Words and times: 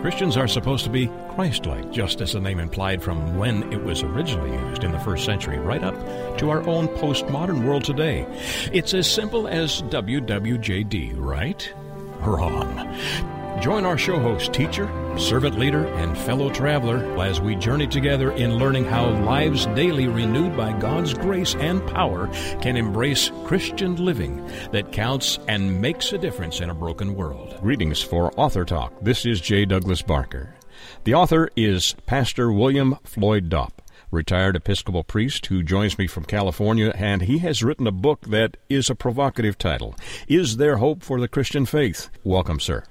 Christians 0.00 0.36
are 0.36 0.46
supposed 0.46 0.84
to 0.84 0.90
be 0.90 1.10
Christ 1.30 1.66
like, 1.66 1.90
just 1.90 2.20
as 2.20 2.32
the 2.32 2.40
name 2.40 2.60
implied 2.60 3.02
from 3.02 3.36
when 3.36 3.72
it 3.72 3.82
was 3.82 4.02
originally 4.02 4.52
used 4.68 4.84
in 4.84 4.92
the 4.92 5.00
first 5.00 5.24
century, 5.24 5.58
right 5.58 5.82
up 5.82 5.94
to 6.38 6.50
our 6.50 6.62
own 6.68 6.86
postmodern 6.88 7.64
world 7.66 7.82
today. 7.82 8.24
It's 8.72 8.94
as 8.94 9.10
simple 9.10 9.48
as 9.48 9.82
WWJD, 9.82 11.14
right? 11.16 11.72
Wrong. 12.20 13.37
Join 13.60 13.84
our 13.84 13.98
show 13.98 14.20
host, 14.20 14.52
teacher, 14.52 14.88
servant 15.18 15.58
leader, 15.58 15.86
and 15.94 16.16
fellow 16.16 16.48
traveler 16.48 16.98
as 17.20 17.40
we 17.40 17.56
journey 17.56 17.88
together 17.88 18.30
in 18.30 18.54
learning 18.54 18.84
how 18.84 19.08
lives 19.24 19.66
daily 19.66 20.06
renewed 20.06 20.56
by 20.56 20.72
God's 20.78 21.12
grace 21.12 21.56
and 21.56 21.84
power 21.88 22.28
can 22.60 22.76
embrace 22.76 23.32
Christian 23.44 23.96
living 23.96 24.46
that 24.70 24.92
counts 24.92 25.40
and 25.48 25.80
makes 25.80 26.12
a 26.12 26.18
difference 26.18 26.60
in 26.60 26.70
a 26.70 26.74
broken 26.74 27.16
world. 27.16 27.58
Greetings 27.60 28.00
for 28.00 28.32
Author 28.38 28.64
Talk. 28.64 28.92
This 29.02 29.26
is 29.26 29.40
J. 29.40 29.64
Douglas 29.64 30.02
Barker. 30.02 30.54
The 31.02 31.14
author 31.14 31.50
is 31.56 31.96
Pastor 32.06 32.52
William 32.52 32.96
Floyd 33.02 33.48
Dopp 33.48 33.72
retired 34.12 34.56
Episcopal 34.56 35.04
priest 35.04 35.46
who 35.46 35.62
joins 35.62 35.98
me 35.98 36.06
from 36.06 36.24
California, 36.24 36.92
and 36.94 37.22
he 37.22 37.38
has 37.38 37.62
written 37.62 37.86
a 37.86 37.92
book 37.92 38.22
that 38.26 38.56
is 38.70 38.88
a 38.88 38.94
provocative 38.94 39.58
title 39.58 39.94
Is 40.28 40.56
There 40.56 40.78
Hope 40.78 41.02
for 41.02 41.20
the 41.20 41.28
Christian 41.28 41.66
Faith? 41.66 42.08
Welcome, 42.24 42.60
sir. 42.60 42.84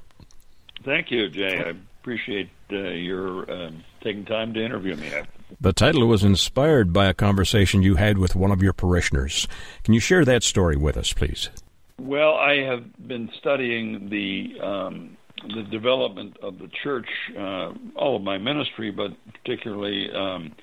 Thank 0.87 1.11
you, 1.11 1.27
Jay. 1.27 1.65
I 1.65 1.73
appreciate 1.99 2.49
uh, 2.71 2.77
your 2.77 3.51
uh, 3.51 3.71
taking 4.01 4.23
time 4.23 4.53
to 4.53 4.63
interview 4.63 4.95
me. 4.95 5.11
The 5.59 5.73
title 5.73 6.07
was 6.07 6.23
inspired 6.23 6.93
by 6.93 7.07
a 7.07 7.13
conversation 7.13 7.83
you 7.83 7.95
had 7.95 8.17
with 8.17 8.37
one 8.37 8.51
of 8.51 8.63
your 8.63 8.71
parishioners. 8.71 9.49
Can 9.83 9.93
you 9.93 9.99
share 9.99 10.23
that 10.23 10.43
story 10.43 10.77
with 10.77 10.95
us, 10.95 11.11
please? 11.11 11.49
Well, 11.99 12.35
I 12.35 12.59
have 12.59 12.85
been 13.05 13.29
studying 13.37 14.07
the 14.09 14.65
um, 14.65 15.17
the 15.53 15.63
development 15.63 16.37
of 16.41 16.57
the 16.57 16.69
church, 16.81 17.09
uh, 17.37 17.73
all 17.97 18.15
of 18.15 18.21
my 18.21 18.37
ministry, 18.37 18.89
but 18.89 19.11
particularly 19.33 20.09
um, 20.15 20.53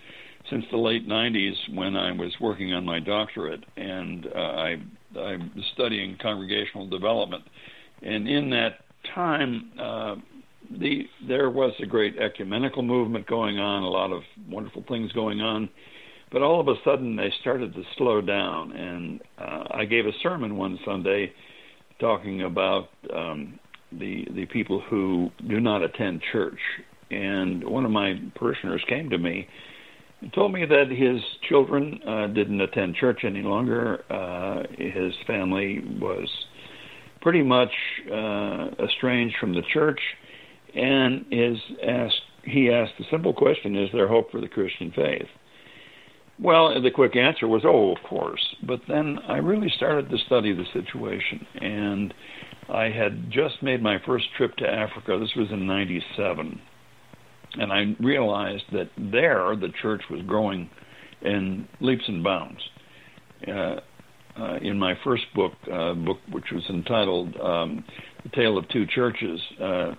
since 0.49 0.65
the 0.71 0.79
late 0.79 1.07
'90s 1.07 1.75
when 1.75 1.97
I 1.97 2.13
was 2.13 2.35
working 2.41 2.73
on 2.73 2.87
my 2.87 2.99
doctorate, 2.99 3.65
and 3.77 4.27
uh, 4.35 4.39
I 4.39 4.77
I'm 5.19 5.53
studying 5.75 6.17
congregational 6.17 6.87
development, 6.87 7.45
and 8.01 8.27
in 8.27 8.49
that 8.51 8.84
time, 9.15 9.71
uh, 9.81 10.17
the 10.79 11.03
there 11.29 11.51
was 11.51 11.73
a 11.83 11.87
great 11.87 12.17
ecumenical 12.19 12.83
movement 12.83 13.27
going 13.27 13.59
on, 13.59 13.83
a 13.83 13.89
lot 13.89 14.13
of 14.13 14.23
wonderful 14.49 14.85
things 14.89 15.13
going 15.13 15.41
on, 15.41 15.69
but 16.33 16.43
all 16.43 16.61
of 16.61 16.69
a 16.69 16.75
sudden 16.85 17.17
they 17.17 17.33
started 17.41 17.75
to 17.75 17.83
slow 17.97 18.21
down. 18.21 18.73
And 18.73 19.21
uh, 19.39 19.65
I 19.73 19.85
gave 19.85 20.07
a 20.07 20.13
sermon 20.23 20.57
one 20.57 20.79
Sunday 20.85 21.33
talking 22.01 22.43
about 22.43 22.89
um, 23.15 23.59
the 23.93 24.27
the 24.35 24.47
people 24.47 24.81
who 24.89 25.31
do 25.49 25.61
not 25.61 25.83
attend 25.83 26.23
church. 26.33 26.59
And 27.11 27.63
one 27.63 27.85
of 27.85 27.91
my 27.91 28.21
parishioners 28.35 28.83
came 28.89 29.11
to 29.11 29.19
me 29.19 29.47
and 30.21 30.33
told 30.33 30.53
me 30.53 30.65
that 30.65 30.89
his 30.91 31.21
children 31.49 32.01
uh, 32.07 32.27
didn't 32.29 32.61
attend 32.61 32.97
church 32.97 33.21
any 33.25 33.43
longer. 33.43 34.05
Uh, 34.11 34.63
his 34.79 35.13
family 35.27 35.81
was 36.01 36.29
pretty 37.25 37.43
much 37.43 37.73
uh, 38.13 38.69
estranged 38.85 39.35
from 39.41 39.55
the 39.55 39.63
church, 39.73 39.99
and 40.77 41.25
is 41.33 41.59
asked. 41.85 42.21
He 42.45 42.71
asked 42.71 42.93
the 42.99 43.07
simple 43.11 43.33
question: 43.33 43.75
Is 43.75 43.89
there 43.93 44.07
hope 44.07 44.31
for 44.31 44.41
the 44.41 44.49
Christian 44.49 44.93
faith? 44.95 45.27
Well, 46.39 46.81
the 46.81 46.91
quick 46.91 47.17
answer 47.17 47.49
was, 47.49 47.63
"Oh, 47.65 47.93
of 47.97 48.03
course." 48.09 48.55
But 48.63 48.81
then 48.87 49.19
I 49.27 49.39
really 49.39 49.71
started 49.75 50.11
to 50.11 50.19
study 50.27 50.53
the 50.53 50.67
situation, 50.73 51.47
and 51.61 52.15
I 52.69 52.91
had 52.91 53.31
just 53.31 53.63
made 53.63 53.83
my 53.83 53.99
first 54.05 54.27
trip 54.37 54.55
to 54.57 54.69
Africa. 54.69 55.19
This 55.19 55.35
was 55.35 55.51
in 55.51 55.67
'97, 55.67 56.61
and 57.55 57.73
I 57.73 57.97
realized 58.01 58.65
that 58.73 58.91
there 58.99 59.57
the 59.57 59.73
church 59.81 60.03
was 60.11 60.21
growing 60.27 60.69
in 61.23 61.67
leaps 61.81 62.05
and 62.07 62.23
bounds. 62.23 62.61
Uh, 63.49 63.77
uh, 64.39 64.57
in 64.63 64.79
my 64.79 64.95
first 65.05 65.25
book, 65.35 65.53
uh, 65.73 65.95
book 65.95 66.19
which 66.31 66.51
was 66.53 66.63
entitled 66.69 67.37
um, 67.41 67.85
"The 68.23 68.31
Tale 68.31 68.59
of 68.59 68.69
Two 68.69 68.87
Churches." 68.87 69.41
Uh, 69.61 69.95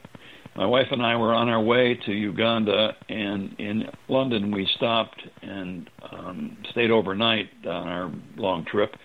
my 0.56 0.66
wife 0.66 0.88
and 0.92 1.02
I 1.02 1.18
were 1.18 1.34
on 1.34 1.50
our 1.50 1.62
way 1.62 2.00
to 2.06 2.14
Uganda, 2.14 2.96
and 3.10 3.54
in 3.60 3.84
London 4.08 4.52
we 4.52 4.66
stopped 4.78 5.22
and 5.42 5.90
um, 6.14 6.58
stayed 6.72 6.92
overnight 6.92 7.50
on 7.66 7.88
our 7.88 8.12
long 8.38 8.64
trip. 8.64 8.96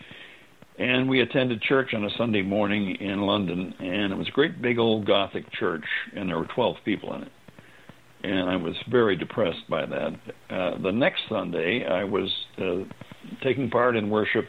And 0.78 1.10
we 1.10 1.20
attended 1.20 1.60
church 1.62 1.92
on 1.92 2.04
a 2.04 2.10
Sunday 2.16 2.42
morning 2.42 2.96
in 3.00 3.22
London, 3.22 3.74
and 3.80 4.12
it 4.12 4.16
was 4.16 4.28
a 4.28 4.30
great 4.30 4.62
big 4.62 4.78
old 4.78 5.06
Gothic 5.06 5.44
church, 5.52 5.84
and 6.16 6.28
there 6.28 6.38
were 6.38 6.46
12 6.54 6.76
people 6.84 7.12
in 7.14 7.22
it. 7.22 7.32
And 8.22 8.48
I 8.48 8.56
was 8.56 8.74
very 8.88 9.16
depressed 9.16 9.68
by 9.68 9.86
that. 9.86 10.12
Uh, 10.48 10.78
the 10.82 10.92
next 10.92 11.22
Sunday, 11.28 11.84
I 11.84 12.04
was 12.04 12.30
uh, 12.58 12.84
taking 13.42 13.68
part 13.68 13.96
in 13.96 14.08
worship 14.08 14.44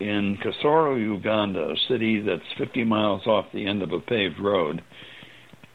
in 0.00 0.38
Kisoro, 0.42 0.98
Uganda, 0.98 1.70
a 1.70 1.76
city 1.88 2.20
that's 2.20 2.42
50 2.58 2.84
miles 2.84 3.26
off 3.26 3.46
the 3.52 3.66
end 3.66 3.82
of 3.82 3.92
a 3.92 4.00
paved 4.00 4.38
road. 4.38 4.82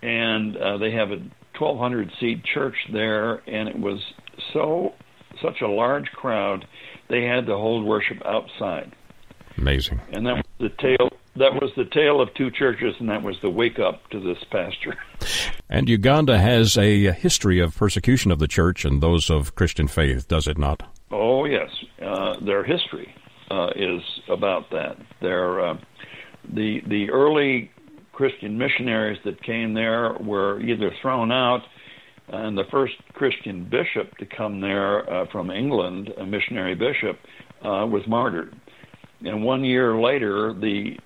And 0.02 0.56
uh, 0.58 0.78
they 0.78 0.92
have 0.92 1.12
a 1.12 1.18
1,200 1.58 2.12
seat 2.20 2.44
church 2.44 2.76
there, 2.92 3.42
and 3.48 3.68
it 3.68 3.78
was 3.78 4.00
so 4.54 4.94
such 5.42 5.62
a 5.62 5.68
large 5.68 6.12
crowd, 6.12 6.68
they 7.10 7.24
had 7.24 7.46
to 7.46 7.56
hold 7.56 7.86
worship 7.86 8.18
outside. 8.26 8.94
Amazing. 9.58 10.00
And 10.12 10.26
that 10.26 10.36
was 10.36 10.46
the 10.60 10.70
tale. 10.70 11.10
That 11.36 11.54
was 11.54 11.72
the 11.78 11.86
tale 11.86 12.20
of 12.22 12.34
two 12.34 12.52
churches, 12.52 12.96
and 13.00 13.10
that 13.10 13.24
was 13.24 13.38
the 13.42 13.50
wake 13.50 13.80
up 13.80 14.10
to 14.10 14.20
this 14.20 14.44
pastor. 14.52 14.96
And 15.72 15.88
Uganda 15.88 16.40
has 16.40 16.80
a 16.80 17.12
history 17.12 17.60
of 17.60 17.78
persecution 17.78 18.32
of 18.32 18.40
the 18.40 18.48
church 18.48 18.86
and 18.86 19.04
those 19.04 19.30
of 19.30 19.54
Christian 19.54 19.88
faith, 19.88 20.28
does 20.28 20.48
it 20.48 20.58
not? 20.58 20.82
Oh 21.12 21.46
yes, 21.46 21.70
uh, 22.02 22.40
their 22.44 22.64
history 22.64 23.14
uh, 23.50 23.70
is 23.76 24.02
about 24.30 24.70
that. 24.72 24.98
They're, 25.22 25.70
uh, 25.70 25.78
the 26.54 26.82
the 26.88 27.10
early 27.10 27.72
Christian 28.14 28.58
missionaries 28.58 29.20
that 29.26 29.42
came 29.44 29.74
there 29.74 30.14
were 30.20 30.62
either 30.62 30.92
thrown 31.02 31.32
out, 31.32 31.62
and 32.28 32.58
the 32.58 32.66
first 32.72 32.94
Christian 33.14 33.64
bishop 33.70 34.16
to 34.18 34.26
come 34.26 34.60
there 34.60 35.10
uh, 35.12 35.26
from 35.32 35.50
England, 35.50 36.10
a 36.18 36.26
missionary 36.26 36.76
bishop, 36.76 37.18
uh, 37.64 37.86
was 37.86 38.04
martyred. 38.08 38.56
And 39.22 39.44
one 39.44 39.64
year 39.64 40.00
later, 40.00 40.54
the 40.54 40.98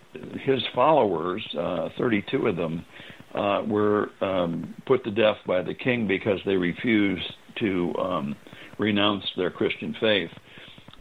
his 0.42 0.62
followers, 0.76 1.44
uh, 1.60 1.90
32 1.98 2.48
of 2.48 2.56
them, 2.56 2.86
uh, 3.34 3.64
were 3.68 4.10
um, 4.22 4.76
put 4.86 5.04
to 5.04 5.12
death 5.12 5.38
by 5.48 5.62
the 5.62 5.74
king 5.74 6.08
because 6.08 6.40
they 6.46 6.56
refused 6.56 7.34
to 7.60 7.94
um, 8.00 8.36
renounce 8.78 9.24
their 9.36 9.50
Christian 9.50 9.96
faith 10.00 10.30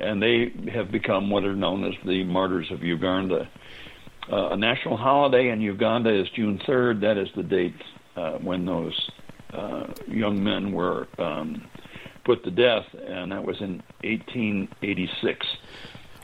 and 0.02 0.22
they 0.22 0.52
have 0.72 0.90
become 0.90 1.30
what 1.30 1.44
are 1.44 1.56
known 1.56 1.84
as 1.84 1.94
the 2.04 2.24
Martyrs 2.24 2.70
of 2.70 2.82
Uganda. 2.82 3.48
Uh, 4.30 4.50
a 4.50 4.56
national 4.56 4.96
holiday 4.96 5.48
in 5.48 5.60
Uganda 5.60 6.10
is 6.12 6.28
June 6.30 6.60
3rd. 6.66 7.00
That 7.00 7.18
is 7.18 7.28
the 7.34 7.42
date 7.42 7.74
uh, 8.16 8.32
when 8.38 8.66
those 8.66 9.10
uh, 9.52 9.86
young 10.06 10.42
men 10.42 10.72
were 10.72 11.08
um, 11.18 11.66
put 12.24 12.44
to 12.44 12.50
death, 12.50 12.84
and 13.06 13.32
that 13.32 13.44
was 13.44 13.60
in 13.60 13.82
1886. 14.04 15.46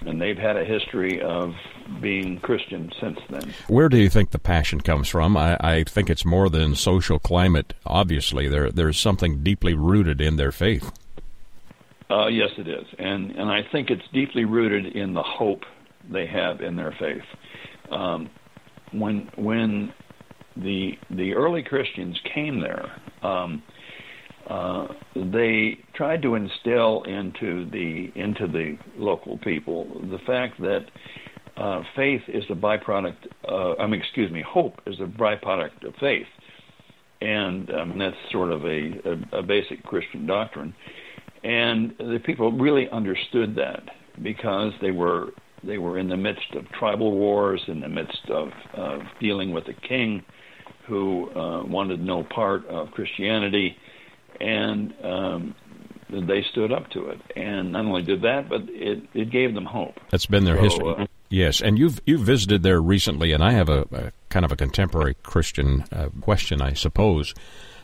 And 0.07 0.21
they've 0.21 0.39
had 0.39 0.57
a 0.57 0.65
history 0.65 1.21
of 1.21 1.55
being 2.01 2.39
Christian 2.39 2.93
since 3.01 3.19
then. 3.29 3.53
Where 3.67 3.89
do 3.89 3.97
you 3.97 4.09
think 4.09 4.31
the 4.31 4.39
passion 4.39 4.81
comes 4.81 5.09
from? 5.09 5.37
I, 5.37 5.57
I 5.61 5.85
think 5.85 6.09
it's 6.09 6.25
more 6.25 6.49
than 6.49 6.77
social 6.77 7.19
climate. 7.19 7.75
Obviously, 7.85 8.47
there 8.47 8.71
there's 8.71 8.99
something 8.99 9.43
deeply 9.43 9.75
rooted 9.75 10.21
in 10.21 10.37
their 10.37 10.53
faith. 10.53 10.93
Uh, 12.11 12.27
yes, 12.29 12.49
it 12.57 12.67
is, 12.67 12.87
and 12.99 13.33
and 13.33 13.51
I 13.51 13.61
think 13.71 13.91
it's 13.91 14.03
deeply 14.15 14.45
rooted 14.45 14.97
in 14.97 15.13
the 15.13 15.23
hope 15.23 15.61
they 16.11 16.27
have 16.27 16.63
in 16.63 16.75
their 16.75 16.95
faith. 16.99 17.23
Um, 17.91 18.31
when 18.93 19.29
when 19.37 19.93
the 20.57 20.93
the 21.11 21.35
early 21.35 21.63
Christians 21.63 22.19
came 22.35 22.61
there, 22.61 22.91
um, 23.23 23.63
uh, 24.49 24.87
they 25.15 25.79
tried 25.95 26.23
to 26.23 26.35
instill 26.35 27.03
into 27.03 27.69
the 27.71 28.11
into 28.15 28.47
the 28.47 28.79
local 28.97 29.37
people 29.39 29.85
the 30.11 30.19
fact 30.27 30.59
that 30.61 30.87
uh, 31.59 31.83
faith 31.95 32.23
is 32.29 32.45
a 32.49 32.55
byproduct. 32.55 33.17
Uh, 33.47 33.75
I 33.75 33.87
mean, 33.87 34.01
excuse 34.01 34.31
me, 34.31 34.43
hope 34.47 34.81
is 34.87 34.99
a 35.01 35.05
byproduct 35.05 35.87
of 35.87 35.95
faith, 36.01 36.27
and 37.21 37.71
um, 37.75 37.99
that's 37.99 38.17
sort 38.33 38.51
of 38.51 38.65
a, 38.65 39.27
a, 39.35 39.41
a 39.41 39.43
basic 39.43 39.83
Christian 39.85 40.27
doctrine. 40.27 40.75
And 41.45 41.95
the 41.99 42.21
people 42.25 42.53
really 42.53 42.89
understood 42.91 43.55
that 43.57 43.83
because 44.23 44.73
they 44.81 44.91
were 44.91 45.33
they 45.65 45.79
were 45.79 45.99
in 45.99 46.09
the 46.09 46.17
midst 46.17 46.55
of 46.55 46.69
tribal 46.71 47.13
wars, 47.13 47.61
in 47.67 47.81
the 47.81 47.89
midst 47.89 48.31
of, 48.31 48.51
of 48.75 49.01
dealing 49.21 49.53
with 49.53 49.67
a 49.69 49.73
king 49.73 50.25
who 50.87 51.31
uh, 51.31 51.65
wanted 51.65 52.01
no 52.01 52.23
part 52.23 52.67
of 52.67 52.91
Christianity, 52.93 53.77
and 54.41 54.95
um, 55.03 55.55
they 56.11 56.45
stood 56.51 56.73
up 56.73 56.89
to 56.91 57.09
it. 57.09 57.21
And 57.37 57.73
not 57.73 57.85
only 57.85 58.03
did 58.03 58.23
that, 58.23 58.49
but 58.49 58.63
it, 58.69 59.03
it 59.15 59.31
gave 59.31 59.55
them 59.55 59.67
hope. 59.67 59.99
That's 60.11 60.27
been 60.27 60.45
their 60.45 60.57
so, 60.57 60.63
history. 60.63 60.95
Uh, 60.97 61.07
yes, 61.29 61.61
and 61.61 61.79
you've 61.79 62.01
you 62.07 62.19
visited 62.19 62.63
there 62.63 62.81
recently, 62.81 63.33
and 63.33 63.43
I 63.43 63.53
have 63.53 63.69
a, 63.69 63.81
a 63.93 64.13
kind 64.31 64.45
of 64.45 64.53
a 64.53 64.57
contemporary 64.57 65.15
Christian 65.23 65.85
uh, 65.93 66.09
question, 66.21 66.63
I 66.63 66.73
suppose. 66.73 67.35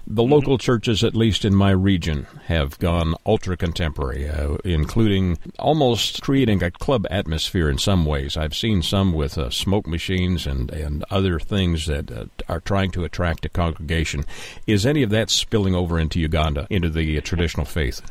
The 0.06 0.22
mm-hmm. 0.22 0.32
local 0.32 0.58
churches, 0.58 1.02
at 1.02 1.14
least 1.14 1.44
in 1.44 1.54
my 1.54 1.70
region, 1.70 2.26
have 2.46 2.78
gone 2.78 3.14
ultra 3.24 3.56
contemporary, 3.56 4.28
uh, 4.28 4.56
including 4.64 5.38
almost 5.58 6.20
creating 6.22 6.62
a 6.62 6.70
club 6.70 7.06
atmosphere 7.10 7.70
in 7.70 7.78
some 7.78 8.04
ways. 8.04 8.36
I've 8.36 8.54
seen 8.54 8.82
some 8.82 9.14
with 9.14 9.38
uh, 9.38 9.48
smoke 9.48 9.86
machines 9.86 10.46
and, 10.46 10.70
and 10.70 11.04
other 11.10 11.40
things 11.40 11.86
that 11.86 12.10
uh, 12.10 12.26
are 12.48 12.60
trying 12.60 12.90
to 12.92 13.04
attract 13.04 13.46
a 13.46 13.48
congregation. 13.48 14.24
Is 14.66 14.84
any 14.84 15.02
of 15.02 15.10
that 15.10 15.30
spilling 15.30 15.74
over 15.74 15.98
into 15.98 16.20
Uganda, 16.20 16.66
into 16.68 16.90
the 16.90 17.16
uh, 17.16 17.20
traditional 17.22 17.64
faith? 17.64 18.02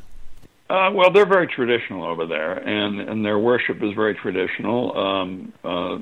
Uh, 0.70 0.90
well, 0.92 1.12
they're 1.12 1.28
very 1.28 1.46
traditional 1.46 2.04
over 2.04 2.26
there, 2.26 2.54
and, 2.54 3.00
and 3.02 3.24
their 3.24 3.38
worship 3.38 3.84
is 3.84 3.94
very 3.94 4.16
traditional. 4.16 4.98
Um, 4.98 5.54
uh, 5.64 6.00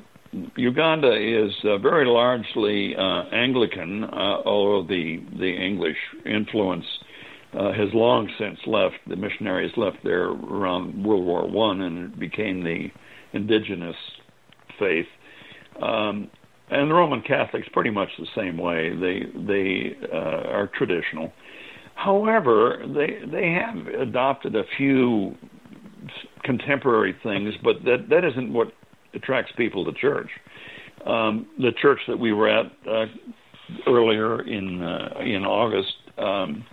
Uganda 0.56 1.12
is 1.12 1.52
uh, 1.64 1.78
very 1.78 2.06
largely 2.06 2.96
uh, 2.96 3.24
Anglican, 3.32 4.04
uh, 4.04 4.42
although 4.46 4.86
the 4.86 5.22
the 5.38 5.50
English 5.50 5.96
influence 6.24 6.86
uh, 7.52 7.72
has 7.72 7.88
long 7.92 8.30
since 8.38 8.58
left. 8.66 8.94
The 9.06 9.16
missionaries 9.16 9.72
left 9.76 9.98
there 10.02 10.28
around 10.28 11.04
World 11.04 11.24
War 11.26 11.48
One, 11.48 11.82
and 11.82 12.12
it 12.12 12.18
became 12.18 12.64
the 12.64 12.88
indigenous 13.34 13.96
faith. 14.78 15.06
Um, 15.82 16.30
and 16.70 16.90
the 16.90 16.94
Roman 16.94 17.20
Catholics 17.20 17.68
pretty 17.72 17.90
much 17.90 18.08
the 18.18 18.26
same 18.34 18.56
way. 18.56 18.90
They 18.90 19.26
they 19.46 19.96
uh, 20.10 20.48
are 20.48 20.70
traditional. 20.74 21.30
However, 21.94 22.82
they 22.86 23.26
they 23.30 23.50
have 23.50 23.86
adopted 24.00 24.56
a 24.56 24.64
few 24.78 25.34
contemporary 26.42 27.14
things, 27.22 27.52
but 27.62 27.84
that 27.84 28.08
that 28.08 28.24
isn't 28.24 28.50
what 28.50 28.72
attracts 29.14 29.52
people 29.56 29.84
to 29.84 29.92
church. 29.92 30.30
Um, 31.06 31.46
the 31.58 31.72
church 31.72 32.00
that 32.08 32.18
we 32.18 32.32
were 32.32 32.48
at 32.48 32.66
uh, 32.88 33.06
earlier 33.86 34.42
in 34.42 34.82
uh, 34.82 35.18
in 35.20 35.44
August, 35.44 35.94
um, 36.18 36.64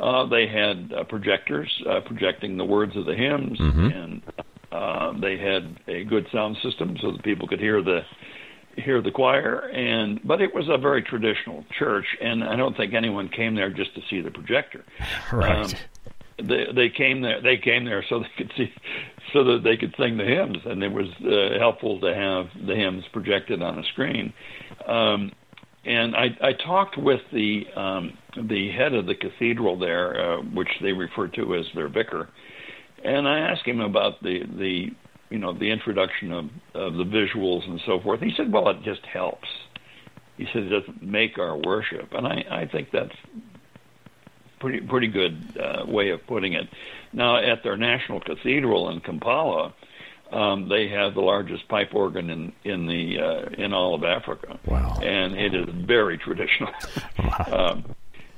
uh, 0.00 0.26
they 0.26 0.46
had 0.48 0.92
uh, 0.92 1.04
projectors 1.04 1.70
uh, 1.88 2.00
projecting 2.00 2.56
the 2.56 2.64
words 2.64 2.96
of 2.96 3.06
the 3.06 3.14
hymns, 3.14 3.58
mm-hmm. 3.58 3.86
and 3.86 4.22
uh, 4.72 5.12
they 5.20 5.38
had 5.38 5.78
a 5.86 6.04
good 6.04 6.26
sound 6.32 6.56
system 6.62 6.96
so 7.00 7.12
that 7.12 7.22
people 7.22 7.46
could 7.46 7.60
hear 7.60 7.82
the 7.82 8.00
hear 8.76 9.02
the 9.02 9.10
choir. 9.10 9.68
And 9.68 10.20
but 10.24 10.40
it 10.40 10.54
was 10.54 10.68
a 10.68 10.78
very 10.78 11.02
traditional 11.02 11.64
church, 11.78 12.06
and 12.20 12.42
I 12.42 12.56
don't 12.56 12.76
think 12.76 12.94
anyone 12.94 13.28
came 13.28 13.54
there 13.54 13.70
just 13.70 13.94
to 13.94 14.00
see 14.10 14.20
the 14.20 14.30
projector. 14.30 14.84
Right. 15.32 15.64
Um, 15.64 15.72
they 16.42 16.66
they 16.74 16.88
came 16.88 17.22
there 17.22 17.40
they 17.40 17.56
came 17.56 17.84
there 17.84 18.04
so 18.08 18.20
they 18.20 18.30
could 18.36 18.52
see 18.56 18.72
so 19.32 19.44
that 19.44 19.62
they 19.64 19.76
could 19.76 19.94
sing 19.98 20.16
the 20.16 20.24
hymns. 20.24 20.58
And 20.64 20.82
it 20.82 20.92
was 20.92 21.06
uh, 21.24 21.58
helpful 21.58 22.00
to 22.00 22.14
have 22.14 22.46
the 22.66 22.74
hymns 22.74 23.04
projected 23.12 23.62
on 23.62 23.78
a 23.78 23.84
screen. 23.84 24.32
Um, 24.86 25.32
and 25.84 26.14
I, 26.14 26.26
I 26.40 26.52
talked 26.52 26.96
with 26.96 27.20
the 27.32 27.64
um, 27.74 28.16
the 28.48 28.70
head 28.70 28.94
of 28.94 29.06
the 29.06 29.14
cathedral 29.14 29.78
there 29.78 30.20
uh, 30.20 30.42
which 30.54 30.68
they 30.80 30.92
refer 30.92 31.28
to 31.28 31.56
as 31.56 31.66
their 31.74 31.88
vicar. 31.88 32.28
And 33.04 33.26
I 33.26 33.40
asked 33.40 33.66
him 33.66 33.80
about 33.80 34.22
the 34.22 34.40
the 34.58 34.86
you 35.30 35.38
know 35.38 35.52
the 35.52 35.70
introduction 35.70 36.32
of, 36.32 36.44
of 36.74 36.94
the 36.94 37.04
visuals 37.04 37.68
and 37.68 37.80
so 37.86 38.00
forth. 38.00 38.20
He 38.20 38.32
said 38.36 38.52
well 38.52 38.68
it 38.68 38.82
just 38.84 39.04
helps. 39.12 39.48
He 40.36 40.46
said 40.52 40.62
it 40.62 40.80
doesn't 40.80 41.02
make 41.02 41.38
our 41.38 41.56
worship. 41.56 42.08
And 42.12 42.26
I, 42.26 42.44
I 42.50 42.68
think 42.70 42.88
that's 42.92 43.14
pretty 44.62 44.80
pretty 44.80 45.08
good 45.08 45.58
uh, 45.60 45.84
way 45.86 46.10
of 46.10 46.26
putting 46.26 46.54
it. 46.54 46.68
Now, 47.12 47.36
at 47.36 47.62
their 47.62 47.76
national 47.76 48.20
cathedral 48.20 48.88
in 48.88 49.00
Kampala, 49.00 49.74
um, 50.30 50.68
they 50.68 50.88
have 50.88 51.14
the 51.14 51.20
largest 51.20 51.68
pipe 51.68 51.94
organ 51.94 52.30
in 52.30 52.52
in 52.64 52.86
the 52.86 53.18
uh, 53.18 53.62
in 53.62 53.74
all 53.74 53.94
of 53.94 54.04
Africa. 54.04 54.58
Wow! 54.64 54.98
And 55.02 55.34
it 55.36 55.54
is 55.54 55.68
very 55.68 56.16
traditional. 56.16 56.72
Wow. 57.18 57.72
um, 57.74 57.94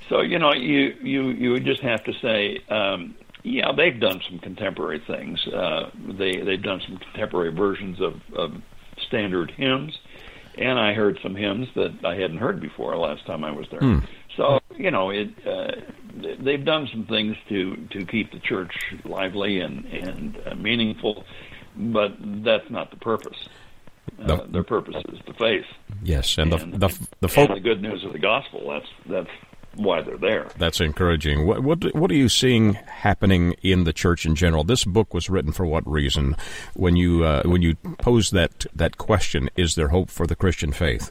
so 0.09 0.21
you 0.21 0.39
know, 0.39 0.53
you 0.53 0.95
you 1.03 1.29
you 1.31 1.61
just 1.61 1.81
have 1.83 2.03
to 2.05 2.13
say, 2.21 2.59
um, 2.69 3.15
yeah, 3.43 3.73
they've 3.73 3.99
done 3.99 4.21
some 4.29 4.39
contemporary 4.39 5.03
things. 5.07 5.47
Uh, 5.47 5.91
they 6.19 6.37
they've 6.37 6.63
done 6.63 6.81
some 6.87 6.99
contemporary 6.99 7.53
versions 7.53 8.01
of, 8.01 8.21
of 8.37 8.53
standard 9.07 9.51
hymns, 9.53 9.99
and 10.59 10.79
I 10.79 10.95
heard 10.95 11.19
some 11.23 11.35
hymns 11.35 11.69
that 11.75 12.05
I 12.05 12.15
hadn't 12.15 12.39
heard 12.39 12.61
before 12.61 12.97
last 12.97 13.27
time 13.27 13.45
I 13.45 13.51
was 13.51 13.67
there. 13.71 13.81
Mm. 13.81 14.07
So 14.37 14.61
you 14.77 14.91
know, 14.91 15.11
it 15.11 15.29
uh, 15.47 15.73
they've 16.41 16.65
done 16.65 16.89
some 16.91 17.07
things 17.07 17.37
to 17.49 17.77
to 17.91 18.05
keep 18.07 18.33
the 18.33 18.41
church 18.41 18.75
lively 19.05 19.61
and 19.61 19.85
and 19.87 20.41
uh, 20.47 20.55
meaningful, 20.55 21.25
but 21.77 22.17
that's 22.19 22.71
not 22.71 22.91
the 22.91 22.97
purpose. 22.97 23.49
Uh, 24.21 24.27
the, 24.27 24.45
their 24.49 24.63
purpose 24.63 24.97
is 25.09 25.19
the 25.27 25.35
faith. 25.35 25.65
Yes, 26.03 26.39
and, 26.39 26.53
and 26.55 26.75
the 26.75 26.89
the 26.89 27.09
the, 27.21 27.29
folk, 27.29 27.55
the 27.55 27.61
good 27.61 27.83
news 27.83 28.05
of 28.05 28.13
the 28.13 28.19
gospel. 28.19 28.71
That's 28.71 28.89
that's 29.09 29.54
why 29.77 30.03
they're 30.03 30.19
there. 30.19 30.49
That's 30.59 30.81
encouraging. 30.81 31.47
What 31.47 31.63
what 31.63 31.95
what 31.95 32.11
are 32.11 32.17
you 32.17 32.29
seeing 32.29 32.75
happening 32.75 33.55
in 33.63 33.85
the 33.85 33.93
church 33.93 34.27
in 34.27 34.35
general? 34.35 34.65
This 34.65 34.85
book 34.85 35.15
was 35.15 35.31
written 35.31 35.53
for 35.53 35.67
what 35.67 35.87
reason? 35.91 36.37
When 36.75 36.97
you 36.97 37.25
uh, 37.25 37.43
when 37.45 37.63
you 37.63 37.77
pose 37.99 38.31
that 38.31 38.67
that 38.75 38.99
question, 38.99 39.51
is 39.57 39.75
there 39.75 39.89
hope 39.89 40.11
for 40.11 40.27
the 40.27 40.37
Christian 40.37 40.73
faith? 40.73 41.11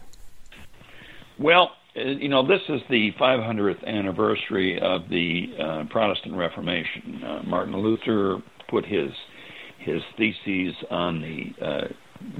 Well, 1.40 1.72
uh, 1.96 2.02
you 2.02 2.30
know, 2.30 2.46
this 2.46 2.62
is 2.70 2.82
the 2.90 3.12
500th 3.20 3.86
anniversary 3.86 4.80
of 4.80 5.10
the 5.10 5.54
uh, 5.60 5.84
Protestant 5.90 6.36
Reformation. 6.36 7.24
Uh, 7.24 7.44
Martin 7.44 7.76
Luther 7.76 8.42
put 8.70 8.86
his 8.86 9.12
his 9.80 10.02
theses 10.18 10.76
on 10.90 11.22
the 11.22 11.66
uh, 11.66 11.88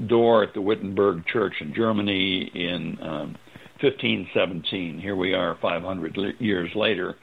door 0.06 0.42
at 0.42 0.54
the 0.54 0.60
Wittenberg 0.60 1.26
Church 1.26 1.54
in 1.60 1.74
Germany 1.74 2.50
in 2.54 2.98
um, 3.02 3.36
1517. 3.84 4.98
Here 4.98 5.14
we 5.14 5.34
are, 5.34 5.58
500 5.60 6.16
years 6.38 6.70
later. 6.74 7.16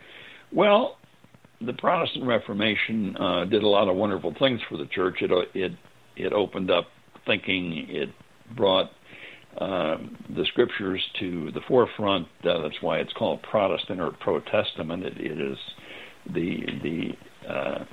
Well, 0.54 0.98
the 1.66 1.74
Protestant 1.74 2.25
Reformation 2.25 3.16
uh, 3.18 3.46
did 3.46 3.63
a 3.63 3.68
lot 3.68 3.88
of 3.88 3.96
wonderful 3.96 4.34
things 4.38 4.60
for 4.69 4.78
the 4.78 4.86
church. 4.88 5.18
It 5.22 5.31
it 5.54 5.72
it 6.16 6.34
opened 6.34 6.69
up 6.69 6.86
thinking. 7.25 7.86
It 7.90 8.10
brought 8.56 8.92
um, 9.60 10.18
the 10.36 10.46
scriptures 10.46 11.04
to 11.19 11.52
the 11.52 11.62
forefront. 11.68 12.28
Uh, 12.44 12.62
that's 12.62 12.81
why 12.81 13.00
it's 13.00 13.13
called 13.13 13.42
Protestant 13.44 14.00
or 14.00 14.12
Protestament. 14.12 15.04
It, 15.04 15.18
it 15.18 15.42
is 15.42 15.58
the 16.34 16.58
the 16.84 17.52
uh, 17.52 17.86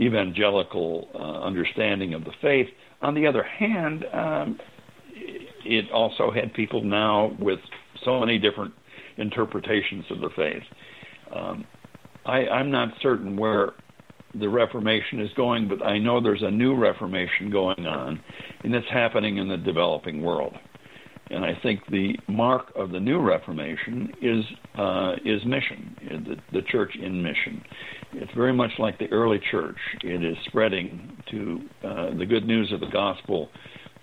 evangelical 0.00 1.08
uh, 1.14 1.44
understanding 1.44 2.14
of 2.14 2.24
the 2.24 2.32
faith. 2.40 2.68
On 3.02 3.14
the 3.14 3.26
other 3.26 3.42
hand, 3.42 4.04
um, 4.12 4.58
it 5.64 5.90
also 5.92 6.30
had 6.30 6.52
people 6.54 6.82
now 6.82 7.36
with 7.38 7.58
so 8.04 8.20
many 8.20 8.38
different 8.38 8.74
interpretations 9.16 10.04
of 10.10 10.20
the 10.20 10.30
faith. 10.36 10.62
Um, 11.34 11.66
I, 12.26 12.46
I'm 12.46 12.70
not 12.70 12.88
certain 13.02 13.36
where 13.36 13.72
the 14.38 14.48
Reformation 14.48 15.20
is 15.20 15.30
going, 15.36 15.68
but 15.68 15.84
I 15.84 15.98
know 15.98 16.20
there's 16.20 16.42
a 16.42 16.50
new 16.50 16.76
Reformation 16.76 17.50
going 17.50 17.86
on, 17.86 18.20
and 18.64 18.74
it's 18.74 18.86
happening 18.90 19.38
in 19.38 19.48
the 19.48 19.56
developing 19.56 20.22
world. 20.22 20.54
And 21.30 21.44
I 21.44 21.58
think 21.62 21.80
the 21.90 22.14
mark 22.28 22.70
of 22.76 22.90
the 22.90 23.00
new 23.00 23.18
Reformation 23.18 24.12
is 24.20 24.44
uh, 24.76 25.14
is 25.24 25.42
mission, 25.46 25.96
the, 26.26 26.36
the 26.52 26.62
church 26.70 26.94
in 27.00 27.22
mission. 27.22 27.62
It's 28.12 28.32
very 28.34 28.52
much 28.52 28.70
like 28.78 28.98
the 28.98 29.10
early 29.10 29.40
church. 29.50 29.78
It 30.02 30.22
is 30.22 30.36
spreading 30.46 31.16
to 31.30 31.60
uh, 31.82 32.18
the 32.18 32.26
good 32.26 32.46
news 32.46 32.70
of 32.72 32.80
the 32.80 32.90
gospel 32.92 33.48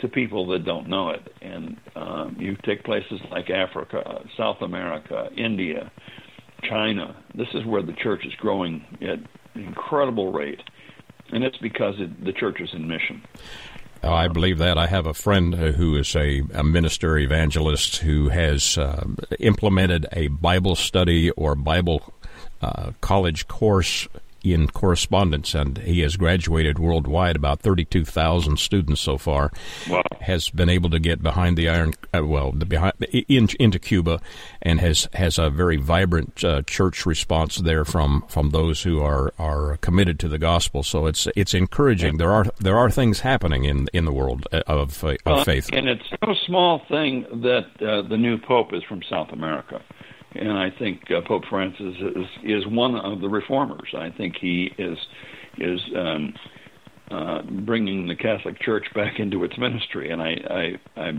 to 0.01 0.07
people 0.07 0.47
that 0.47 0.65
don't 0.65 0.87
know 0.87 1.09
it. 1.09 1.33
And 1.41 1.77
um, 1.95 2.35
you 2.39 2.57
take 2.63 2.83
places 2.83 3.19
like 3.29 3.49
Africa, 3.49 4.21
South 4.37 4.61
America, 4.61 5.29
India, 5.35 5.91
China. 6.63 7.15
This 7.35 7.47
is 7.53 7.65
where 7.65 7.81
the 7.81 7.93
church 7.93 8.25
is 8.25 8.33
growing 8.35 8.85
at 9.01 9.19
an 9.19 9.27
incredible 9.55 10.31
rate, 10.31 10.61
and 11.31 11.43
it's 11.43 11.57
because 11.57 11.95
it, 11.99 12.23
the 12.23 12.33
church 12.33 12.59
is 12.59 12.69
in 12.73 12.87
mission. 12.87 13.21
Oh, 14.03 14.13
I 14.13 14.29
believe 14.29 14.57
that. 14.57 14.79
I 14.79 14.87
have 14.87 15.05
a 15.05 15.13
friend 15.13 15.53
who 15.53 15.95
is 15.95 16.15
a, 16.15 16.41
a 16.53 16.63
minister 16.63 17.19
evangelist 17.19 17.97
who 17.97 18.29
has 18.29 18.77
uh, 18.77 19.05
implemented 19.39 20.07
a 20.11 20.27
Bible 20.29 20.75
study 20.75 21.29
or 21.31 21.53
Bible 21.53 22.11
uh, 22.63 22.91
college 23.01 23.47
course 23.47 24.07
in 24.43 24.67
correspondence, 24.67 25.53
and 25.53 25.77
he 25.79 26.01
has 26.01 26.17
graduated 26.17 26.79
worldwide. 26.79 27.35
About 27.35 27.59
thirty-two 27.59 28.05
thousand 28.05 28.59
students 28.59 29.01
so 29.01 29.17
far. 29.17 29.51
Wow. 29.89 30.01
Has 30.21 30.49
been 30.49 30.69
able 30.69 30.89
to 30.91 30.99
get 30.99 31.23
behind 31.23 31.57
the 31.57 31.67
iron, 31.67 31.93
uh, 32.13 32.23
well, 32.23 32.51
the 32.51 32.65
behind 32.65 32.93
in, 33.11 33.47
into 33.59 33.79
Cuba, 33.79 34.19
and 34.61 34.79
has 34.79 35.07
has 35.13 35.39
a 35.39 35.49
very 35.49 35.77
vibrant 35.77 36.43
uh, 36.43 36.61
church 36.63 37.05
response 37.05 37.57
there 37.57 37.83
from 37.85 38.23
from 38.27 38.51
those 38.51 38.83
who 38.83 39.01
are 39.01 39.33
are 39.39 39.77
committed 39.77 40.19
to 40.19 40.27
the 40.27 40.37
gospel. 40.37 40.83
So 40.83 41.07
it's 41.07 41.27
it's 41.35 41.53
encouraging. 41.53 42.13
Yeah. 42.13 42.17
There 42.19 42.31
are 42.31 42.45
there 42.59 42.77
are 42.77 42.91
things 42.91 43.21
happening 43.21 43.65
in 43.65 43.87
in 43.93 44.05
the 44.05 44.13
world 44.13 44.47
uh, 44.51 44.61
of 44.67 45.03
uh, 45.03 45.15
of 45.25 45.45
faith, 45.45 45.69
and 45.73 45.89
it's 45.89 46.09
no 46.25 46.35
small 46.45 46.81
thing 46.87 47.25
that 47.41 47.65
uh, 47.81 48.07
the 48.07 48.17
new 48.17 48.37
pope 48.37 48.73
is 48.73 48.83
from 48.83 49.01
South 49.09 49.31
America 49.31 49.81
and 50.35 50.51
I 50.51 50.69
think 50.77 51.01
uh, 51.11 51.21
Pope 51.27 51.43
Francis 51.49 51.95
is 52.15 52.25
is 52.43 52.67
one 52.67 52.95
of 52.95 53.21
the 53.21 53.29
reformers. 53.29 53.93
I 53.97 54.09
think 54.09 54.35
he 54.39 54.71
is 54.77 54.97
is 55.57 55.79
um, 55.97 56.33
uh, 57.11 57.41
bringing 57.65 58.07
the 58.07 58.15
Catholic 58.15 58.59
Church 58.61 58.85
back 58.95 59.19
into 59.19 59.43
its 59.43 59.57
ministry, 59.57 60.11
and 60.11 60.21
I 60.21 60.35
I 60.49 61.01
I, 61.01 61.09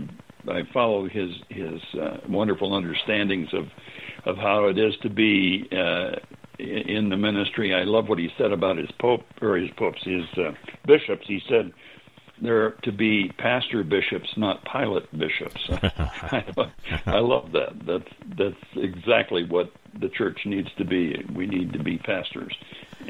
I 0.51 0.61
follow 0.73 1.07
his 1.07 1.29
his 1.49 1.81
uh, 2.01 2.17
wonderful 2.27 2.73
understandings 2.73 3.49
of 3.53 3.65
of 4.25 4.37
how 4.37 4.67
it 4.67 4.79
is 4.79 4.93
to 5.03 5.09
be 5.09 5.67
uh, 5.71 6.11
in 6.59 7.09
the 7.09 7.17
ministry. 7.17 7.73
I 7.73 7.83
love 7.83 8.07
what 8.07 8.19
he 8.19 8.29
said 8.37 8.51
about 8.51 8.77
his 8.77 8.89
pope 8.99 9.21
or 9.41 9.57
his 9.57 9.69
popes, 9.77 10.01
his 10.03 10.23
uh, 10.37 10.51
bishops. 10.87 11.25
He 11.27 11.41
said 11.49 11.71
they're 12.43 12.71
to 12.83 12.91
be 12.91 13.31
pastor 13.37 13.83
bishops, 13.83 14.29
not 14.37 14.63
pilot 14.65 15.07
bishops. 15.17 15.61
I, 15.69 16.43
I 17.05 17.19
love 17.19 17.51
that. 17.53 17.85
That's 17.85 18.09
that's 18.37 18.75
exactly 18.75 19.45
what 19.45 19.71
the 19.99 20.09
church 20.09 20.41
needs 20.45 20.69
to 20.77 20.85
be. 20.85 21.23
We 21.33 21.47
need 21.47 21.73
to 21.73 21.79
be 21.79 21.97
pastors, 21.97 22.55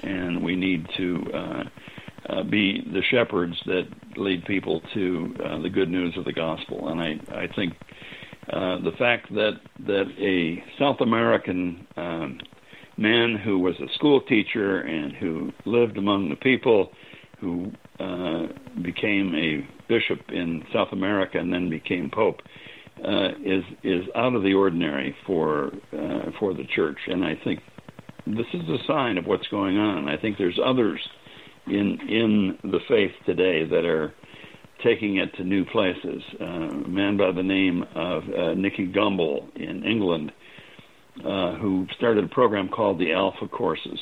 and 0.01 0.43
we 0.43 0.55
need 0.55 0.87
to. 0.97 1.31
Uh, 1.33 1.63
uh, 2.29 2.41
be 2.41 2.79
the 2.79 3.01
shepherds 3.01 3.61
that 3.65 3.85
lead 4.15 4.45
people 4.45 4.79
to 4.93 5.35
uh, 5.43 5.57
the 5.59 5.69
good 5.69 5.89
news 5.89 6.15
of 6.15 6.23
the 6.23 6.31
gospel. 6.31 6.87
And 6.87 7.01
I, 7.01 7.19
I 7.37 7.47
think 7.47 7.73
uh, 8.49 8.77
the 8.79 8.93
fact 8.97 9.33
that 9.33 9.59
that 9.79 10.09
a 10.19 10.63
South 10.79 11.01
American 11.01 11.85
um, 11.97 12.39
man 12.97 13.35
who 13.35 13.59
was 13.59 13.75
a 13.79 13.91
school 13.93 14.21
teacher 14.21 14.79
and 14.81 15.13
who 15.13 15.51
lived 15.65 15.97
among 15.97 16.29
the 16.29 16.35
people, 16.35 16.91
who 17.43 17.71
uh, 17.99 18.47
became 18.81 19.35
a 19.35 19.67
bishop 19.89 20.19
in 20.29 20.63
South 20.73 20.87
America 20.93 21.37
and 21.37 21.51
then 21.51 21.69
became 21.69 22.09
pope, 22.09 22.39
uh, 23.05 23.29
is 23.43 23.63
is 23.83 24.03
out 24.15 24.33
of 24.33 24.43
the 24.43 24.53
ordinary 24.53 25.15
for 25.27 25.71
uh, 25.91 26.31
for 26.39 26.53
the 26.53 26.63
church. 26.75 26.97
And 27.07 27.23
I 27.25 27.33
think 27.43 27.59
this 28.25 28.47
is 28.53 28.67
a 28.69 28.77
sign 28.87 29.17
of 29.17 29.25
what's 29.25 29.47
going 29.47 29.77
on. 29.77 30.07
I 30.07 30.17
think 30.17 30.37
there's 30.37 30.59
others 30.63 30.99
in 31.67 31.97
in 32.07 32.57
the 32.63 32.79
faith 32.87 33.11
today 33.25 33.65
that 33.65 33.85
are 33.85 34.13
taking 34.83 35.17
it 35.17 35.33
to 35.35 35.43
new 35.43 35.65
places. 35.65 36.21
Uh, 36.39 36.45
a 36.45 36.87
man 36.87 37.17
by 37.17 37.31
the 37.31 37.43
name 37.43 37.83
of 37.95 38.23
uh, 38.23 38.53
Nicky 38.53 38.87
Gumbel 38.87 39.47
in 39.55 39.83
England, 39.83 40.31
uh, 41.19 41.55
who 41.55 41.87
started 41.97 42.23
a 42.23 42.27
program 42.27 42.69
called 42.69 42.99
the 42.99 43.13
Alpha 43.13 43.47
Courses, 43.47 43.99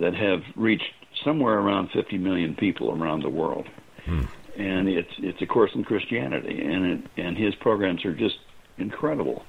that 0.00 0.14
have 0.14 0.40
reached 0.56 0.84
somewhere 1.24 1.58
around 1.58 1.90
50 1.90 2.18
million 2.18 2.54
people 2.54 2.90
around 2.90 3.22
the 3.22 3.30
world. 3.30 3.66
Hmm. 4.04 4.22
And 4.56 4.88
it's 4.88 5.10
it's 5.18 5.42
a 5.42 5.46
course 5.46 5.72
in 5.74 5.82
Christianity, 5.82 6.62
and 6.62 6.86
it, 6.86 7.10
and 7.16 7.36
his 7.36 7.56
programs 7.56 8.04
are 8.04 8.14
just 8.14 8.38
incredible. 8.78 9.44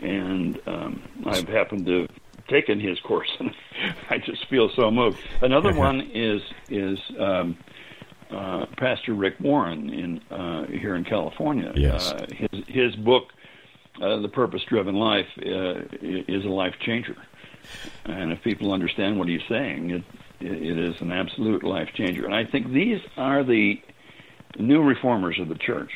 And 0.00 0.60
um, 0.66 1.02
I've 1.24 1.48
happened 1.48 1.86
to 1.86 2.08
taken 2.48 2.78
his 2.78 3.00
course, 3.00 3.30
and 3.38 3.54
I 4.10 4.18
just 4.18 4.46
feel 4.48 4.68
so 4.76 4.90
moved. 4.90 5.18
Another 5.40 5.72
one 5.74 6.00
is 6.12 6.42
is 6.68 6.98
um, 7.18 7.56
uh, 8.30 8.66
Pastor 8.76 9.14
Rick 9.14 9.36
Warren 9.40 9.90
in 9.90 10.20
uh, 10.30 10.66
here 10.66 10.94
in 10.94 11.04
California. 11.04 11.72
Yes. 11.74 12.12
Uh, 12.12 12.26
his 12.30 12.64
his 12.66 12.96
book, 12.96 13.32
uh, 14.00 14.18
The 14.18 14.28
Purpose 14.28 14.62
Driven 14.68 14.96
Life, 14.96 15.28
uh, 15.38 15.84
is 16.02 16.44
a 16.44 16.48
life 16.48 16.74
changer, 16.80 17.16
and 18.04 18.32
if 18.32 18.42
people 18.42 18.72
understand 18.72 19.18
what 19.18 19.28
he's 19.28 19.44
saying, 19.48 19.90
it 19.90 20.02
it 20.40 20.78
is 20.78 21.00
an 21.00 21.12
absolute 21.12 21.62
life 21.62 21.88
changer. 21.94 22.24
And 22.24 22.34
I 22.34 22.44
think 22.44 22.72
these 22.72 23.00
are 23.16 23.44
the 23.44 23.80
new 24.58 24.82
reformers 24.82 25.38
of 25.40 25.48
the 25.48 25.54
church. 25.54 25.92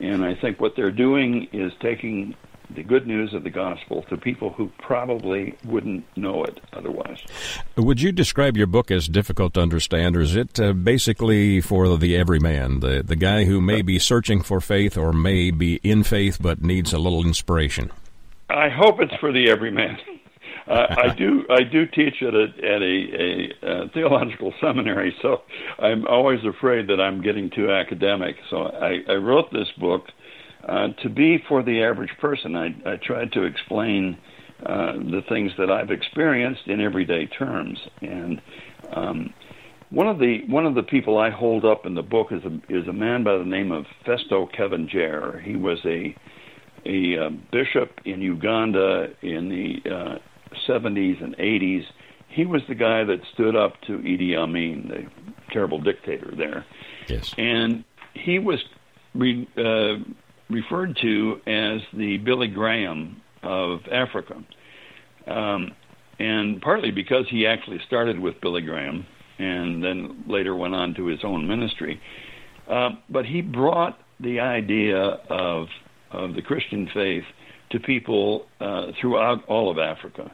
And 0.00 0.24
I 0.24 0.34
think 0.34 0.60
what 0.60 0.76
they're 0.76 0.90
doing 0.90 1.48
is 1.52 1.72
taking 1.80 2.34
the 2.70 2.82
good 2.82 3.06
news 3.06 3.32
of 3.32 3.44
the 3.44 3.50
gospel 3.50 4.02
to 4.08 4.16
people 4.16 4.50
who 4.50 4.70
probably 4.78 5.56
wouldn't 5.64 6.04
know 6.16 6.42
it 6.44 6.60
otherwise. 6.72 7.18
Would 7.76 8.00
you 8.00 8.12
describe 8.12 8.56
your 8.56 8.66
book 8.66 8.90
as 8.90 9.08
difficult 9.08 9.54
to 9.54 9.60
understand, 9.60 10.16
or 10.16 10.20
is 10.20 10.34
it 10.34 10.58
uh, 10.58 10.72
basically 10.72 11.60
for 11.60 11.96
the 11.96 12.16
everyman, 12.16 12.80
the 12.80 13.02
the 13.04 13.16
guy 13.16 13.44
who 13.44 13.60
may 13.60 13.82
be 13.82 13.98
searching 13.98 14.42
for 14.42 14.60
faith 14.60 14.98
or 14.98 15.12
may 15.12 15.50
be 15.50 15.76
in 15.82 16.02
faith 16.02 16.38
but 16.40 16.62
needs 16.62 16.92
a 16.92 16.98
little 16.98 17.24
inspiration? 17.24 17.90
I 18.50 18.68
hope 18.68 19.00
it's 19.00 19.14
for 19.16 19.32
the 19.32 19.50
everyman. 19.50 19.98
Uh, 20.68 20.86
I 20.96 21.14
do 21.14 21.44
I 21.48 21.62
do 21.62 21.86
teach 21.86 22.22
at 22.22 22.34
a 22.34 22.46
at 22.58 22.82
a, 22.82 23.06
a, 23.22 23.84
a 23.84 23.88
theological 23.90 24.52
seminary, 24.60 25.14
so 25.22 25.42
I'm 25.78 26.06
always 26.06 26.40
afraid 26.44 26.88
that 26.88 27.00
I'm 27.00 27.22
getting 27.22 27.50
too 27.50 27.70
academic. 27.70 28.36
So 28.50 28.62
I, 28.62 28.98
I 29.08 29.14
wrote 29.14 29.52
this 29.52 29.68
book 29.78 30.06
uh, 30.68 30.88
to 31.02 31.08
be 31.08 31.38
for 31.48 31.62
the 31.62 31.84
average 31.84 32.10
person. 32.20 32.56
I, 32.56 32.74
I 32.84 32.96
tried 32.96 33.32
to 33.32 33.44
explain 33.44 34.18
uh, 34.64 34.94
the 34.94 35.22
things 35.28 35.52
that 35.58 35.70
I've 35.70 35.90
experienced 35.90 36.62
in 36.66 36.80
everyday 36.80 37.26
terms, 37.26 37.78
and 38.00 38.42
um, 38.92 39.34
one 39.90 40.08
of 40.08 40.18
the 40.18 40.40
one 40.48 40.66
of 40.66 40.74
the 40.74 40.82
people 40.82 41.16
I 41.16 41.30
hold 41.30 41.64
up 41.64 41.86
in 41.86 41.94
the 41.94 42.02
book 42.02 42.28
is 42.32 42.42
a 42.44 42.54
is 42.68 42.88
a 42.88 42.92
man 42.92 43.22
by 43.22 43.38
the 43.38 43.44
name 43.44 43.70
of 43.70 43.84
Festo 44.04 44.48
Kivengere. 44.52 45.40
He 45.44 45.54
was 45.54 45.78
a 45.84 46.16
a 46.84 47.26
uh, 47.26 47.30
bishop 47.52 48.00
in 48.04 48.20
Uganda 48.20 49.08
in 49.22 49.48
the 49.48 49.90
uh, 49.90 50.18
70s 50.66 51.22
and 51.22 51.36
80s. 51.36 51.84
He 52.28 52.44
was 52.44 52.62
the 52.68 52.74
guy 52.74 53.04
that 53.04 53.20
stood 53.32 53.56
up 53.56 53.80
to 53.82 53.98
Idi 53.98 54.36
Amin, 54.36 54.88
the 54.88 55.32
terrible 55.52 55.80
dictator 55.80 56.32
there. 56.36 56.64
Yes. 57.08 57.34
And 57.38 57.84
he 58.14 58.38
was 58.38 58.62
re, 59.14 59.48
uh, 59.56 60.02
referred 60.50 60.96
to 61.02 61.40
as 61.46 61.80
the 61.92 62.18
Billy 62.18 62.48
Graham 62.48 63.22
of 63.42 63.80
Africa. 63.90 64.42
Um, 65.26 65.72
and 66.18 66.60
partly 66.62 66.90
because 66.90 67.26
he 67.28 67.46
actually 67.46 67.80
started 67.86 68.18
with 68.18 68.40
Billy 68.40 68.62
Graham 68.62 69.06
and 69.38 69.84
then 69.84 70.24
later 70.26 70.54
went 70.54 70.74
on 70.74 70.94
to 70.94 71.06
his 71.06 71.20
own 71.24 71.46
ministry. 71.46 72.00
Uh, 72.68 72.90
but 73.10 73.26
he 73.26 73.42
brought 73.42 73.98
the 74.18 74.40
idea 74.40 74.98
of, 74.98 75.68
of 76.10 76.34
the 76.34 76.42
Christian 76.42 76.88
faith 76.92 77.24
to 77.70 77.80
people 77.80 78.46
uh, 78.60 78.92
throughout 79.00 79.44
all 79.46 79.70
of 79.70 79.78
Africa. 79.78 80.32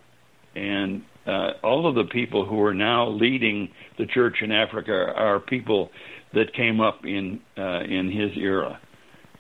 And 0.54 1.02
uh, 1.26 1.52
all 1.62 1.86
of 1.86 1.94
the 1.94 2.04
people 2.04 2.44
who 2.44 2.62
are 2.62 2.74
now 2.74 3.08
leading 3.08 3.70
the 3.98 4.06
church 4.06 4.38
in 4.42 4.52
Africa 4.52 5.12
are 5.14 5.40
people 5.40 5.90
that 6.34 6.54
came 6.54 6.80
up 6.80 7.04
in 7.04 7.40
uh, 7.56 7.80
in 7.80 8.10
his 8.10 8.36
era 8.36 8.80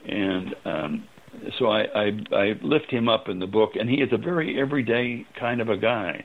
and 0.06 0.54
um, 0.64 1.04
so 1.58 1.66
I, 1.66 1.82
I, 1.94 2.10
I 2.32 2.52
lift 2.62 2.90
him 2.90 3.08
up 3.08 3.28
in 3.28 3.38
the 3.38 3.46
book, 3.46 3.72
and 3.78 3.88
he 3.88 3.96
is 3.96 4.10
a 4.12 4.18
very 4.18 4.60
everyday 4.60 5.26
kind 5.38 5.60
of 5.60 5.68
a 5.68 5.76
guy. 5.76 6.24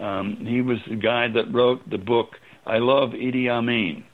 Um, 0.00 0.44
he 0.46 0.62
was 0.62 0.78
the 0.88 0.96
guy 0.96 1.28
that 1.28 1.52
wrote 1.52 1.88
the 1.90 1.98
book 1.98 2.36
"I 2.66 2.78
Love 2.78 3.10
Idi 3.10 3.48
Amin," 3.48 4.04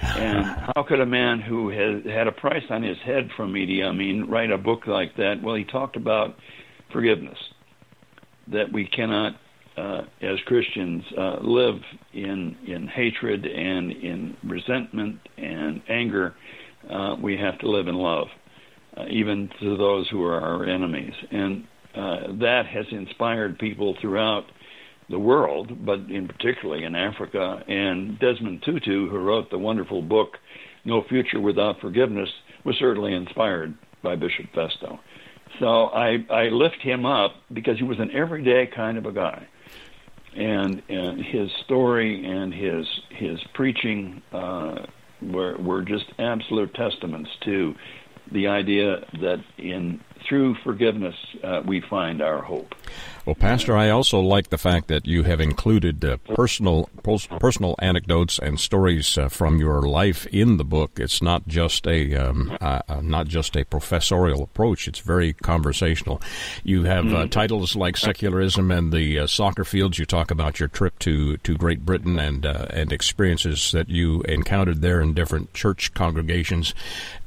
and 0.00 0.44
how 0.44 0.84
could 0.86 1.00
a 1.00 1.06
man 1.06 1.40
who 1.40 1.70
has 1.70 2.04
had 2.04 2.28
a 2.28 2.32
price 2.32 2.64
on 2.70 2.82
his 2.82 2.98
head 2.98 3.30
from 3.36 3.54
Idi 3.54 3.82
Amin 3.82 4.28
write 4.28 4.50
a 4.50 4.58
book 4.58 4.86
like 4.86 5.16
that? 5.16 5.42
Well, 5.42 5.56
he 5.56 5.64
talked 5.64 5.96
about 5.96 6.36
forgiveness, 6.92 7.38
that 8.48 8.72
we 8.72 8.86
cannot, 8.86 9.34
uh, 9.76 10.02
as 10.22 10.38
Christians, 10.46 11.02
uh, 11.18 11.36
live 11.40 11.80
in 12.12 12.56
in 12.66 12.86
hatred 12.88 13.44
and 13.44 13.92
in 13.92 14.36
resentment 14.44 15.18
and 15.36 15.82
anger. 15.88 16.34
Uh, 16.88 17.16
we 17.20 17.36
have 17.36 17.58
to 17.60 17.68
live 17.68 17.88
in 17.88 17.94
love 17.94 18.28
uh, 18.96 19.04
even 19.10 19.48
to 19.60 19.76
those 19.76 20.08
who 20.10 20.22
are 20.22 20.40
our 20.40 20.64
enemies. 20.64 21.12
And 21.30 21.64
uh, 21.94 22.32
that 22.40 22.66
has 22.66 22.86
inspired 22.90 23.58
people 23.58 23.96
throughout 24.00 24.44
the 25.10 25.18
world, 25.18 25.84
but 25.84 26.00
in 26.10 26.26
particularly 26.28 26.84
in 26.84 26.94
Africa. 26.94 27.62
And 27.68 28.18
Desmond 28.18 28.62
Tutu, 28.64 29.08
who 29.08 29.18
wrote 29.18 29.50
the 29.50 29.58
wonderful 29.58 30.02
book 30.02 30.38
No 30.84 31.02
Future 31.08 31.40
Without 31.40 31.80
Forgiveness, 31.80 32.28
was 32.64 32.76
certainly 32.78 33.14
inspired 33.14 33.74
by 34.02 34.16
Bishop 34.16 34.46
Festo. 34.54 34.98
So 35.60 35.86
I, 35.86 36.24
I 36.30 36.48
lift 36.48 36.80
him 36.80 37.06
up 37.06 37.32
because 37.52 37.78
he 37.78 37.84
was 37.84 37.98
an 38.00 38.10
everyday 38.12 38.68
kind 38.74 38.98
of 38.98 39.06
a 39.06 39.12
guy. 39.12 39.46
And, 40.36 40.82
and 40.88 41.24
his 41.24 41.50
story 41.64 42.24
and 42.24 42.52
his 42.52 42.86
his 43.10 43.40
preaching 43.54 44.20
uh, 44.32 44.86
were 45.22 45.56
were 45.58 45.82
just 45.82 46.06
absolute 46.18 46.74
testaments 46.74 47.30
to 47.44 47.74
the 48.32 48.48
idea 48.48 49.04
that 49.20 49.44
in 49.58 50.00
through 50.28 50.56
forgiveness 50.64 51.14
uh, 51.42 51.62
we 51.64 51.80
find 51.80 52.22
our 52.22 52.42
hope. 52.42 52.74
Well, 53.26 53.34
Pastor, 53.34 53.74
I 53.74 53.88
also 53.88 54.20
like 54.20 54.50
the 54.50 54.58
fact 54.58 54.88
that 54.88 55.06
you 55.06 55.22
have 55.22 55.40
included 55.40 56.04
uh, 56.04 56.18
personal 56.34 56.90
personal 57.38 57.74
anecdotes 57.78 58.38
and 58.38 58.60
stories 58.60 59.16
uh, 59.16 59.28
from 59.30 59.58
your 59.58 59.80
life 59.80 60.26
in 60.26 60.58
the 60.58 60.64
book. 60.64 61.00
It's 61.00 61.22
not 61.22 61.48
just 61.48 61.86
a 61.86 62.14
um, 62.16 62.54
uh, 62.60 62.80
uh, 62.86 63.00
not 63.00 63.28
just 63.28 63.56
a 63.56 63.64
professorial 63.64 64.42
approach. 64.42 64.86
It's 64.86 64.98
very 64.98 65.32
conversational. 65.32 66.20
You 66.64 66.84
have 66.84 67.06
uh, 67.06 67.16
mm-hmm. 67.16 67.28
titles 67.30 67.74
like 67.74 67.96
secularism 67.96 68.70
and 68.70 68.92
the 68.92 69.26
soccer 69.26 69.64
fields. 69.64 69.98
You 69.98 70.04
talk 70.04 70.30
about 70.30 70.60
your 70.60 70.68
trip 70.68 70.98
to, 71.00 71.38
to 71.38 71.56
Great 71.56 71.86
Britain 71.86 72.18
and 72.18 72.44
and 72.44 72.92
experiences 72.92 73.72
that 73.72 73.88
you 73.88 74.20
encountered 74.22 74.82
there 74.82 75.00
in 75.00 75.14
different 75.14 75.54
church 75.54 75.94
congregations, 75.94 76.74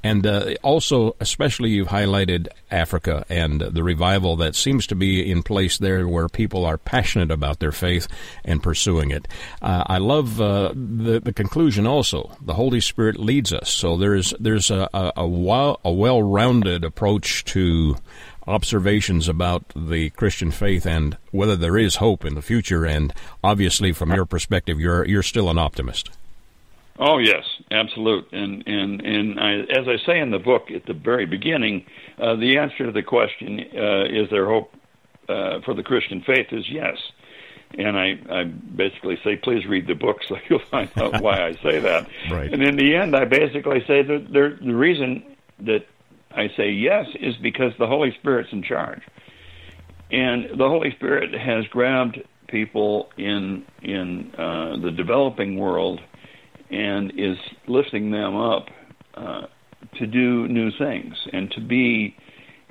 and 0.03 0.27
also 0.61 1.15
especially 1.19 1.71
you've 1.71 1.87
highlighted 1.87 2.49
Africa 2.69 3.25
and 3.29 3.61
the 3.61 3.83
revival 3.83 4.35
that 4.35 4.53
seems 4.53 4.85
to 4.87 4.95
be 4.95 5.29
in 5.29 5.41
place 5.41 5.79
there 5.79 5.86
where 5.87 6.27
people 6.29 6.65
are 6.65 6.77
passionate 6.77 7.31
about 7.31 7.59
their 7.59 7.71
faith 7.71 8.07
and 8.43 8.61
pursuing 8.61 9.11
it. 9.11 9.27
Uh, 9.61 9.83
I 9.87 9.97
love 9.97 10.41
uh, 10.41 10.73
the, 10.73 11.19
the 11.19 11.33
conclusion 11.33 11.87
also. 11.87 12.35
The 12.41 12.53
Holy 12.53 12.81
Spirit 12.81 13.19
leads 13.19 13.53
us. 13.53 13.69
So 13.69 13.97
there's, 13.97 14.33
there's 14.39 14.71
a, 14.71 14.89
a, 14.93 15.27
well 15.27 15.79
a, 15.83 15.91
well 15.91 16.21
rounded 16.21 16.83
approach 16.83 17.43
to 17.45 17.97
observations 18.47 19.27
about 19.27 19.63
the 19.75 20.09
Christian 20.11 20.51
faith 20.51 20.85
and 20.85 21.17
whether 21.31 21.55
there 21.55 21.77
is 21.77 21.97
hope 21.97 22.25
in 22.25 22.35
the 22.35 22.41
future. 22.41 22.85
And 22.85 23.13
obviously, 23.43 23.91
from 23.91 24.11
your 24.13 24.25
perspective, 24.25 24.79
you're 24.79 25.05
you're 25.05 25.23
still 25.23 25.49
an 25.49 25.57
optimist. 25.57 26.09
Oh 26.99 27.19
yes, 27.19 27.43
absolute. 27.69 28.27
And 28.31 28.63
and 28.65 29.01
and 29.01 29.39
I, 29.39 29.59
as 29.77 29.87
I 29.87 29.97
say 30.05 30.19
in 30.19 30.31
the 30.31 30.39
book 30.39 30.71
at 30.71 30.85
the 30.85 30.93
very 30.93 31.25
beginning, 31.25 31.85
uh, 32.17 32.35
the 32.35 32.57
answer 32.57 32.85
to 32.85 32.91
the 32.91 33.03
question 33.03 33.59
uh, 33.75 34.05
is 34.05 34.29
there 34.31 34.47
hope 34.47 34.73
uh, 35.29 35.61
for 35.61 35.73
the 35.73 35.83
Christian 35.83 36.21
faith 36.21 36.47
is 36.51 36.69
yes. 36.69 36.97
And 37.77 37.97
I, 37.97 38.17
I 38.29 38.43
basically 38.45 39.19
say, 39.23 39.35
please 39.35 39.65
read 39.65 39.87
the 39.87 39.93
book 39.93 40.17
so 40.27 40.37
you'll 40.49 40.59
find 40.59 40.89
out 40.97 41.21
why 41.21 41.45
I 41.45 41.53
say 41.53 41.79
that. 41.79 42.09
Right. 42.31 42.51
And 42.51 42.63
in 42.63 42.75
the 42.75 42.95
end, 42.95 43.15
I 43.15 43.25
basically 43.25 43.83
say 43.87 44.03
that 44.03 44.27
there, 44.31 44.57
the 44.61 44.75
reason 44.75 45.23
that 45.59 45.85
I 46.31 46.49
say 46.55 46.71
yes 46.71 47.07
is 47.19 47.35
because 47.37 47.73
the 47.79 47.87
Holy 47.87 48.11
Spirit's 48.19 48.51
in 48.51 48.63
charge. 48.63 49.01
And 50.11 50.57
the 50.57 50.67
Holy 50.67 50.91
Spirit 50.91 51.33
has 51.33 51.65
grabbed 51.67 52.21
people 52.47 53.09
in 53.17 53.65
in 53.81 54.33
uh, 54.37 54.77
the 54.81 54.91
developing 54.91 55.57
world 55.57 55.99
and 56.69 57.11
is 57.17 57.37
lifting 57.67 58.11
them 58.11 58.35
up 58.35 58.69
uh, 59.15 59.47
to 59.97 60.07
do 60.07 60.47
new 60.47 60.71
things 60.71 61.15
and 61.33 61.51
to 61.51 61.61
be 61.61 62.15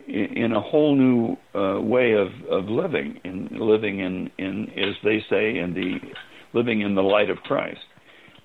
in 0.07 0.53
a 0.53 0.61
whole 0.61 0.95
new 0.95 1.37
uh, 1.55 1.81
way 1.81 2.13
of, 2.13 2.29
of 2.51 2.69
living, 2.69 3.21
in 3.25 3.49
living 3.53 4.01
in, 4.01 4.31
in, 4.39 4.69
as 4.77 4.95
they 5.03 5.25
say, 5.29 5.59
in 5.59 5.75
the 5.75 5.99
living 6.57 6.81
in 6.81 6.95
the 6.95 7.03
light 7.03 7.29
of 7.29 7.39
Christ. 7.39 7.81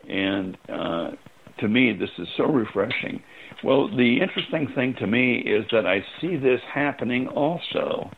And 0.10 0.58
uh, 0.68 1.12
to 1.60 1.68
me, 1.68 1.94
this 1.94 2.10
is 2.18 2.28
so 2.36 2.46
refreshing. 2.46 3.22
Well, 3.64 3.96
the 3.96 4.20
interesting 4.22 4.68
thing 4.74 4.96
to 5.00 5.08
me 5.08 5.38
is 5.38 5.66
that 5.72 5.86
I 5.86 6.04
see 6.20 6.36
this 6.36 6.60
happening 6.74 7.28
also 7.28 8.10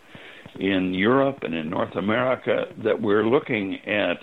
in 0.60 0.94
Europe 0.94 1.40
and 1.42 1.54
in 1.54 1.70
North 1.70 1.96
America. 1.96 2.66
That 2.84 3.02
we're 3.02 3.26
looking 3.26 3.80
at 3.86 4.18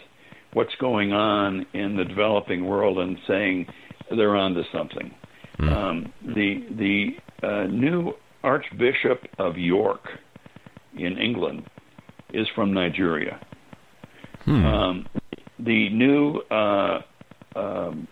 what's 0.55 0.75
going 0.81 1.13
on 1.13 1.67
in 1.75 1.97
the 1.97 2.05
developing 2.05 2.67
world 2.67 2.99
and 2.99 3.19
saying 3.29 3.67
they're 4.17 4.37
onto 4.37 4.63
something. 4.73 5.15
Mm. 5.59 5.77
Um, 5.77 6.13
the 6.35 6.65
the 6.79 7.47
uh, 7.47 7.67
new 7.67 8.15
Archbishop 8.43 9.23
of 9.39 9.57
York 9.57 10.01
in 10.97 11.19
England 11.19 11.65
is 12.33 12.47
from 12.55 12.73
Nigeria. 12.73 13.41
Hmm. 14.45 14.65
Um, 14.65 15.07
the 15.59 15.91
new 15.91 16.39
uh, 16.51 17.01
um, 17.57 18.09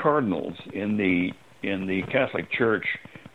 cardinals 0.00 0.54
in 0.72 0.96
the 0.96 1.30
in 1.66 1.86
the 1.86 2.02
Catholic 2.10 2.50
Church 2.52 2.84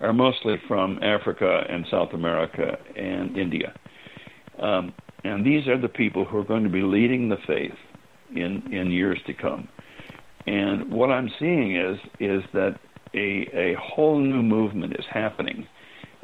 are 0.01 0.13
mostly 0.13 0.55
from 0.67 0.99
Africa 1.01 1.63
and 1.69 1.85
South 1.89 2.13
America 2.13 2.77
and 2.95 3.37
India. 3.37 3.73
Um, 4.59 4.93
and 5.23 5.45
these 5.45 5.67
are 5.67 5.79
the 5.79 5.87
people 5.87 6.25
who 6.25 6.37
are 6.37 6.43
going 6.43 6.63
to 6.63 6.69
be 6.69 6.81
leading 6.81 7.29
the 7.29 7.37
faith 7.47 7.73
in, 8.35 8.63
in 8.71 8.91
years 8.91 9.19
to 9.27 9.33
come. 9.33 9.67
And 10.47 10.91
what 10.91 11.09
I'm 11.09 11.29
seeing 11.39 11.75
is 11.75 11.97
is 12.19 12.43
that 12.53 12.77
a, 13.13 13.49
a 13.53 13.75
whole 13.81 14.19
new 14.19 14.43
movement 14.43 14.93
is 14.93 15.05
happening 15.11 15.67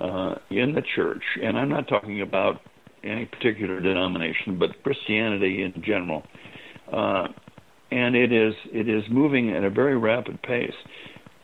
uh, 0.01 0.35
in 0.49 0.73
the 0.73 0.81
church, 0.95 1.23
and 1.41 1.57
I'm 1.57 1.69
not 1.69 1.87
talking 1.87 2.21
about 2.21 2.61
any 3.03 3.25
particular 3.25 3.79
denomination, 3.79 4.57
but 4.57 4.81
Christianity 4.83 5.63
in 5.63 5.81
general. 5.83 6.23
Uh, 6.91 7.27
and 7.91 8.15
it 8.15 8.31
is 8.31 8.53
it 8.71 8.87
is 8.87 9.03
moving 9.09 9.51
at 9.51 9.63
a 9.63 9.69
very 9.69 9.97
rapid 9.97 10.41
pace. 10.41 10.73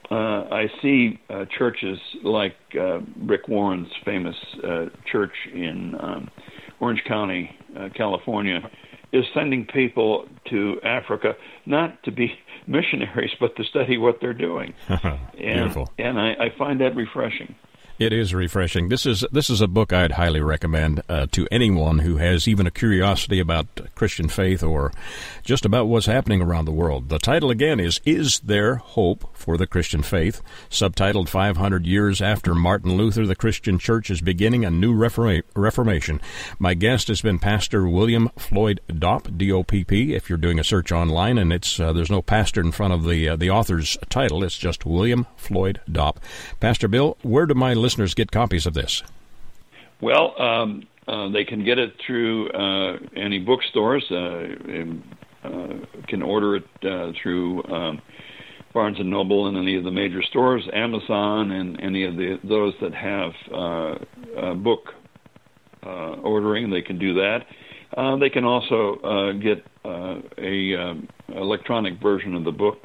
Uh, 0.10 0.48
I 0.50 0.68
see 0.82 1.20
uh, 1.30 1.46
churches 1.58 2.00
like 2.24 2.56
uh, 2.80 3.00
Rick 3.22 3.50
Warren's 3.50 3.92
famous 4.06 4.36
uh, 4.64 4.86
church 5.12 5.34
in 5.54 5.96
um, 6.00 6.30
Orange 6.80 7.04
County, 7.06 7.52
uh, 7.78 7.90
California, 7.94 8.62
is 9.12 9.26
sending 9.34 9.66
people 9.66 10.26
to 10.50 10.80
Africa 10.84 11.34
not 11.66 12.02
to 12.04 12.12
be 12.12 12.32
missionaries, 12.68 13.32
but 13.40 13.56
to 13.58 13.66
study 13.66 13.98
what 13.98 14.20
they're 14.22 14.34
doing. 14.34 14.74
and, 14.88 15.28
Beautiful. 15.34 15.90
And 15.98 16.20
I, 16.20 16.32
I 16.40 16.58
find 16.58 16.80
that 16.80 16.96
refreshing. 16.96 17.54
It 18.00 18.14
is 18.14 18.32
refreshing. 18.32 18.90
This 18.90 19.08
is 19.08 19.26
this 19.32 19.50
is 19.50 19.60
a 19.60 19.68
book 19.68 19.92
I'd 19.92 20.12
highly 20.12 20.40
recommend 20.40 21.02
uh, 21.10 21.26
to 21.32 21.48
anyone 21.50 22.00
who 22.00 22.18
has 22.18 22.48
even 22.48 22.68
a 22.68 22.72
curiosity 22.72 23.40
about 23.40 23.66
Christian 23.96 24.30
faith 24.30 24.62
or 24.62 24.94
just 25.42 25.66
about 25.66 25.88
what's 25.88 26.06
happening 26.06 26.40
around 26.40 26.66
the 26.66 26.72
world. 26.72 27.10
The 27.10 27.18
title 27.18 27.50
again 27.50 27.80
is 27.80 28.00
"Is 28.06 28.40
There 28.42 28.76
Hope 28.76 29.36
for 29.36 29.58
the 29.58 29.66
Christian 29.66 30.04
Faith?" 30.04 30.44
Subtitled 30.70 31.28
"500 31.28 31.88
Years 31.88 32.22
After 32.22 32.54
Martin 32.54 32.98
Luther, 32.98 33.26
the 33.26 33.36
Christian 33.36 33.80
Church 33.80 34.12
is 34.12 34.22
Beginning 34.22 34.64
a 34.64 34.70
New 34.70 34.94
Reforma- 34.94 35.42
Reformation." 35.56 36.22
My 36.60 36.76
guest 36.76 37.08
has 37.08 37.24
been 37.24 37.40
Pastor 37.40 37.88
William 37.88 38.30
Floyd 38.38 38.80
Dopp, 38.88 39.36
D-O-P-P. 39.36 40.14
If 40.14 40.30
you're 40.30 40.38
doing 40.38 40.60
a 40.60 40.64
search 40.64 40.92
online 40.92 41.40
and 41.40 41.52
it's 41.52 41.80
uh, 41.80 41.94
there's 41.94 42.12
no 42.12 42.22
pastor 42.22 42.62
in 42.62 42.72
front 42.72 42.94
of 42.94 43.06
the 43.06 43.30
uh, 43.30 43.36
the 43.36 43.50
author's 43.50 43.98
title, 44.08 44.44
it's 44.44 44.56
just 44.56 44.86
William 44.86 45.26
Floyd 45.36 45.82
Dopp. 45.90 46.18
Pastor 46.60 46.88
Bill, 46.88 47.18
where 47.24 47.48
do 47.48 47.56
my 47.56 47.74
listeners 47.74 47.87
get 47.96 48.32
copies 48.32 48.66
of 48.66 48.74
this? 48.74 49.04
Well, 50.02 50.40
um, 50.42 50.88
uh, 51.08 51.30
they 51.30 51.44
can 51.44 51.64
get 51.64 51.80
it 51.80 51.94
through 52.06 52.50
uh, 52.52 52.98
any 53.16 53.40
bookstores. 53.40 54.06
Uh, 54.12 54.16
and, 54.18 55.04
uh, 55.44 55.86
can 56.08 56.22
order 56.22 56.58
it 56.58 56.66
uh, 56.84 57.12
through 57.22 57.64
um, 57.66 58.02
Barnes 58.74 59.00
and 59.00 59.10
Noble 59.10 59.48
and 59.48 59.58
any 59.58 59.78
of 59.78 59.84
the 59.84 59.92
major 59.92 60.22
stores, 60.22 60.68
Amazon, 60.74 61.52
and 61.52 61.80
any 61.82 62.04
of 62.06 62.16
the 62.16 62.40
those 62.44 62.74
that 62.82 62.94
have 62.94 63.32
uh, 63.54 64.54
book 64.56 64.94
ordering. 65.84 66.70
They 66.70 66.82
can 66.82 67.00
do 67.00 67.14
that. 67.14 67.46
they 68.20 68.30
can 68.30 68.44
also 68.44 69.34
get 69.42 69.64
a 69.86 70.76
um, 70.76 71.08
electronic 71.30 72.02
version 72.02 72.36
of 72.36 72.44
the 72.44 72.52
book 72.52 72.84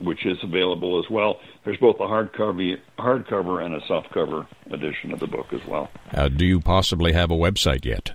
which 0.00 0.24
is 0.26 0.38
available 0.42 0.98
as 0.98 1.10
well. 1.10 1.40
There's 1.64 1.78
both 1.78 1.96
a 1.96 2.04
hardcover, 2.04 2.78
hardcover 2.98 3.64
and 3.64 3.74
a 3.74 3.80
softcover 3.80 4.46
edition 4.70 5.12
of 5.12 5.20
the 5.20 5.26
book 5.26 5.52
as 5.52 5.60
well. 5.66 5.90
Uh, 6.12 6.28
do 6.28 6.44
you 6.44 6.60
possibly 6.60 7.12
have 7.12 7.30
a 7.30 7.36
website 7.36 7.84
yet? 7.84 8.12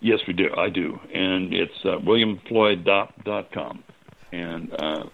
Yes, 0.00 0.18
we 0.26 0.32
do. 0.32 0.50
I 0.56 0.68
do, 0.68 0.98
and 1.14 1.54
it's 1.54 1.84
uh, 1.84 1.98
williamfloyddopp.com. 1.98 3.84
And 4.32 4.72
uh, 4.72 5.04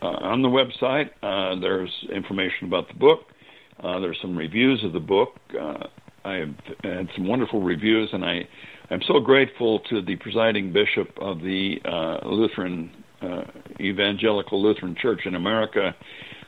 uh, 0.00 0.06
on 0.06 0.40
the 0.40 0.48
website, 0.48 1.10
uh, 1.22 1.60
there's 1.60 1.92
information 2.10 2.66
about 2.66 2.88
the 2.88 2.94
book. 2.94 3.20
Uh, 3.78 4.00
there's 4.00 4.18
some 4.22 4.36
reviews 4.36 4.82
of 4.82 4.94
the 4.94 5.00
book. 5.00 5.38
Uh, 5.58 5.88
I 6.24 6.34
have 6.36 6.54
had 6.82 7.08
some 7.14 7.26
wonderful 7.26 7.60
reviews, 7.60 8.10
and 8.12 8.24
I 8.24 8.46
am 8.90 9.02
so 9.06 9.20
grateful 9.20 9.80
to 9.90 10.00
the 10.00 10.16
presiding 10.16 10.72
bishop 10.72 11.18
of 11.18 11.40
the 11.40 11.80
Lutheran 12.24 12.90
uh, 13.22 13.44
Evangelical 13.80 14.62
Lutheran 14.62 14.94
Church 14.94 15.26
in 15.26 15.34
America 15.34 15.94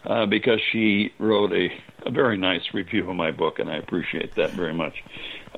uh, 0.05 0.27
because 0.27 0.61
she 0.73 1.13
wrote 1.19 1.53
a, 1.53 1.69
a 2.07 2.11
very 2.11 2.37
nice 2.37 2.63
review 2.75 3.09
of 3.09 3.17
my 3.17 3.31
book, 3.31 3.59
and 3.59 3.71
I 3.71 3.77
appreciate 3.77 4.35
that 4.37 4.53
very 4.53 4.75
much. 4.75 4.95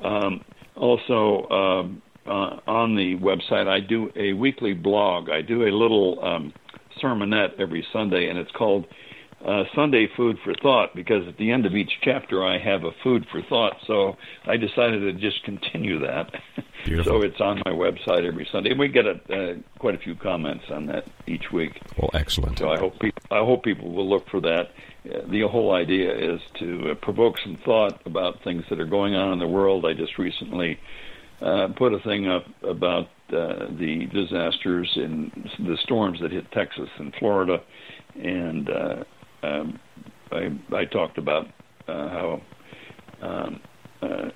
Um, 0.03 0.43
also, 0.75 1.47
um, 1.49 2.01
uh, 2.27 2.59
on 2.67 2.95
the 2.95 3.17
website, 3.17 3.67
I 3.67 3.79
do 3.79 4.11
a 4.15 4.33
weekly 4.33 4.73
blog. 4.73 5.29
I 5.29 5.41
do 5.41 5.63
a 5.63 5.71
little 5.71 6.23
um, 6.23 6.53
sermonette 7.01 7.59
every 7.59 7.85
Sunday, 7.93 8.29
and 8.29 8.37
it's 8.37 8.51
called 8.51 8.85
uh, 9.45 9.63
Sunday 9.75 10.07
Food 10.17 10.37
for 10.43 10.53
Thought 10.55 10.95
because 10.95 11.27
at 11.27 11.37
the 11.37 11.51
end 11.51 11.65
of 11.65 11.75
each 11.75 11.91
chapter 12.01 12.43
I 12.43 12.57
have 12.57 12.83
a 12.83 12.91
food 13.03 13.25
for 13.31 13.41
thought. 13.43 13.77
So 13.85 14.17
I 14.45 14.57
decided 14.57 15.01
to 15.01 15.13
just 15.13 15.43
continue 15.43 15.99
that. 15.99 16.31
so 17.03 17.21
it's 17.21 17.39
on 17.39 17.61
my 17.65 17.71
website 17.71 18.25
every 18.25 18.47
Sunday. 18.51 18.71
And 18.71 18.79
we 18.79 18.87
get 18.87 19.05
a, 19.05 19.11
uh, 19.29 19.55
quite 19.79 19.95
a 19.95 19.99
few 19.99 20.15
comments 20.15 20.65
on 20.71 20.87
that 20.87 21.05
each 21.27 21.51
week. 21.51 21.79
Well, 21.97 22.09
excellent. 22.13 22.59
So 22.59 22.69
I 22.69 22.79
hope 22.79 22.99
people, 22.99 23.21
I 23.31 23.39
hope 23.39 23.63
people 23.63 23.91
will 23.91 24.09
look 24.09 24.27
for 24.29 24.41
that. 24.41 24.71
Uh, 25.05 25.19
the 25.29 25.41
whole 25.47 25.73
idea 25.73 26.11
is 26.11 26.41
to 26.59 26.91
uh, 26.91 26.95
provoke 26.95 27.37
some 27.39 27.57
thought 27.63 28.01
about 28.05 28.43
things 28.43 28.63
that 28.69 28.79
are 28.79 28.87
going 28.87 29.15
on 29.15 29.33
in 29.33 29.39
the 29.39 29.47
world. 29.47 29.85
I 29.85 29.93
just 29.93 30.17
recently 30.17 30.79
uh, 31.41 31.67
put 31.75 31.93
a 31.93 31.99
thing 31.99 32.27
up 32.27 32.45
about 32.63 33.09
uh, 33.29 33.67
the 33.77 34.07
disasters 34.11 34.91
and 34.95 35.31
the 35.59 35.77
storms 35.83 36.19
that 36.21 36.31
hit 36.31 36.51
Texas 36.51 36.89
and 36.97 37.13
Florida, 37.19 37.61
and 38.15 38.69
uh, 38.69 39.03
um, 39.45 39.79
I, 40.31 40.75
I 40.75 40.85
talked 40.85 41.17
about 41.17 41.47
uh, 41.87 42.09
how 42.09 42.41
um, 43.21 43.61
uh, 44.01 44.29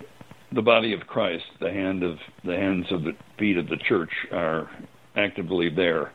the 0.52 0.62
body 0.62 0.93
of 0.93 1.02
Christ, 1.08 1.45
the 1.60 1.72
hand 1.72 2.04
of 2.04 2.17
the 2.43 2.56
hands 2.56 2.91
of 2.91 3.04
the 3.04 3.13
feet 3.38 3.58
of 3.58 3.67
the 3.67 3.78
church, 3.78 4.12
are 4.32 4.69
actively 5.15 5.69
there, 5.69 6.12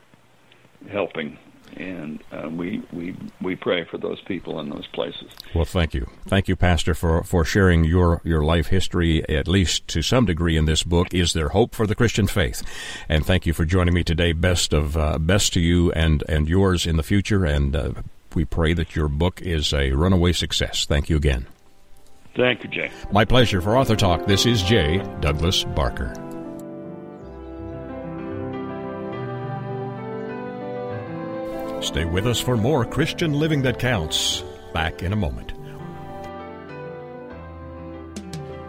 helping, 0.89 1.37
and 1.77 2.23
uh, 2.31 2.49
we 2.49 2.83
we 2.91 3.15
we 3.41 3.55
pray 3.55 3.85
for 3.85 3.97
those 3.97 4.21
people 4.21 4.59
in 4.59 4.69
those 4.69 4.87
places. 4.87 5.31
Well, 5.53 5.65
thank 5.65 5.93
you, 5.93 6.09
thank 6.27 6.47
you, 6.47 6.55
Pastor, 6.55 6.93
for 6.93 7.23
for 7.23 7.45
sharing 7.45 7.83
your 7.83 8.21
your 8.23 8.43
life 8.43 8.67
history 8.67 9.27
at 9.29 9.47
least 9.47 9.87
to 9.89 10.01
some 10.01 10.25
degree 10.25 10.57
in 10.57 10.65
this 10.65 10.83
book. 10.83 11.13
Is 11.13 11.33
there 11.33 11.49
hope 11.49 11.75
for 11.75 11.87
the 11.87 11.95
Christian 11.95 12.27
faith? 12.27 12.61
And 13.07 13.25
thank 13.25 13.45
you 13.45 13.53
for 13.53 13.65
joining 13.65 13.93
me 13.93 14.03
today. 14.03 14.33
Best 14.33 14.73
of 14.73 14.97
uh, 14.97 15.17
best 15.17 15.53
to 15.53 15.59
you 15.59 15.91
and 15.93 16.23
and 16.27 16.47
yours 16.49 16.85
in 16.85 16.97
the 16.97 17.03
future, 17.03 17.45
and 17.45 17.75
uh, 17.75 17.91
we 18.35 18.45
pray 18.45 18.73
that 18.73 18.95
your 18.95 19.07
book 19.07 19.41
is 19.41 19.73
a 19.73 19.91
runaway 19.91 20.33
success. 20.33 20.85
Thank 20.85 21.09
you 21.09 21.15
again. 21.15 21.47
Thank 22.35 22.63
you, 22.63 22.69
Jay. 22.69 22.91
My 23.11 23.23
pleasure. 23.23 23.61
For 23.61 23.77
Author 23.77 23.95
Talk, 23.95 24.27
this 24.27 24.45
is 24.45 24.61
Jay 24.61 24.97
Douglas 25.21 25.63
Barker. 25.63 26.13
Stay 31.81 32.03
with 32.03 32.27
us 32.27 32.41
for 32.41 32.57
more 32.57 32.83
Christian 32.83 33.33
Living 33.33 33.61
That 33.61 33.79
Counts. 33.79 34.43
Back 34.73 35.01
in 35.01 35.13
a 35.13 35.15
moment. 35.15 35.54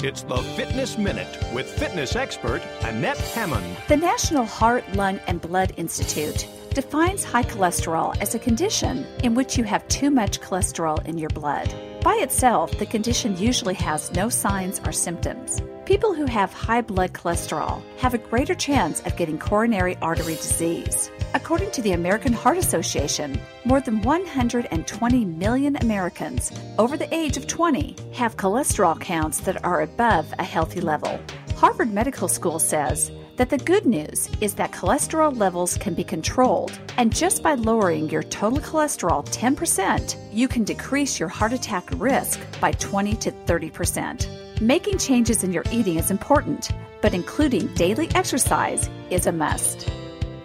It's 0.07 0.23
the 0.23 0.37
Fitness 0.55 0.97
Minute 0.97 1.37
with 1.53 1.69
fitness 1.69 2.14
expert 2.14 2.62
Annette 2.83 3.19
Hammond. 3.35 3.77
The 3.88 3.97
National 3.97 4.45
Heart, 4.45 4.95
Lung, 4.95 5.19
and 5.27 5.40
Blood 5.40 5.73
Institute 5.77 6.47
defines 6.71 7.25
high 7.25 7.42
cholesterol 7.42 8.16
as 8.23 8.33
a 8.33 8.38
condition 8.38 9.05
in 9.25 9.35
which 9.35 9.59
you 9.59 9.64
have 9.64 9.88
too 9.88 10.12
much 10.12 10.40
cholesterol 10.40 11.05
in 11.07 11.19
your 11.19 11.31
blood. 11.31 11.75
By 12.05 12.14
itself, 12.23 12.79
the 12.79 12.87
condition 12.87 13.37
usually 13.37 13.75
has 13.75 14.12
no 14.12 14.29
signs 14.29 14.81
or 14.87 14.92
symptoms. 14.92 15.61
People 15.87 16.12
who 16.12 16.27
have 16.27 16.53
high 16.53 16.81
blood 16.81 17.12
cholesterol 17.12 17.81
have 17.99 18.12
a 18.12 18.18
greater 18.18 18.57
chance 18.57 18.99
of 19.03 19.16
getting 19.16 19.38
coronary 19.38 19.96
artery 20.03 20.35
disease. 20.35 21.12
According 21.33 21.70
to 21.70 21.81
the 21.81 21.92
American 21.92 22.33
Heart 22.33 22.59
Association, 22.59 23.40
more 23.64 23.81
than 23.81 24.03
120 24.03 25.25
million 25.25 25.77
Americans 25.77 26.51
over 26.77 26.96
the 26.96 27.14
age 27.14 27.37
of 27.37 27.46
20 27.46 27.94
have 28.14 28.37
cholesterol 28.37 29.01
counts 29.01 29.38
that 29.42 29.64
are 29.64 29.83
above 29.83 30.27
a 30.40 30.42
healthy 30.42 30.81
level. 30.81 31.20
Harvard 31.55 31.92
Medical 31.92 32.27
School 32.27 32.59
says 32.59 33.12
that 33.37 33.51
the 33.51 33.59
good 33.59 33.87
news 33.87 34.29
is 34.40 34.55
that 34.55 34.72
cholesterol 34.72 35.38
levels 35.38 35.77
can 35.77 35.94
be 35.94 36.03
controlled, 36.03 36.77
and 36.96 37.14
just 37.14 37.44
by 37.44 37.55
lowering 37.55 38.11
your 38.11 38.25
total 38.25 38.59
cholesterol 38.59 39.25
10%, 39.29 40.16
you 40.33 40.49
can 40.49 40.64
decrease 40.64 41.20
your 41.20 41.29
heart 41.29 41.53
attack 41.53 41.88
risk 41.92 42.40
by 42.61 42.72
20 42.72 43.14
to 43.14 43.31
30%. 43.31 44.45
Making 44.62 44.97
changes 44.97 45.45
in 45.45 45.53
your 45.53 45.64
eating 45.71 45.99
is 45.99 46.11
important, 46.11 46.71
but 47.03 47.12
including 47.12 47.66
daily 47.75 48.09
exercise 48.14 48.88
is 49.11 49.27
a 49.27 49.33
must. 49.33 49.87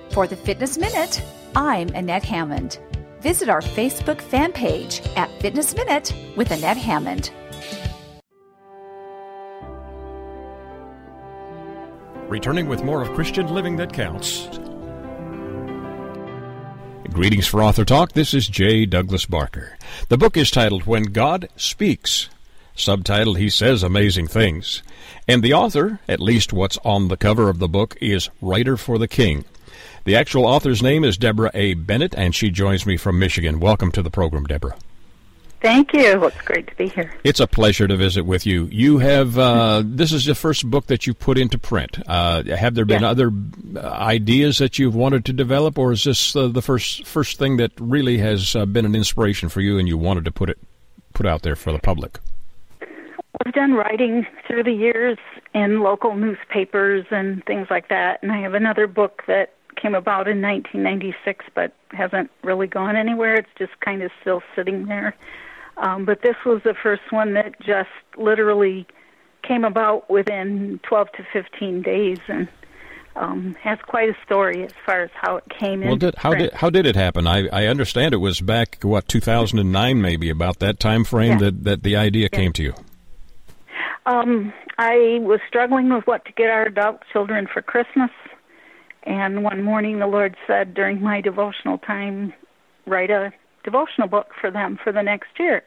For 0.10 0.28
the 0.28 0.36
Fitness 0.36 0.78
Minute, 0.78 1.24
I'm 1.56 1.88
Annette 1.96 2.26
Hammond. 2.26 2.78
Visit 3.22 3.48
our 3.48 3.62
Facebook 3.62 4.20
fan 4.20 4.52
page 4.52 5.02
at 5.16 5.32
Fitness 5.40 5.74
Minute 5.74 6.14
with 6.36 6.52
Annette 6.52 6.76
Hammond. 6.76 7.32
Returning 12.28 12.68
with 12.68 12.84
more 12.84 13.02
of 13.02 13.14
Christian 13.14 13.48
Living 13.54 13.78
That 13.78 13.94
Counts. 13.94 14.50
Greetings 17.14 17.48
for 17.48 17.64
Author 17.64 17.86
Talk. 17.86 18.12
This 18.12 18.34
is 18.34 18.46
J. 18.46 18.86
Douglas 18.86 19.26
Barker. 19.26 19.78
The 20.10 20.18
book 20.18 20.36
is 20.36 20.52
titled 20.52 20.86
When 20.86 21.04
God 21.04 21.48
Speaks. 21.56 22.28
Subtitled 22.76 23.38
He 23.38 23.50
Says 23.50 23.84
Amazing 23.84 24.28
Things. 24.28 24.84
And 25.28 25.44
the 25.44 25.54
author, 25.54 26.00
at 26.08 26.20
least 26.20 26.54
what's 26.54 26.78
on 26.84 27.08
the 27.08 27.18
cover 27.18 27.50
of 27.50 27.60
the 27.60 27.68
book, 27.68 27.96
is 28.02 28.30
Writer 28.42 28.78
for 28.78 28.98
the 28.98 29.08
King. 29.08 29.46
The 30.04 30.16
actual 30.16 30.46
author's 30.46 30.82
name 30.82 31.04
is 31.04 31.18
Deborah 31.18 31.52
A. 31.54 31.76
Bennett, 31.76 32.16
and 32.16 32.34
she 32.34 32.50
joins 32.50 32.86
me 32.86 32.98
from 32.98 33.20
Michigan. 33.20 33.60
Welcome 33.60 33.92
to 33.92 34.02
the 34.02 34.10
program, 34.10 34.46
Deborah. 34.46 34.76
Thank 35.62 35.94
you. 35.94 36.26
It's 36.26 36.42
great 36.42 36.68
to 36.68 36.76
be 36.76 36.88
here. 36.88 37.14
It's 37.24 37.40
a 37.40 37.46
pleasure 37.46 37.88
to 37.88 37.96
visit 37.96 38.24
with 38.24 38.48
you. 38.48 38.68
You 38.72 38.98
have 38.98 39.38
uh, 39.38 39.84
this 39.86 40.12
is 40.12 40.26
the 40.26 40.34
first 40.34 40.68
book 40.68 40.88
that 40.88 41.06
you 41.06 41.14
put 41.14 41.38
into 41.38 41.60
print. 41.60 42.00
Uh, 42.08 42.44
have 42.56 42.74
there 42.74 42.86
been 42.86 43.04
other 43.04 43.32
uh, 43.76 43.80
ideas 43.88 44.58
that 44.58 44.80
you've 44.80 44.96
wanted 44.96 45.24
to 45.26 45.34
develop, 45.34 45.78
or 45.78 45.92
is 45.92 46.04
this 46.04 46.36
uh, 46.36 46.48
the 46.48 46.64
first 46.64 47.06
first 47.06 47.38
thing 47.38 47.58
that 47.58 47.72
really 47.80 48.18
has 48.18 48.56
uh, 48.56 48.66
been 48.66 48.86
an 48.86 48.96
inspiration 48.96 49.50
for 49.50 49.62
you, 49.62 49.78
and 49.78 49.88
you 49.88 50.00
wanted 50.00 50.26
to 50.26 50.32
put 50.32 50.50
it 50.50 50.58
put 51.14 51.28
out 51.28 51.44
there 51.44 51.56
for 51.56 51.72
the 51.72 51.80
public? 51.80 52.18
I've 53.46 53.54
done 53.54 53.74
writing 53.74 54.26
through 54.48 54.64
the 54.64 54.72
years 54.72 55.18
in 55.54 55.82
local 55.82 56.16
newspapers 56.16 57.06
and 57.12 57.44
things 57.46 57.68
like 57.70 57.90
that, 57.90 58.22
and 58.22 58.32
I 58.32 58.40
have 58.42 58.54
another 58.54 58.88
book 58.88 59.24
that 59.28 59.54
came 59.82 59.96
about 59.96 60.28
in 60.28 60.42
1996, 60.42 61.46
but 61.56 61.74
hasn't 61.92 62.30
really 62.44 62.68
gone 62.68 62.96
anywhere. 62.96 63.36
It's 63.36 63.50
just 63.58 63.80
kind 63.80 64.04
of 64.04 64.12
still 64.22 64.44
sitting 64.56 64.86
there. 64.86 65.16
Um, 65.78 66.06
but 66.06 66.22
this 66.22 66.36
was 66.46 66.62
the 66.64 66.76
first 66.84 67.12
one 67.12 67.34
that 67.34 67.60
just 67.62 67.90
literally 68.18 68.86
came 69.42 69.64
about 69.64 70.10
within 70.10 70.80
12 70.84 71.12
to 71.14 71.26
15 71.34 71.82
days 71.82 72.20
and 72.28 72.48
um, 73.16 73.56
has 73.56 73.80
quite 73.88 74.10
a 74.10 74.16
story 74.24 74.64
as 74.64 74.72
far 74.86 75.02
as 75.02 75.10
how 75.14 75.38
it 75.38 75.44
came 75.50 75.82
well, 75.82 75.94
in. 75.94 76.00
Did, 76.00 76.16
how 76.16 76.34
did 76.34 76.54
how 76.54 76.70
did 76.70 76.86
it 76.86 76.96
happen? 76.96 77.28
I, 77.28 77.48
I 77.48 77.66
understand 77.66 78.14
it 78.14 78.18
was 78.18 78.40
back 78.40 78.80
what 78.84 79.08
2009 79.08 80.02
maybe 80.02 80.30
about 80.30 80.60
that 80.60 80.80
time 80.80 81.04
frame 81.04 81.32
yeah. 81.32 81.38
that 81.40 81.64
that 81.64 81.84
the 81.84 81.96
idea 81.96 82.30
yeah. 82.32 82.38
came 82.38 82.54
to 82.54 82.64
you. 82.64 82.74
Um, 84.06 84.54
I 84.78 85.20
was 85.22 85.40
struggling 85.48 85.94
with 85.94 86.06
what 86.06 86.26
to 86.26 86.32
get 86.32 86.50
our 86.50 86.64
adult 86.64 87.02
children 87.12 87.48
for 87.52 87.62
Christmas, 87.62 88.10
and 89.04 89.44
one 89.44 89.64
morning 89.64 90.00
the 90.00 90.08
Lord 90.08 90.36
said 90.48 90.74
during 90.74 91.02
my 91.02 91.22
devotional 91.22 91.78
time, 91.78 92.34
write 92.86 93.10
a 93.10 93.32
devotional 93.64 94.08
book 94.08 94.28
for 94.40 94.52
them 94.52 94.80
for 94.84 94.92
the 94.92 95.02
next 95.02 95.40
year. 95.40 95.64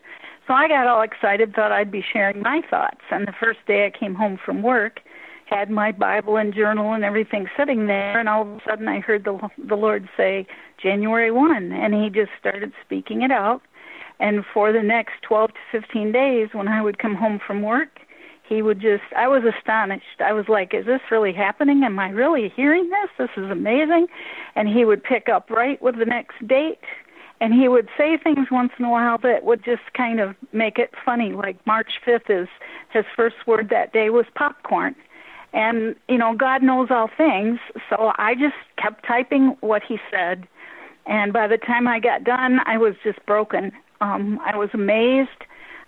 So 0.46 0.52
I 0.52 0.68
got 0.68 0.86
all 0.86 1.02
excited, 1.02 1.54
thought 1.54 1.72
I'd 1.72 1.90
be 1.90 2.04
sharing 2.12 2.42
my 2.42 2.60
thoughts. 2.68 3.00
And 3.10 3.26
the 3.26 3.32
first 3.38 3.60
day 3.66 3.86
I 3.86 3.98
came 3.98 4.14
home 4.14 4.38
from 4.44 4.62
work, 4.62 5.00
had 5.46 5.70
my 5.70 5.92
Bible 5.92 6.36
and 6.36 6.54
journal 6.54 6.92
and 6.92 7.04
everything 7.04 7.46
sitting 7.56 7.86
there, 7.86 8.18
and 8.18 8.28
all 8.28 8.42
of 8.42 8.48
a 8.48 8.60
sudden 8.68 8.88
I 8.88 9.00
heard 9.00 9.24
the 9.24 9.38
the 9.58 9.76
Lord 9.76 10.08
say 10.16 10.46
January 10.82 11.30
one, 11.30 11.72
and 11.72 11.94
He 11.94 12.10
just 12.10 12.30
started 12.38 12.72
speaking 12.84 13.22
it 13.22 13.30
out. 13.30 13.62
And 14.20 14.44
for 14.52 14.72
the 14.72 14.82
next 14.82 15.14
12 15.22 15.50
to 15.50 15.80
15 15.80 16.12
days, 16.12 16.48
when 16.52 16.68
I 16.68 16.82
would 16.82 16.98
come 16.98 17.14
home 17.14 17.40
from 17.44 17.62
work, 17.62 18.00
he 18.48 18.62
would 18.62 18.80
just 18.80 19.04
I 19.16 19.28
was 19.28 19.42
astonished. 19.44 20.20
I 20.20 20.32
was 20.32 20.48
like, 20.48 20.74
is 20.74 20.86
this 20.86 21.00
really 21.10 21.32
happening? 21.32 21.82
Am 21.84 21.98
I 21.98 22.10
really 22.10 22.50
hearing 22.54 22.90
this? 22.90 23.10
This 23.18 23.30
is 23.42 23.50
amazing. 23.50 24.06
And 24.54 24.68
he 24.68 24.84
would 24.84 25.02
pick 25.02 25.28
up 25.28 25.50
right 25.50 25.80
with 25.82 25.98
the 25.98 26.04
next 26.04 26.46
date 26.46 26.80
and 27.40 27.52
he 27.52 27.68
would 27.68 27.88
say 27.96 28.16
things 28.16 28.50
once 28.50 28.72
in 28.78 28.84
a 28.84 28.90
while 28.90 29.18
that 29.18 29.44
would 29.44 29.64
just 29.64 29.82
kind 29.94 30.20
of 30.20 30.34
make 30.52 30.78
it 30.78 30.92
funny 31.04 31.32
like 31.32 31.56
march 31.66 32.00
fifth 32.04 32.30
is 32.30 32.48
his 32.90 33.04
first 33.14 33.36
word 33.46 33.68
that 33.70 33.92
day 33.92 34.10
was 34.10 34.26
popcorn 34.34 34.94
and 35.52 35.94
you 36.08 36.16
know 36.16 36.34
god 36.34 36.62
knows 36.62 36.88
all 36.90 37.10
things 37.16 37.58
so 37.90 38.12
i 38.16 38.34
just 38.34 38.56
kept 38.76 39.04
typing 39.06 39.56
what 39.60 39.82
he 39.82 39.98
said 40.10 40.46
and 41.06 41.32
by 41.32 41.46
the 41.46 41.58
time 41.58 41.86
i 41.88 41.98
got 41.98 42.24
done 42.24 42.60
i 42.66 42.78
was 42.78 42.94
just 43.02 43.24
broken 43.26 43.72
um 44.00 44.40
i 44.44 44.56
was 44.56 44.70
amazed 44.72 45.44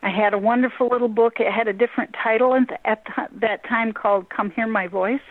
i 0.06 0.08
had 0.08 0.32
a 0.32 0.38
wonderful 0.38 0.86
little 0.86 1.08
book. 1.08 1.40
It 1.40 1.52
had 1.52 1.66
a 1.66 1.72
different 1.72 2.14
title 2.22 2.54
at, 2.84 3.04
that 3.32 3.64
time 3.64 3.92
called 3.92 4.30
come 4.30 4.52
hear 4.52 4.68
my 4.68 4.86
voice. 4.86 5.26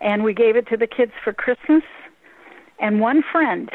And 0.00 0.24
we 0.24 0.34
gave 0.34 0.56
it 0.56 0.66
to 0.68 0.76
the 0.76 0.88
kids 0.88 1.12
for 1.22 1.32
christmas 1.32 1.84
and 2.80 3.00
one 3.00 3.22
friend. 3.22 3.70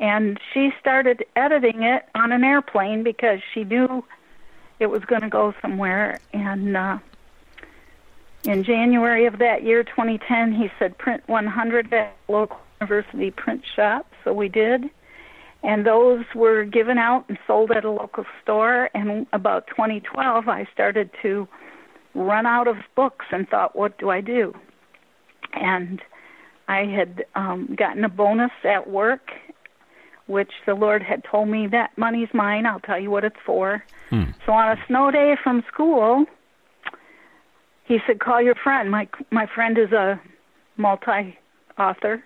And 0.00 0.40
she 0.52 0.72
started 0.80 1.24
editing 1.36 1.84
it 1.84 2.08
on 2.16 2.32
an 2.32 2.42
airplane 2.42 3.04
because 3.04 3.38
she 3.52 3.62
knew 3.62 4.04
it 4.80 4.86
was 4.86 5.04
going 5.04 5.22
to 5.22 5.28
go 5.28 5.54
somewhere. 5.62 6.18
And 6.32 6.76
uh 6.76 6.98
in 8.44 8.64
January 8.64 9.26
of 9.26 9.38
that 9.38 9.62
year 9.62 9.84
2010 9.84 10.54
he 10.54 10.70
said 10.76 10.98
print 10.98 11.22
100 11.28 11.94
at 11.94 12.16
local 12.26 12.58
university 12.80 13.30
print 13.30 13.62
shop. 13.76 14.12
So 14.24 14.32
we 14.32 14.48
did 14.48 14.90
and 15.64 15.86
those 15.86 16.24
were 16.34 16.64
given 16.64 16.98
out 16.98 17.24
and 17.28 17.38
sold 17.46 17.70
at 17.70 17.84
a 17.84 17.90
local 17.90 18.24
store 18.42 18.90
and 18.94 19.26
about 19.32 19.66
2012 19.68 20.48
I 20.48 20.66
started 20.72 21.10
to 21.22 21.48
run 22.14 22.46
out 22.46 22.68
of 22.68 22.76
books 22.94 23.26
and 23.32 23.48
thought 23.48 23.74
what 23.74 23.98
do 23.98 24.10
I 24.10 24.20
do 24.20 24.54
and 25.52 26.00
I 26.68 26.84
had 26.84 27.24
um 27.34 27.74
gotten 27.76 28.04
a 28.04 28.08
bonus 28.08 28.52
at 28.64 28.88
work 28.88 29.30
which 30.26 30.50
the 30.66 30.74
Lord 30.74 31.02
had 31.02 31.22
told 31.24 31.48
me 31.48 31.66
that 31.68 31.96
money's 31.96 32.28
mine. 32.32 32.66
I'll 32.66 32.80
tell 32.80 32.98
you 32.98 33.10
what 33.10 33.24
it's 33.24 33.36
for. 33.44 33.84
Hmm. 34.10 34.24
So 34.46 34.52
on 34.52 34.76
a 34.76 34.86
snow 34.86 35.10
day 35.10 35.36
from 35.42 35.62
school, 35.72 36.24
he 37.84 37.98
said, 38.06 38.20
"Call 38.20 38.40
your 38.40 38.54
friend." 38.54 38.90
My 38.90 39.08
my 39.30 39.46
friend 39.46 39.78
is 39.78 39.92
a 39.92 40.20
multi-author. 40.76 42.24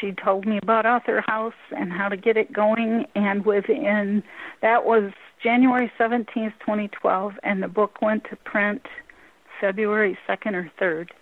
She 0.00 0.12
told 0.12 0.46
me 0.46 0.58
about 0.62 0.84
AuthorHouse 0.84 1.52
and 1.76 1.92
how 1.92 2.08
to 2.08 2.16
get 2.16 2.36
it 2.36 2.52
going, 2.52 3.06
and 3.14 3.44
within 3.44 4.22
that 4.60 4.84
was 4.84 5.12
January 5.42 5.92
seventeenth, 5.98 6.54
twenty 6.60 6.88
twelve, 6.88 7.34
and 7.42 7.62
the 7.62 7.68
book 7.68 8.00
went 8.02 8.24
to 8.30 8.36
print 8.36 8.86
February 9.60 10.18
second 10.26 10.54
or 10.54 10.70
third. 10.78 11.12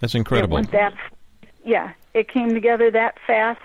That's 0.00 0.14
incredible. 0.14 0.56
It 0.56 0.60
went 0.60 0.72
that, 0.72 0.94
yeah, 1.64 1.92
it 2.14 2.28
came 2.28 2.54
together 2.54 2.90
that 2.90 3.16
fast 3.26 3.60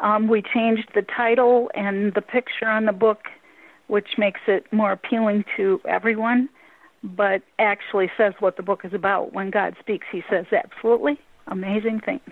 um, 0.00 0.28
we 0.28 0.42
changed 0.42 0.90
the 0.94 1.02
title 1.02 1.70
and 1.74 2.12
the 2.14 2.20
picture 2.20 2.68
on 2.68 2.84
the 2.84 2.92
book, 2.92 3.24
which 3.86 4.18
makes 4.18 4.40
it 4.46 4.70
more 4.72 4.92
appealing 4.92 5.44
to 5.56 5.80
everyone, 5.86 6.48
but 7.02 7.42
actually 7.58 8.10
says 8.16 8.34
what 8.40 8.56
the 8.56 8.62
book 8.62 8.84
is 8.84 8.92
about. 8.92 9.32
When 9.32 9.50
God 9.50 9.76
speaks, 9.80 10.06
He 10.10 10.22
says 10.28 10.46
absolutely. 10.52 11.18
Amazing 11.48 12.00
things. 12.00 12.22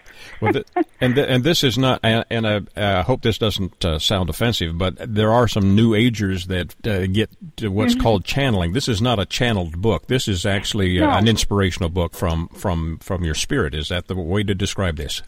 well, 0.40 0.52
and 1.00 1.16
and 1.16 1.44
this 1.44 1.64
is 1.64 1.78
not, 1.78 2.00
and 2.02 2.46
I, 2.46 2.60
I 2.76 3.02
hope 3.02 3.22
this 3.22 3.38
doesn't 3.38 3.84
uh, 3.84 3.98
sound 3.98 4.30
offensive, 4.30 4.76
but 4.76 4.96
there 4.98 5.32
are 5.32 5.48
some 5.48 5.74
new 5.74 5.94
agers 5.94 6.46
that 6.46 6.74
uh, 6.86 7.06
get 7.06 7.30
what's 7.62 7.94
mm-hmm. 7.94 8.02
called 8.02 8.24
channeling. 8.24 8.72
This 8.72 8.88
is 8.88 9.00
not 9.00 9.18
a 9.18 9.26
channeled 9.26 9.80
book. 9.80 10.06
This 10.06 10.28
is 10.28 10.44
actually 10.46 11.00
uh, 11.00 11.06
no. 11.06 11.12
an 11.12 11.28
inspirational 11.28 11.88
book 11.88 12.14
from 12.14 12.48
from 12.48 12.98
from 12.98 13.24
your 13.24 13.34
spirit. 13.34 13.74
Is 13.74 13.88
that 13.88 14.08
the 14.08 14.16
way 14.16 14.42
to 14.42 14.54
describe 14.54 14.96
this? 14.96 15.22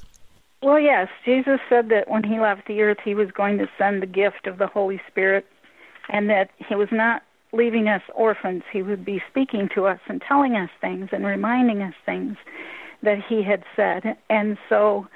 Well, 0.63 0.81
yes. 0.81 1.09
Jesus 1.25 1.61
said 1.69 1.91
that 1.91 2.09
when 2.09 2.25
he 2.25 2.41
left 2.41 2.67
the 2.67 2.81
earth, 2.83 2.99
he 3.05 3.15
was 3.15 3.31
going 3.31 3.59
to 3.59 3.69
send 3.79 4.03
the 4.03 4.07
gift 4.07 4.47
of 4.47 4.59
the 4.59 4.67
Holy 4.67 5.01
Spirit, 5.09 5.47
and 6.09 6.29
that 6.31 6.51
he 6.69 6.75
was 6.75 6.89
not 6.91 7.23
leaving 7.53 7.89
us 7.89 8.03
orphans. 8.15 8.63
He 8.73 8.83
would 8.83 9.05
be 9.05 9.23
speaking 9.31 9.69
to 9.75 9.87
us 9.87 10.01
and 10.09 10.21
telling 10.27 10.57
us 10.57 10.71
things 10.81 11.11
and 11.13 11.25
reminding 11.25 11.83
us 11.83 11.95
things 12.05 12.37
that 13.03 13.23
he 13.29 13.43
had 13.43 13.65
said. 13.75 14.17
And 14.31 14.59
so, 14.69 15.07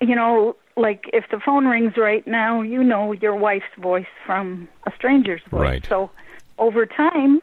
you 0.00 0.14
know, 0.14 0.56
like 0.76 1.08
if 1.12 1.24
the 1.30 1.40
phone 1.40 1.66
rings 1.66 1.94
right 1.96 2.26
now, 2.26 2.62
you 2.62 2.82
know 2.82 3.12
your 3.12 3.34
wife's 3.34 3.64
voice 3.78 4.06
from 4.24 4.68
a 4.86 4.92
stranger's 4.96 5.42
voice. 5.50 5.60
Right. 5.60 5.86
So 5.86 6.10
over 6.58 6.86
time, 6.86 7.40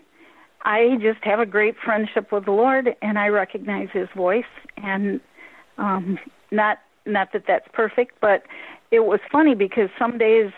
I 0.63 0.97
just 1.01 1.23
have 1.23 1.39
a 1.39 1.45
great 1.45 1.75
friendship 1.83 2.31
with 2.31 2.45
the 2.45 2.51
Lord, 2.51 2.95
and 3.01 3.19
I 3.19 3.27
recognize 3.27 3.89
His 3.91 4.07
voice. 4.15 4.45
And 4.77 5.19
um, 5.77 6.19
not 6.51 6.79
not 7.05 7.33
that 7.33 7.43
that's 7.47 7.67
perfect, 7.73 8.15
but 8.21 8.43
it 8.91 9.05
was 9.05 9.19
funny 9.31 9.55
because 9.55 9.89
some 9.99 10.17
days 10.17 10.51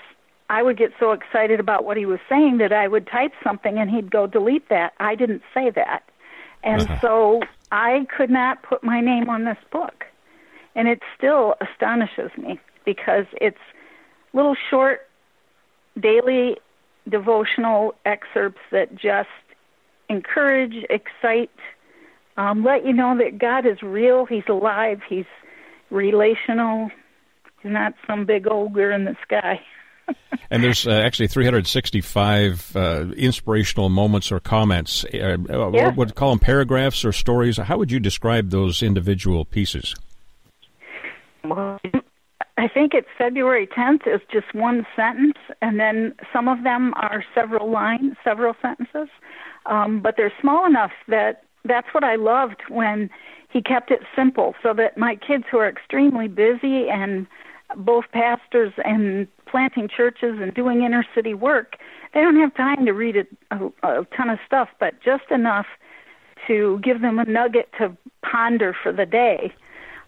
I 0.49 0.61
would 0.61 0.77
get 0.77 0.91
so 0.99 1.11
excited 1.11 1.59
about 1.59 1.85
what 1.85 1.97
he 1.97 2.05
was 2.05 2.19
saying 2.29 2.57
that 2.59 2.71
I 2.71 2.87
would 2.87 3.07
type 3.07 3.31
something 3.43 3.79
and 3.79 3.89
he'd 3.89 4.11
go 4.11 4.27
delete 4.27 4.69
that. 4.69 4.93
I 4.99 5.15
didn't 5.15 5.41
say 5.53 5.71
that. 5.71 6.03
And 6.63 6.81
uh-huh. 6.83 6.99
so 7.01 7.41
I 7.71 8.05
could 8.15 8.29
not 8.29 8.63
put 8.63 8.83
my 8.83 9.01
name 9.01 9.29
on 9.29 9.45
this 9.45 9.57
book. 9.71 10.05
And 10.75 10.87
it 10.87 11.01
still 11.17 11.55
astonishes 11.61 12.31
me 12.37 12.59
because 12.85 13.25
it's 13.39 13.57
little 14.33 14.55
short 14.69 15.07
daily 15.99 16.57
devotional 17.09 17.95
excerpts 18.05 18.59
that 18.71 18.95
just 18.95 19.29
encourage, 20.09 20.85
excite, 20.89 21.51
um, 22.37 22.63
let 22.63 22.85
you 22.85 22.93
know 22.93 23.17
that 23.17 23.37
God 23.37 23.65
is 23.65 23.81
real, 23.81 24.25
He's 24.25 24.43
alive, 24.49 24.99
He's 25.07 25.25
relational, 25.89 26.89
He's 27.61 27.71
not 27.71 27.93
some 28.05 28.25
big 28.25 28.47
ogre 28.47 28.91
in 28.91 29.05
the 29.05 29.15
sky. 29.23 29.61
And 30.49 30.63
there's 30.63 30.87
uh, 30.87 30.91
actually 30.91 31.27
365 31.27 32.75
uh, 32.75 33.05
inspirational 33.17 33.89
moments 33.89 34.31
or 34.31 34.39
comments. 34.39 35.05
Uh, 35.13 35.37
uh 35.49 35.71
yeah. 35.71 35.89
Would 35.89 36.15
call 36.15 36.31
them 36.31 36.39
paragraphs 36.39 37.03
or 37.05 37.11
stories? 37.11 37.57
How 37.57 37.77
would 37.77 37.91
you 37.91 37.99
describe 37.99 38.49
those 38.49 38.83
individual 38.83 39.45
pieces? 39.45 39.95
Well, 41.43 41.79
I 42.57 42.67
think 42.67 42.93
it's 42.93 43.07
February 43.17 43.67
10th 43.67 44.07
is 44.07 44.21
just 44.31 44.53
one 44.53 44.87
sentence, 44.95 45.37
and 45.61 45.79
then 45.79 46.15
some 46.31 46.47
of 46.47 46.63
them 46.63 46.93
are 46.95 47.23
several 47.33 47.69
lines, 47.69 48.13
several 48.23 48.55
sentences. 48.61 49.09
Um, 49.65 49.99
but 49.99 50.15
they're 50.15 50.33
small 50.41 50.65
enough 50.65 50.91
that 51.07 51.43
that's 51.65 51.87
what 51.91 52.03
I 52.03 52.15
loved 52.15 52.61
when 52.69 53.09
he 53.51 53.61
kept 53.61 53.91
it 53.91 54.01
simple, 54.15 54.53
so 54.61 54.73
that 54.73 54.97
my 54.97 55.15
kids 55.15 55.45
who 55.49 55.57
are 55.57 55.67
extremely 55.67 56.27
busy 56.27 56.89
and 56.89 57.27
both 57.77 58.05
pastors 58.11 58.73
and 58.83 59.27
planting 59.45 59.87
churches 59.87 60.37
and 60.41 60.53
doing 60.53 60.83
inner 60.83 61.05
city 61.13 61.33
work, 61.33 61.77
they 62.13 62.21
don't 62.21 62.39
have 62.39 62.55
time 62.55 62.85
to 62.85 62.93
read 62.93 63.15
a, 63.17 63.55
a, 63.55 64.01
a 64.01 64.05
ton 64.15 64.29
of 64.29 64.39
stuff, 64.45 64.69
but 64.79 64.93
just 65.03 65.29
enough 65.31 65.65
to 66.47 66.79
give 66.83 67.01
them 67.01 67.19
a 67.19 67.25
nugget 67.25 67.69
to 67.77 67.95
ponder 68.21 68.75
for 68.81 68.91
the 68.91 69.05
day 69.05 69.53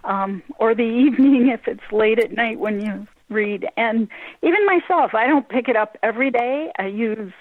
um, 0.04 0.42
or 0.60 0.74
the 0.74 0.82
evening 0.84 1.50
if 1.50 1.68
it's 1.68 1.92
late 1.92 2.20
at 2.20 2.32
night 2.32 2.60
when 2.60 2.82
you 2.82 3.08
read. 3.30 3.68
And 3.78 4.08
even 4.42 4.66
myself, 4.66 5.14
I 5.14 5.28
don't 5.28 5.48
pick 5.50 5.68
it 5.68 5.76
up 5.76 5.98
every 6.04 6.32
day. 6.32 6.72
I 6.78 6.88
use 6.88 7.34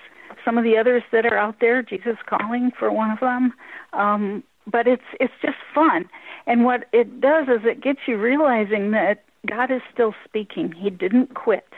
some 0.44 0.58
of 0.58 0.64
the 0.64 0.76
others 0.76 1.02
that 1.12 1.26
are 1.26 1.36
out 1.36 1.56
there, 1.60 1.82
Jesus 1.82 2.16
Calling 2.26 2.70
for 2.78 2.90
one 2.90 3.10
of 3.10 3.20
them. 3.20 3.52
Um, 3.92 4.42
but 4.66 4.86
it's 4.86 5.02
it's 5.20 5.32
just 5.40 5.58
fun. 5.74 6.08
And 6.46 6.64
what 6.64 6.86
it 6.92 7.20
does 7.20 7.46
is 7.48 7.64
it 7.64 7.80
gets 7.80 8.00
you 8.06 8.18
realizing 8.18 8.90
that 8.92 9.24
God 9.46 9.70
is 9.70 9.82
still 9.92 10.14
speaking. 10.24 10.72
He 10.72 10.90
didn't 10.90 11.34
quit. 11.34 11.68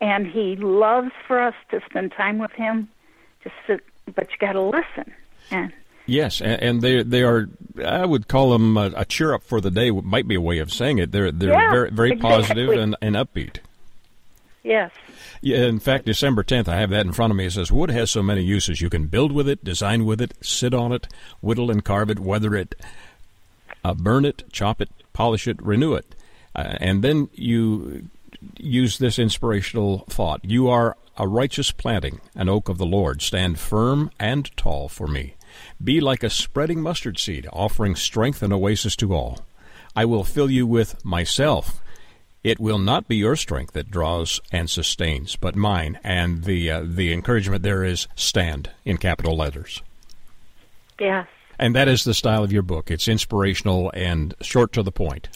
And 0.00 0.26
he 0.26 0.56
loves 0.56 1.12
for 1.26 1.40
us 1.40 1.54
to 1.70 1.80
spend 1.88 2.12
time 2.12 2.38
with 2.38 2.52
him. 2.52 2.88
Just 3.42 3.54
sit, 3.66 3.80
but 4.14 4.30
you 4.30 4.36
got 4.38 4.52
to 4.52 4.62
listen. 4.62 5.12
And 5.50 5.72
Yes, 6.06 6.40
and 6.40 6.80
they 6.82 7.02
they 7.02 7.24
are. 7.24 7.48
I 7.84 8.06
would 8.06 8.28
call 8.28 8.50
them 8.50 8.76
a, 8.76 8.92
a, 8.94 9.04
cheer 9.04 9.34
up 9.34 9.42
for 9.42 9.60
the 9.60 9.72
day. 9.72 9.90
Might 9.90 10.28
be 10.28 10.36
a 10.36 10.40
way 10.40 10.58
of 10.58 10.72
saying 10.72 10.98
it. 10.98 11.10
They're 11.10 11.32
they're 11.32 11.50
yeah, 11.50 11.70
very 11.72 11.90
very 11.90 12.12
exactly. 12.12 12.36
positive 12.36 12.70
and, 12.70 12.96
and 13.02 13.16
upbeat. 13.16 13.58
Yes. 14.62 14.92
Yeah, 15.42 15.58
in 15.66 15.78
fact, 15.78 16.06
December 16.06 16.42
10th, 16.42 16.66
I 16.66 16.76
have 16.76 16.90
that 16.90 17.06
in 17.06 17.12
front 17.12 17.30
of 17.30 17.36
me. 17.36 17.46
It 17.46 17.52
says, 17.52 17.70
Wood 17.70 17.90
has 17.90 18.10
so 18.10 18.20
many 18.20 18.42
uses. 18.42 18.80
You 18.80 18.90
can 18.90 19.06
build 19.06 19.30
with 19.30 19.48
it, 19.48 19.62
design 19.62 20.04
with 20.04 20.20
it, 20.20 20.34
sit 20.40 20.74
on 20.74 20.90
it, 20.90 21.06
whittle 21.40 21.70
and 21.70 21.84
carve 21.84 22.10
it, 22.10 22.18
weather 22.18 22.56
it, 22.56 22.74
uh, 23.84 23.94
burn 23.94 24.24
it, 24.24 24.42
chop 24.50 24.80
it, 24.80 24.88
polish 25.12 25.46
it, 25.46 25.62
renew 25.62 25.94
it. 25.94 26.15
Uh, 26.56 26.76
and 26.80 27.04
then 27.04 27.28
you 27.34 28.08
use 28.56 28.98
this 28.98 29.18
inspirational 29.18 30.04
thought 30.08 30.44
You 30.44 30.68
are 30.68 30.96
a 31.16 31.28
righteous 31.28 31.70
planting, 31.70 32.20
an 32.34 32.48
oak 32.48 32.68
of 32.68 32.78
the 32.78 32.86
Lord. 32.86 33.22
Stand 33.22 33.58
firm 33.58 34.10
and 34.18 34.54
tall 34.56 34.88
for 34.88 35.06
me. 35.06 35.34
Be 35.82 36.00
like 36.00 36.22
a 36.22 36.30
spreading 36.30 36.80
mustard 36.80 37.18
seed, 37.18 37.46
offering 37.52 37.94
strength 37.94 38.42
and 38.42 38.52
oasis 38.52 38.96
to 38.96 39.14
all. 39.14 39.40
I 39.94 40.04
will 40.04 40.24
fill 40.24 40.50
you 40.50 40.66
with 40.66 41.02
myself 41.04 41.80
it 42.46 42.60
will 42.60 42.78
not 42.78 43.08
be 43.08 43.16
your 43.16 43.34
strength 43.34 43.72
that 43.72 43.90
draws 43.90 44.40
and 44.52 44.70
sustains, 44.70 45.34
but 45.34 45.56
mine. 45.56 45.98
And 46.04 46.44
the 46.44 46.70
uh, 46.70 46.84
the 46.86 47.12
encouragement 47.12 47.64
there 47.64 47.82
is 47.82 48.06
stand 48.14 48.70
in 48.84 48.98
capital 48.98 49.36
letters. 49.36 49.82
Yes. 51.00 51.26
And 51.58 51.74
that 51.74 51.88
is 51.88 52.04
the 52.04 52.14
style 52.14 52.44
of 52.44 52.52
your 52.52 52.62
book. 52.62 52.88
It's 52.88 53.08
inspirational 53.08 53.90
and 53.94 54.32
short 54.42 54.72
to 54.74 54.84
the 54.84 54.92
point. 54.92 55.28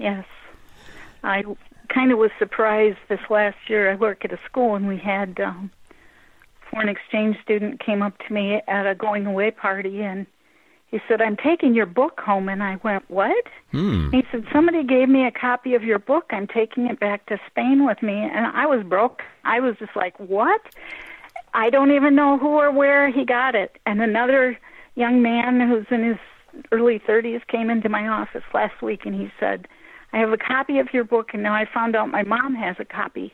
Yes. 0.00 0.24
I 1.22 1.44
kind 1.88 2.10
of 2.10 2.18
was 2.18 2.30
surprised 2.38 2.98
this 3.08 3.20
last 3.28 3.58
year. 3.68 3.92
I 3.92 3.96
work 3.96 4.24
at 4.24 4.32
a 4.32 4.38
school, 4.46 4.74
and 4.74 4.88
we 4.88 4.96
had 4.96 5.38
um, 5.38 5.70
foreign 6.70 6.88
exchange 6.88 7.36
student 7.42 7.84
came 7.84 8.00
up 8.00 8.16
to 8.26 8.32
me 8.32 8.62
at 8.66 8.86
a 8.86 8.94
going 8.94 9.26
away 9.26 9.50
party, 9.50 10.00
and 10.00 10.26
he 10.86 10.98
said, 11.06 11.20
I'm 11.20 11.36
taking 11.36 11.74
your 11.74 11.86
book 11.86 12.18
home. 12.18 12.48
And 12.48 12.62
I 12.62 12.80
went, 12.82 13.08
What? 13.08 13.44
Hmm. 13.72 14.10
He 14.10 14.24
said, 14.32 14.44
Somebody 14.52 14.82
gave 14.84 15.08
me 15.08 15.26
a 15.26 15.30
copy 15.30 15.74
of 15.74 15.84
your 15.84 15.98
book. 15.98 16.24
I'm 16.30 16.46
taking 16.48 16.86
it 16.86 16.98
back 16.98 17.26
to 17.26 17.38
Spain 17.48 17.84
with 17.84 18.02
me. 18.02 18.14
And 18.14 18.46
I 18.46 18.66
was 18.66 18.84
broke. 18.84 19.20
I 19.44 19.60
was 19.60 19.76
just 19.78 19.94
like, 19.94 20.18
What? 20.18 20.62
I 21.52 21.68
don't 21.70 21.92
even 21.92 22.14
know 22.16 22.38
who 22.38 22.58
or 22.58 22.72
where 22.72 23.10
he 23.10 23.24
got 23.24 23.54
it. 23.54 23.76
And 23.86 24.00
another 24.00 24.58
young 24.94 25.22
man 25.22 25.60
who's 25.60 25.86
in 25.90 26.02
his 26.02 26.18
early 26.72 26.98
30s 26.98 27.46
came 27.46 27.70
into 27.70 27.88
my 27.88 28.08
office 28.08 28.42
last 28.52 28.82
week 28.82 29.06
and 29.06 29.14
he 29.14 29.30
said, 29.38 29.68
I 30.12 30.18
have 30.18 30.32
a 30.32 30.36
copy 30.36 30.78
of 30.78 30.88
your 30.92 31.04
book, 31.04 31.30
and 31.32 31.42
now 31.42 31.54
I 31.54 31.66
found 31.72 31.94
out 31.94 32.08
my 32.08 32.22
mom 32.22 32.54
has 32.54 32.76
a 32.78 32.84
copy. 32.84 33.32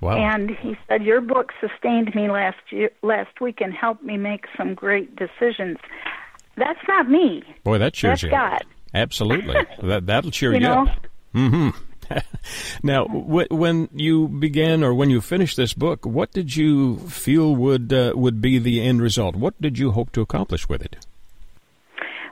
Wow. 0.00 0.16
And 0.16 0.50
he 0.50 0.76
said, 0.88 1.02
Your 1.04 1.20
book 1.20 1.52
sustained 1.60 2.12
me 2.14 2.28
last 2.28 2.58
year, 2.70 2.90
last 3.02 3.40
week 3.40 3.60
and 3.60 3.72
helped 3.72 4.02
me 4.02 4.16
make 4.16 4.46
some 4.56 4.74
great 4.74 5.14
decisions. 5.14 5.78
That's 6.56 6.80
not 6.88 7.08
me. 7.08 7.42
Boy, 7.62 7.78
that 7.78 7.94
cheers 7.94 8.20
That's 8.20 8.22
you. 8.24 8.30
God. 8.30 8.64
Absolutely. 8.94 9.54
that 9.82 10.06
that'll 10.06 10.32
cheer 10.32 10.50
you, 10.50 10.56
you 10.56 10.60
know? 10.60 10.86
up. 10.86 11.06
Mm-hmm. 11.34 12.18
now, 12.82 13.06
when 13.06 13.88
you 13.94 14.28
began 14.28 14.82
or 14.82 14.92
when 14.92 15.08
you 15.08 15.20
finished 15.20 15.56
this 15.56 15.72
book, 15.72 16.04
what 16.04 16.32
did 16.32 16.56
you 16.56 16.98
feel 17.08 17.54
would 17.54 17.92
uh, 17.92 18.12
would 18.14 18.40
be 18.40 18.58
the 18.58 18.82
end 18.82 19.00
result? 19.00 19.36
What 19.36 19.60
did 19.60 19.78
you 19.78 19.92
hope 19.92 20.12
to 20.12 20.20
accomplish 20.20 20.68
with 20.68 20.82
it? 20.82 20.96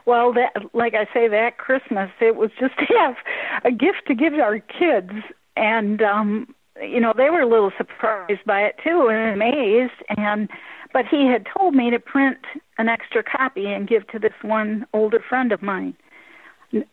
Well, 0.05 0.33
that, 0.33 0.53
like 0.73 0.93
I 0.93 1.05
say, 1.13 1.27
that 1.27 1.57
Christmas 1.57 2.09
it 2.19 2.35
was 2.35 2.51
just 2.59 2.75
to 2.79 2.85
have 2.99 3.15
a 3.63 3.71
gift 3.71 4.07
to 4.07 4.15
give 4.15 4.33
our 4.33 4.59
kids, 4.59 5.11
and 5.55 6.01
um, 6.01 6.53
you 6.81 6.99
know 6.99 7.13
they 7.15 7.29
were 7.29 7.41
a 7.41 7.49
little 7.49 7.71
surprised 7.77 8.45
by 8.45 8.61
it 8.61 8.75
too 8.83 9.09
and 9.09 9.33
amazed, 9.33 10.03
and 10.17 10.49
but 10.93 11.05
he 11.09 11.27
had 11.27 11.45
told 11.57 11.73
me 11.73 11.89
to 11.89 11.99
print 11.99 12.39
an 12.77 12.89
extra 12.89 13.23
copy 13.23 13.65
and 13.67 13.87
give 13.87 14.07
to 14.07 14.19
this 14.19 14.33
one 14.41 14.85
older 14.93 15.23
friend 15.27 15.51
of 15.51 15.61
mine. 15.61 15.95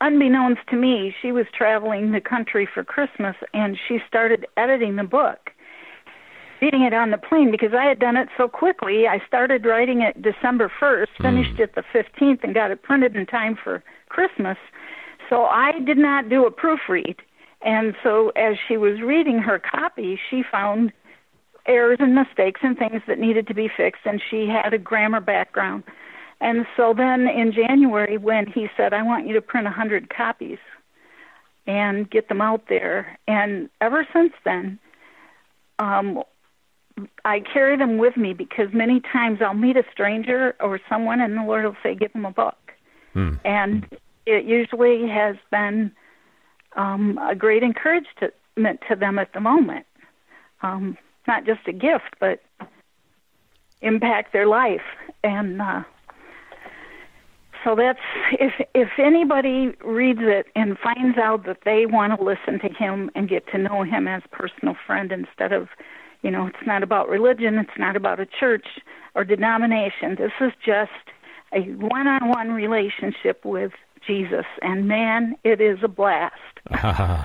Unbeknownst 0.01 0.62
to 0.68 0.77
me, 0.77 1.14
she 1.23 1.31
was 1.31 1.47
traveling 1.57 2.11
the 2.11 2.21
country 2.21 2.68
for 2.73 2.83
Christmas 2.83 3.37
and 3.55 3.79
she 3.87 3.99
started 4.09 4.47
editing 4.57 4.97
the 4.97 5.05
book, 5.05 5.51
reading 6.61 6.83
it 6.83 6.92
on 6.92 7.11
the 7.11 7.18
plane 7.18 7.51
because 7.51 7.73
I 7.73 7.85
had 7.85 7.99
done 7.99 8.16
it 8.16 8.29
so 8.37 8.49
quickly. 8.49 9.07
I 9.07 9.21
started 9.27 9.64
writing 9.64 10.03
it 10.03 10.21
December 10.23 10.71
1st, 10.81 11.07
hmm. 11.16 11.23
finished 11.23 11.57
mm. 11.57 11.61
it 11.61 11.75
the 11.75 11.85
15th, 11.94 12.44
and 12.44 12.55
got 12.55 12.71
it 12.71 12.83
printed 12.83 13.16
in 13.16 13.27
time 13.27 13.57
for 13.62 13.83
Christmas. 14.09 14.57
So 15.29 15.44
I 15.44 15.73
did 15.85 15.99
not 15.99 16.29
do 16.29 16.47
a 16.47 16.51
proofread. 16.51 17.16
And 17.61 17.94
so 18.03 18.31
as 18.31 18.57
she 18.66 18.77
was 18.77 19.01
reading 19.01 19.38
her 19.38 19.59
copy, 19.59 20.18
she 20.31 20.42
found 20.51 20.92
errors 21.66 21.99
and 22.01 22.14
mistakes 22.14 22.61
and 22.62 22.77
things 22.79 23.03
that 23.07 23.18
needed 23.18 23.47
to 23.47 23.55
be 23.55 23.68
fixed 23.75 24.03
and 24.07 24.23
she 24.31 24.49
had 24.49 24.73
a 24.73 24.79
grammar 24.79 25.21
background 25.21 25.85
And 26.40 26.66
so 26.77 26.94
then 26.97 27.29
in 27.29 27.53
January, 27.53 28.16
when 28.16 28.47
he 28.47 28.68
said, 28.77 28.94
I 28.94 29.03
want 29.03 29.27
you 29.27 29.35
to 29.35 29.42
print 29.42 29.66
a 29.66 29.71
100 29.71 30.09
copies 30.09 30.59
and 31.66 32.11
get 32.11 32.29
them 32.29 32.40
out 32.40 32.62
there. 32.68 33.18
And 33.27 33.68
ever 33.81 34.07
since 34.12 34.33
then, 34.44 34.79
um, 35.79 36.23
I 37.24 37.40
carry 37.40 37.76
them 37.76 37.98
with 37.98 38.16
me 38.16 38.32
because 38.32 38.68
many 38.72 39.00
times 39.00 39.40
I'll 39.40 39.54
meet 39.54 39.76
a 39.76 39.84
stranger 39.92 40.54
or 40.61 40.80
someone, 40.88 41.20
and 41.20 41.37
the 41.37 41.42
Lord 41.42 41.64
will 41.64 41.76
say, 41.82 41.94
Give 41.94 42.12
them 42.12 42.24
a 42.24 42.30
book. 42.30 42.56
Hmm. 43.12 43.34
And 43.44 43.87
it 44.26 44.44
usually 44.44 45.08
has 45.08 45.37
been 45.50 45.92
um, 46.76 47.18
a 47.18 47.34
great 47.34 47.62
encouragement 47.62 48.34
to 48.88 48.96
them 48.96 49.18
at 49.18 49.32
the 49.32 49.40
moment. 49.40 49.87
Um, 50.62 50.96
not 51.26 51.44
just 51.44 51.61
a 51.66 51.72
gift, 51.72 52.16
but 52.20 52.42
impact 53.80 54.32
their 54.32 54.46
life. 54.46 54.82
And 55.22 55.61
uh, 55.62 55.82
so 57.64 57.74
that's 57.74 57.98
if 58.32 58.52
if 58.74 58.88
anybody 58.98 59.72
reads 59.84 60.20
it 60.22 60.46
and 60.54 60.78
finds 60.78 61.18
out 61.18 61.44
that 61.46 61.58
they 61.64 61.87
want 61.87 62.18
to 62.18 62.24
listen 62.24 62.58
to 62.61 62.74
him 62.74 63.11
and 63.14 63.28
get 63.28 63.46
to 63.48 63.58
know 63.58 63.82
him 63.82 64.06
as 64.08 64.22
personal 64.30 64.76
friend 64.87 65.12
instead 65.12 65.52
of 65.52 65.68
you 66.22 66.31
know 66.31 66.46
it's 66.46 66.66
not 66.66 66.83
about 66.83 67.09
religion 67.09 67.59
it's 67.59 67.78
not 67.78 67.96
about 67.96 68.20
a 68.20 68.26
church 68.26 68.66
or 69.14 69.24
denomination 69.24 70.16
this 70.16 70.33
is 70.40 70.52
just 70.64 70.90
a 71.52 71.61
one-on-one 71.61 72.50
relationship 72.50 73.42
with 73.44 73.72
Jesus, 74.07 74.46
and 74.62 74.87
man, 74.87 75.37
it 75.44 75.61
is 75.61 75.78
a 75.83 75.88
blast. 75.88 76.35
uh, 76.70 77.24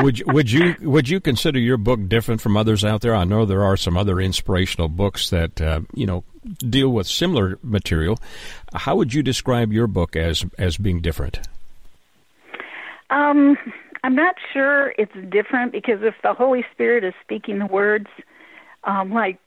would 0.00 0.22
would 0.32 0.50
you 0.50 0.74
would 0.80 1.08
you 1.08 1.20
consider 1.20 1.58
your 1.58 1.76
book 1.76 2.08
different 2.08 2.40
from 2.40 2.56
others 2.56 2.84
out 2.84 3.00
there? 3.00 3.14
I 3.14 3.24
know 3.24 3.44
there 3.44 3.64
are 3.64 3.76
some 3.76 3.96
other 3.96 4.20
inspirational 4.20 4.88
books 4.88 5.30
that 5.30 5.60
uh, 5.60 5.80
you 5.94 6.06
know 6.06 6.24
deal 6.58 6.90
with 6.90 7.06
similar 7.06 7.58
material. 7.62 8.18
How 8.74 8.96
would 8.96 9.12
you 9.14 9.22
describe 9.22 9.72
your 9.72 9.86
book 9.86 10.16
as 10.16 10.44
as 10.58 10.76
being 10.76 11.00
different? 11.00 11.40
Um, 13.10 13.56
I'm 14.04 14.14
not 14.14 14.34
sure 14.52 14.92
it's 14.98 15.14
different 15.30 15.72
because 15.72 16.00
if 16.02 16.14
the 16.22 16.34
Holy 16.34 16.62
Spirit 16.72 17.04
is 17.04 17.14
speaking 17.22 17.58
the 17.58 17.66
words, 17.66 18.06
um, 18.84 19.10
like 19.12 19.38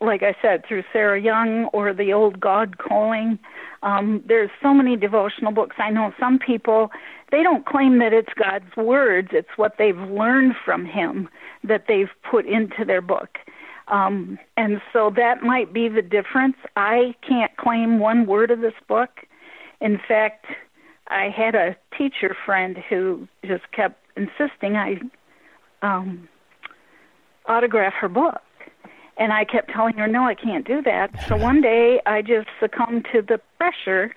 like 0.00 0.22
I 0.22 0.34
said, 0.42 0.64
through 0.66 0.82
Sarah 0.92 1.20
Young 1.20 1.66
or 1.66 1.92
the 1.92 2.12
old 2.12 2.40
God 2.40 2.78
calling. 2.78 3.38
Um, 3.84 4.24
there's 4.26 4.50
so 4.60 4.74
many 4.74 4.96
devotional 4.96 5.52
books. 5.52 5.76
I 5.78 5.90
know 5.90 6.12
some 6.18 6.38
people 6.38 6.90
they 7.30 7.42
don't 7.42 7.66
claim 7.66 7.98
that 7.98 8.14
it's 8.14 8.32
God's 8.34 8.74
words; 8.78 9.28
it's 9.32 9.56
what 9.56 9.74
they've 9.78 9.98
learned 9.98 10.54
from 10.64 10.86
Him 10.86 11.28
that 11.62 11.84
they've 11.86 12.10
put 12.28 12.46
into 12.46 12.86
their 12.86 13.02
book. 13.02 13.36
Um, 13.88 14.38
and 14.56 14.80
so 14.90 15.12
that 15.16 15.42
might 15.42 15.74
be 15.74 15.88
the 15.88 16.02
difference. 16.02 16.56
I 16.76 17.14
can't 17.26 17.54
claim 17.58 17.98
one 17.98 18.26
word 18.26 18.50
of 18.50 18.62
this 18.62 18.74
book. 18.88 19.10
In 19.82 20.00
fact, 20.08 20.46
I 21.08 21.30
had 21.34 21.54
a 21.54 21.76
teacher 21.96 22.36
friend 22.44 22.76
who 22.88 23.26
just 23.44 23.70
kept 23.72 24.00
insisting 24.16 24.76
I 24.76 24.96
um, 25.82 26.28
autograph 27.46 27.94
her 28.00 28.08
book 28.08 28.40
and 29.16 29.32
I 29.32 29.44
kept 29.44 29.70
telling 29.70 29.94
her, 29.94 30.06
no, 30.06 30.24
I 30.24 30.34
can't 30.34 30.66
do 30.66 30.82
that. 30.82 31.10
So 31.28 31.36
one 31.42 31.60
day 31.60 32.00
I 32.06 32.22
just 32.22 32.48
succumbed 32.60 33.06
to 33.12 33.22
the 33.22 33.40
pressure 33.56 34.14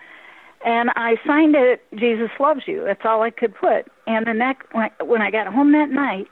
and 0.66 0.92
I 0.96 1.16
signed 1.26 1.56
it, 1.56 1.84
Jesus 1.96 2.30
loves 2.40 2.62
you. 2.68 2.84
That's 2.86 3.02
all 3.04 3.24
I 3.24 3.32
could 3.32 3.56
put. 3.56 3.88
And 4.06 4.28
the 4.28 4.34
next, 4.34 4.68
when 4.74 5.22
I 5.22 5.32
got 5.32 5.48
home 5.48 5.72
that 5.72 5.90
night, 5.90 6.28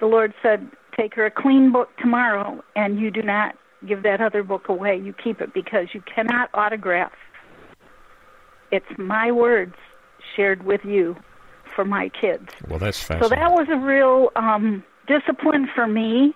the 0.00 0.06
Lord 0.06 0.34
said, 0.42 0.68
take 0.96 1.14
her 1.14 1.26
a 1.26 1.30
clean 1.30 1.72
book 1.72 1.88
tomorrow 1.98 2.62
and 2.74 2.98
you 2.98 3.10
do 3.10 3.22
not 3.22 3.54
give 3.86 4.02
that 4.02 4.20
other 4.20 4.42
book 4.42 4.68
away. 4.68 4.96
You 4.96 5.14
keep 5.22 5.40
it 5.40 5.54
because 5.54 5.88
you 5.92 6.02
cannot 6.12 6.50
autograph. 6.52 7.12
It's 8.72 8.86
my 8.98 9.30
words 9.30 9.74
shared 10.40 10.64
with 10.64 10.84
you 10.84 11.16
for 11.74 11.84
my 11.84 12.08
kids. 12.08 12.48
Well, 12.68 12.78
that's 12.78 12.98
fascinating. 12.98 13.28
So 13.28 13.34
that 13.34 13.52
was 13.52 13.68
a 13.70 13.76
real 13.76 14.30
um, 14.36 14.82
discipline 15.06 15.68
for 15.74 15.86
me 15.86 16.34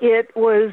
it 0.00 0.30
was 0.34 0.72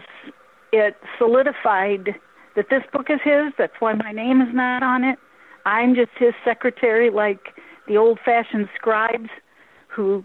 it 0.71 0.95
solidified 1.17 2.15
that 2.55 2.69
this 2.69 2.83
book 2.91 3.07
is 3.09 3.19
his. 3.23 3.53
That's 3.57 3.73
why 3.79 3.93
my 3.93 4.11
name 4.11 4.41
is 4.41 4.53
not 4.53 4.83
on 4.83 5.03
it. 5.03 5.19
I'm 5.65 5.95
just 5.95 6.11
his 6.17 6.33
secretary, 6.45 7.09
like 7.09 7.59
the 7.87 7.97
old-fashioned 7.97 8.69
scribes 8.75 9.29
who 9.87 10.23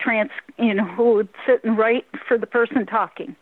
trans, 0.00 0.30
you 0.58 0.74
know, 0.74 0.84
who 0.84 1.14
would 1.14 1.28
sit 1.46 1.62
and 1.62 1.76
write 1.76 2.06
for 2.26 2.38
the 2.38 2.46
person 2.46 2.86
talking 2.86 3.36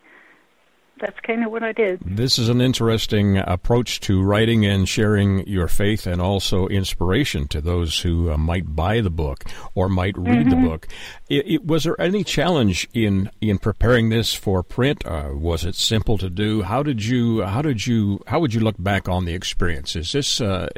that's 0.99 1.19
kind 1.21 1.45
of 1.45 1.51
what 1.51 1.63
I 1.63 1.73
did. 1.73 2.01
This 2.05 2.39
is 2.39 2.49
an 2.49 2.61
interesting 2.61 3.37
approach 3.37 4.01
to 4.01 4.23
writing 4.23 4.65
and 4.65 4.89
sharing 4.89 5.47
your 5.47 5.69
faith, 5.69 6.07
and 6.07 6.21
also 6.21 6.69
inspiration 6.69 7.49
to 7.49 7.61
those 7.61 8.01
who 8.01 8.31
uh, 8.31 8.37
might 8.37 8.75
buy 8.75 9.01
the 9.01 9.11
book 9.11 9.45
or 9.75 9.89
might 9.89 10.17
read 10.17 10.47
mm-hmm. 10.47 10.63
the 10.63 10.69
book. 10.69 10.89
It, 11.29 11.47
it, 11.47 11.67
was 11.67 11.85
there 11.85 12.01
any 12.01 12.25
challenge 12.25 12.89
in 12.95 13.31
in 13.41 13.59
preparing 13.59 14.09
this 14.09 14.35
for 14.35 14.63
print? 14.63 15.05
Uh, 15.07 15.31
was 15.35 15.65
it 15.65 15.75
simple 15.75 16.17
to 16.19 16.31
do? 16.31 16.63
How 16.63 16.83
did 16.83 17.05
you 17.05 17.43
how 17.43 17.63
did 17.63 17.87
you 17.87 18.21
how 18.27 18.41
would 18.41 18.55
you 18.55 18.61
look 18.61 18.77
back 18.79 19.09
on 19.09 19.27
the 19.27 19.35
experience? 19.35 19.97
Is 19.97 20.13
this 20.13 20.41
uh, 20.41 20.69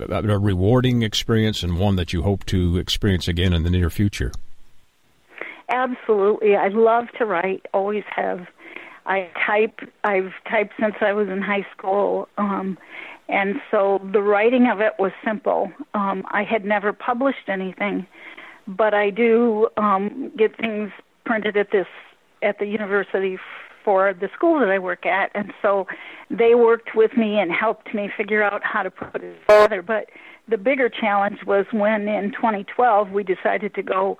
a 0.00 0.38
rewarding 0.38 1.02
experience 1.02 1.62
and 1.62 1.78
one 1.78 1.96
that 1.96 2.12
you 2.12 2.22
hope 2.22 2.44
to 2.46 2.76
experience 2.76 3.28
again 3.28 3.52
in 3.52 3.62
the 3.62 3.70
near 3.70 3.90
future? 3.90 4.32
Absolutely, 5.68 6.56
I 6.56 6.68
love 6.68 7.04
to 7.18 7.24
write. 7.24 7.64
Always 7.72 8.02
have 8.16 8.48
I 9.10 9.28
type. 9.44 9.80
I've 10.04 10.32
typed 10.48 10.74
since 10.80 10.94
I 11.00 11.12
was 11.12 11.28
in 11.28 11.42
high 11.42 11.66
school, 11.76 12.28
um, 12.38 12.78
and 13.28 13.56
so 13.68 14.00
the 14.12 14.22
writing 14.22 14.68
of 14.72 14.80
it 14.80 14.92
was 15.00 15.10
simple. 15.24 15.72
Um, 15.94 16.22
I 16.30 16.44
had 16.44 16.64
never 16.64 16.92
published 16.92 17.48
anything, 17.48 18.06
but 18.68 18.94
I 18.94 19.10
do 19.10 19.68
um, 19.76 20.30
get 20.38 20.56
things 20.56 20.92
printed 21.26 21.56
at 21.56 21.72
this 21.72 21.88
at 22.40 22.60
the 22.60 22.66
university 22.66 23.36
for 23.84 24.14
the 24.14 24.28
school 24.32 24.60
that 24.60 24.68
I 24.68 24.78
work 24.78 25.04
at, 25.04 25.32
and 25.34 25.52
so 25.60 25.88
they 26.30 26.54
worked 26.54 26.90
with 26.94 27.16
me 27.16 27.40
and 27.40 27.50
helped 27.50 27.92
me 27.92 28.10
figure 28.16 28.44
out 28.44 28.62
how 28.62 28.84
to 28.84 28.92
put 28.92 29.24
it 29.24 29.40
together. 29.40 29.82
But 29.82 30.06
the 30.48 30.56
bigger 30.56 30.88
challenge 30.88 31.38
was 31.44 31.66
when 31.72 32.06
in 32.06 32.30
2012 32.30 33.10
we 33.10 33.24
decided 33.24 33.74
to 33.74 33.82
go 33.82 34.18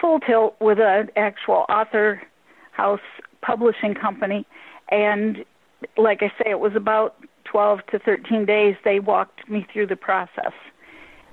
full 0.00 0.20
tilt 0.20 0.56
with 0.58 0.78
an 0.80 1.10
actual 1.16 1.66
author 1.68 2.22
house 2.70 3.00
publishing 3.42 3.94
company, 3.94 4.46
and 4.90 5.44
like 5.96 6.22
I 6.22 6.28
say, 6.38 6.50
it 6.50 6.60
was 6.60 6.74
about 6.74 7.16
12 7.44 7.80
to 7.90 7.98
13 7.98 8.46
days. 8.46 8.76
They 8.84 9.00
walked 9.00 9.48
me 9.48 9.66
through 9.72 9.88
the 9.88 9.96
process, 9.96 10.52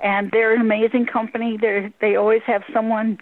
and 0.03 0.31
they're 0.31 0.53
an 0.53 0.61
amazing 0.61 1.05
company. 1.05 1.57
They 1.59 1.91
they 2.01 2.15
always 2.15 2.41
have 2.45 2.63
someone 2.73 3.19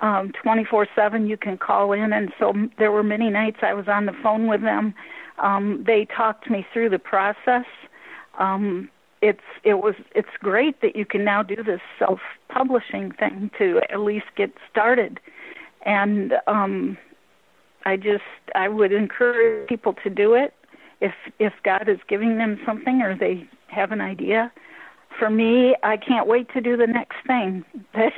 um 0.00 0.32
24/7 0.44 1.28
you 1.28 1.36
can 1.36 1.58
call 1.58 1.92
in, 1.92 2.12
and 2.12 2.32
so 2.38 2.54
there 2.78 2.92
were 2.92 3.02
many 3.02 3.30
nights 3.30 3.58
I 3.62 3.74
was 3.74 3.88
on 3.88 4.06
the 4.06 4.14
phone 4.22 4.46
with 4.46 4.62
them. 4.62 4.94
Um, 5.38 5.84
they 5.86 6.06
talked 6.06 6.50
me 6.50 6.66
through 6.72 6.90
the 6.90 6.98
process. 6.98 7.66
Um, 8.38 8.90
it's 9.22 9.40
it 9.64 9.74
was 9.74 9.94
it's 10.14 10.36
great 10.40 10.80
that 10.80 10.96
you 10.96 11.04
can 11.04 11.24
now 11.24 11.42
do 11.42 11.56
this 11.62 11.80
self 11.98 12.20
publishing 12.48 13.12
thing 13.12 13.50
to 13.58 13.80
at 13.90 14.00
least 14.00 14.26
get 14.36 14.52
started 14.70 15.20
and 15.84 16.34
um 16.46 16.96
I 17.84 17.96
just 17.96 18.22
I 18.54 18.68
would 18.68 18.92
encourage 18.92 19.68
people 19.68 19.94
to 20.04 20.10
do 20.10 20.34
it 20.34 20.54
if 21.00 21.12
if 21.38 21.52
God 21.64 21.88
is 21.88 21.98
giving 22.08 22.38
them 22.38 22.58
something 22.66 23.02
or 23.02 23.16
they 23.16 23.48
have 23.68 23.92
an 23.92 24.00
idea. 24.00 24.52
For 25.18 25.28
me, 25.28 25.74
I 25.82 25.96
can't 25.96 26.26
wait 26.28 26.48
to 26.54 26.60
do 26.60 26.76
the 26.76 26.86
next 26.86 27.16
thing 27.26 27.64
that 27.94 28.12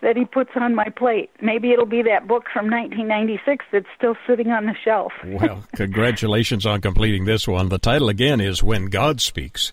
that 0.00 0.16
he 0.16 0.24
puts 0.24 0.50
on 0.54 0.74
my 0.74 0.88
plate. 0.88 1.30
Maybe 1.42 1.72
it'll 1.72 1.86
be 1.86 2.02
that 2.02 2.28
book 2.28 2.44
from 2.52 2.70
1996 2.70 3.64
that's 3.72 3.86
still 3.96 4.14
sitting 4.26 4.50
on 4.50 4.66
the 4.66 4.74
shelf. 4.84 5.12
well, 5.24 5.64
congratulations 5.74 6.66
on 6.66 6.80
completing 6.80 7.24
this 7.24 7.48
one. 7.48 7.68
The 7.68 7.78
title 7.78 8.08
again 8.08 8.40
is 8.40 8.62
When 8.62 8.86
God 8.86 9.20
Speaks. 9.20 9.72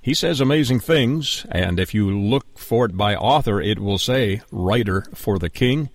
He 0.00 0.14
says 0.14 0.40
amazing 0.40 0.80
things, 0.80 1.44
and 1.50 1.78
if 1.78 1.92
you 1.92 2.10
look 2.18 2.56
for 2.56 2.86
it 2.86 2.96
by 2.96 3.14
author, 3.14 3.60
it 3.60 3.78
will 3.78 3.98
say 3.98 4.40
Writer 4.50 5.04
for 5.14 5.38
the 5.38 5.50
King. 5.50 5.90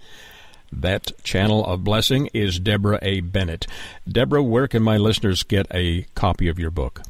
That 0.81 1.11
channel 1.23 1.65
of 1.65 1.83
blessing 1.83 2.29
is 2.33 2.59
Deborah 2.59 2.99
A. 3.01 3.21
Bennett. 3.21 3.65
Deborah, 4.09 4.43
where 4.43 4.67
can 4.67 4.83
my 4.83 4.97
listeners 4.97 5.43
get 5.43 5.67
a 5.73 6.05
copy 6.15 6.47
of 6.47 6.59
your 6.59 6.71
book? 6.71 7.01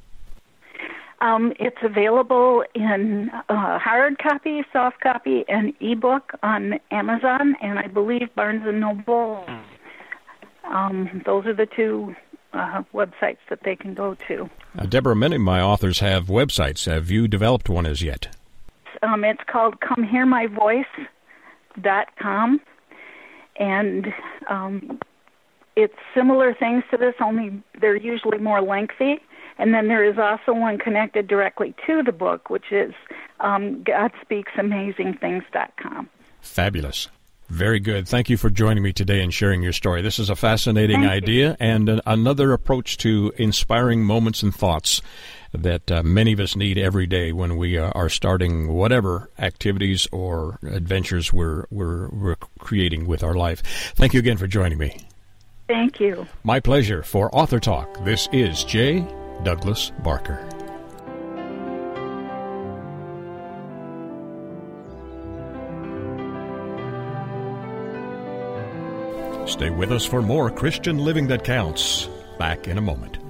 Um, 1.21 1.53
it's 1.57 1.77
available 1.81 2.65
in 2.75 3.29
uh, 3.47 3.79
hard 3.79 4.19
copy, 4.19 4.61
soft 4.73 4.99
copy, 4.99 5.45
and 5.47 5.73
ebook 5.79 6.33
on 6.43 6.81
Amazon, 6.91 7.55
and 7.61 7.79
I 7.79 7.87
believe 7.87 8.35
Barnes 8.35 8.63
and 8.65 8.81
Noble. 8.81 9.45
Um, 10.65 11.21
those 11.25 11.45
are 11.45 11.53
the 11.53 11.65
two 11.65 12.13
uh, 12.51 12.83
websites 12.93 13.37
that 13.49 13.63
they 13.63 13.77
can 13.77 13.93
go 13.93 14.15
to. 14.27 14.49
Uh, 14.77 14.85
Deborah, 14.85 15.15
many 15.15 15.37
of 15.37 15.41
my 15.41 15.61
authors 15.61 15.99
have 15.99 16.25
websites. 16.25 16.91
Have 16.91 17.09
you 17.09 17.29
developed 17.29 17.69
one 17.69 17.85
as 17.85 18.01
yet? 18.01 18.35
Um, 19.01 19.23
it's 19.23 19.43
called 19.47 19.79
ComeHearMyVoice.com 19.79 22.59
and 23.57 24.07
um, 24.49 24.99
it's 25.75 25.95
similar 26.15 26.53
things 26.53 26.83
to 26.91 26.97
this, 26.97 27.15
only 27.21 27.63
they're 27.79 27.95
usually 27.95 28.37
more 28.37 28.61
lengthy. 28.61 29.19
And 29.57 29.73
then 29.73 29.87
there 29.87 30.03
is 30.03 30.17
also 30.17 30.53
one 30.53 30.77
connected 30.79 31.27
directly 31.27 31.75
to 31.85 32.03
the 32.03 32.11
book, 32.11 32.49
which 32.49 32.71
is 32.71 32.93
um, 33.39 33.83
GodSpeaksAmazingThings.com. 33.83 36.09
Fabulous. 36.41 37.07
Very 37.49 37.79
good. 37.79 38.07
Thank 38.07 38.29
you 38.29 38.37
for 38.37 38.49
joining 38.49 38.83
me 38.83 38.93
today 38.93 39.21
and 39.21 39.33
sharing 39.33 39.61
your 39.61 39.73
story. 39.73 40.01
This 40.01 40.17
is 40.17 40.29
a 40.29 40.35
fascinating 40.35 41.01
Thank 41.01 41.11
idea 41.11 41.49
you. 41.49 41.55
and 41.59 41.87
an, 41.87 42.01
another 42.05 42.53
approach 42.53 42.97
to 42.99 43.33
inspiring 43.37 44.03
moments 44.03 44.41
and 44.41 44.55
thoughts 44.55 45.01
that 45.53 45.91
uh, 45.91 46.03
many 46.03 46.33
of 46.33 46.39
us 46.39 46.55
need 46.55 46.77
every 46.77 47.05
day 47.05 47.31
when 47.31 47.57
we 47.57 47.77
uh, 47.77 47.91
are 47.91 48.09
starting 48.09 48.73
whatever 48.73 49.29
activities 49.37 50.07
or 50.11 50.59
adventures 50.63 51.31
we're, 51.31 51.65
we're, 51.69 52.09
we're 52.09 52.35
creating 52.59 53.05
with 53.07 53.23
our 53.23 53.35
life. 53.35 53.61
Thank 53.95 54.13
you 54.13 54.19
again 54.19 54.37
for 54.37 54.47
joining 54.47 54.77
me. 54.77 54.97
Thank 55.67 55.99
you. 55.99 56.27
My 56.43 56.59
pleasure. 56.59 57.03
For 57.03 57.33
Author 57.33 57.59
Talk, 57.59 58.03
this 58.03 58.27
is 58.31 58.63
J. 58.63 59.07
Douglas 59.43 59.91
Barker. 60.03 60.49
Stay 69.45 69.69
with 69.69 69.91
us 69.91 70.05
for 70.05 70.21
more 70.21 70.49
Christian 70.49 70.97
Living 70.97 71.27
That 71.27 71.43
Counts. 71.43 72.09
Back 72.39 72.67
in 72.67 72.77
a 72.77 72.81
moment. 72.81 73.22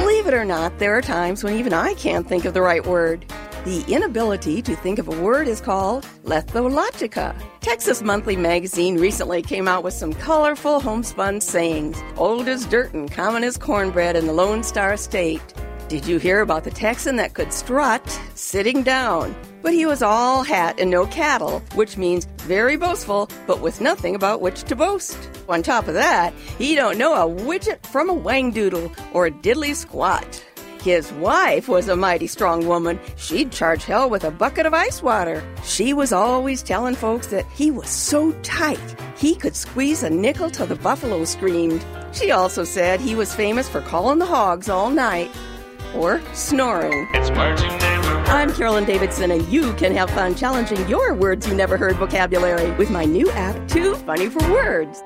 Believe 0.00 0.26
it 0.26 0.34
or 0.34 0.44
not, 0.44 0.78
there 0.78 0.96
are 0.96 1.02
times 1.02 1.42
when 1.42 1.58
even 1.58 1.72
I 1.72 1.94
can't 1.94 2.28
think 2.28 2.44
of 2.44 2.54
the 2.54 2.62
right 2.62 2.84
word. 2.86 3.24
The 3.64 3.84
inability 3.88 4.62
to 4.62 4.76
think 4.76 4.98
of 4.98 5.08
a 5.08 5.20
word 5.20 5.48
is 5.48 5.60
called 5.60 6.06
lethologica. 6.24 7.34
Texas 7.60 8.02
Monthly 8.02 8.36
Magazine 8.36 8.98
recently 8.98 9.42
came 9.42 9.68
out 9.68 9.82
with 9.82 9.94
some 9.94 10.12
colorful 10.14 10.80
homespun 10.80 11.40
sayings, 11.40 12.00
old 12.16 12.48
as 12.48 12.64
dirt 12.66 12.94
and 12.94 13.10
common 13.10 13.44
as 13.44 13.58
cornbread 13.58 14.16
in 14.16 14.26
the 14.26 14.32
Lone 14.32 14.62
Star 14.62 14.96
State. 14.96 15.42
Did 15.88 16.06
you 16.06 16.18
hear 16.18 16.40
about 16.40 16.64
the 16.64 16.70
Texan 16.70 17.16
that 17.16 17.34
could 17.34 17.52
strut 17.52 18.06
sitting 18.34 18.82
down? 18.82 19.34
But 19.62 19.72
he 19.72 19.86
was 19.86 20.02
all 20.02 20.42
hat 20.42 20.78
and 20.78 20.90
no 20.90 21.06
cattle, 21.06 21.60
which 21.74 21.96
means 21.96 22.26
very 22.38 22.76
boastful, 22.76 23.30
but 23.46 23.60
with 23.60 23.80
nothing 23.80 24.14
about 24.14 24.40
which 24.40 24.62
to 24.64 24.76
boast. 24.76 25.18
On 25.48 25.62
top 25.62 25.88
of 25.88 25.94
that, 25.94 26.32
he 26.58 26.74
don't 26.74 26.98
know 26.98 27.14
a 27.14 27.42
widget 27.42 27.84
from 27.86 28.08
a 28.10 28.14
wangdoodle 28.14 28.96
or 29.12 29.26
a 29.26 29.30
diddly 29.30 29.74
squat. 29.74 30.44
His 30.80 31.12
wife 31.14 31.68
was 31.68 31.88
a 31.88 31.96
mighty 31.96 32.28
strong 32.28 32.66
woman. 32.66 33.00
She'd 33.16 33.50
charge 33.50 33.84
hell 33.84 34.08
with 34.08 34.24
a 34.24 34.30
bucket 34.30 34.64
of 34.64 34.74
ice 34.74 35.02
water. 35.02 35.42
She 35.64 35.92
was 35.92 36.12
always 36.12 36.62
telling 36.62 36.94
folks 36.94 37.26
that 37.28 37.44
he 37.52 37.70
was 37.70 37.88
so 37.88 38.32
tight 38.42 38.96
he 39.18 39.34
could 39.34 39.56
squeeze 39.56 40.04
a 40.04 40.10
nickel 40.10 40.50
till 40.50 40.66
the 40.66 40.76
buffalo 40.76 41.24
screamed. 41.24 41.84
She 42.12 42.30
also 42.30 42.62
said 42.64 43.00
he 43.00 43.16
was 43.16 43.34
famous 43.34 43.68
for 43.68 43.80
calling 43.80 44.20
the 44.20 44.26
hogs 44.26 44.68
all 44.68 44.90
night 44.90 45.30
or 45.94 46.20
snoring. 46.32 47.08
It's 47.12 47.30
never 47.30 47.60
heard. 47.60 48.07
I'm 48.28 48.52
Carolyn 48.52 48.84
Davidson, 48.84 49.30
and 49.30 49.48
you 49.48 49.72
can 49.72 49.94
have 49.96 50.10
fun 50.10 50.34
challenging 50.34 50.86
your 50.86 51.14
words 51.14 51.48
you 51.48 51.54
never 51.54 51.78
heard 51.78 51.96
vocabulary 51.96 52.70
with 52.72 52.90
my 52.90 53.06
new 53.06 53.30
app, 53.30 53.66
Too 53.68 53.94
Funny 53.94 54.28
for 54.28 54.46
Words. 54.52 55.02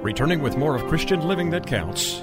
Returning 0.00 0.40
with 0.40 0.56
more 0.56 0.76
of 0.76 0.86
Christian 0.86 1.26
Living 1.26 1.50
That 1.50 1.66
Counts. 1.66 2.22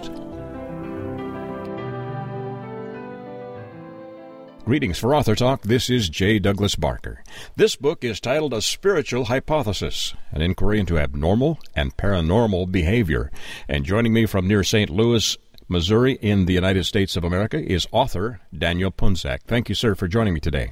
Greetings 4.64 4.98
for 4.98 5.14
Author 5.14 5.36
Talk. 5.36 5.64
This 5.64 5.90
is 5.90 6.08
J. 6.08 6.40
Douglas 6.40 6.76
Barker. 6.76 7.22
This 7.58 7.76
book 7.76 8.06
is 8.06 8.22
titled 8.22 8.54
A 8.54 8.62
Spiritual 8.62 9.26
Hypothesis, 9.26 10.14
an 10.32 10.42
inquiry 10.42 10.80
into 10.80 10.98
abnormal 10.98 11.60
and 11.76 11.98
paranormal 11.98 12.72
behavior. 12.72 13.30
And 13.68 13.84
joining 13.84 14.14
me 14.14 14.26
from 14.26 14.48
near 14.48 14.64
St. 14.64 14.90
Louis, 14.90 15.38
Missouri, 15.70 16.14
in 16.14 16.46
the 16.46 16.54
United 16.54 16.86
States 16.86 17.16
of 17.16 17.24
America, 17.24 17.58
is 17.58 17.88
author 17.92 18.42
Daniel 18.58 18.92
Punzak. 18.92 19.44
Thank 19.46 19.70
you, 19.70 19.76
sir, 19.76 19.96
for 19.96 20.08
joining 20.08 20.34
me 20.34 20.40
today. 20.40 20.72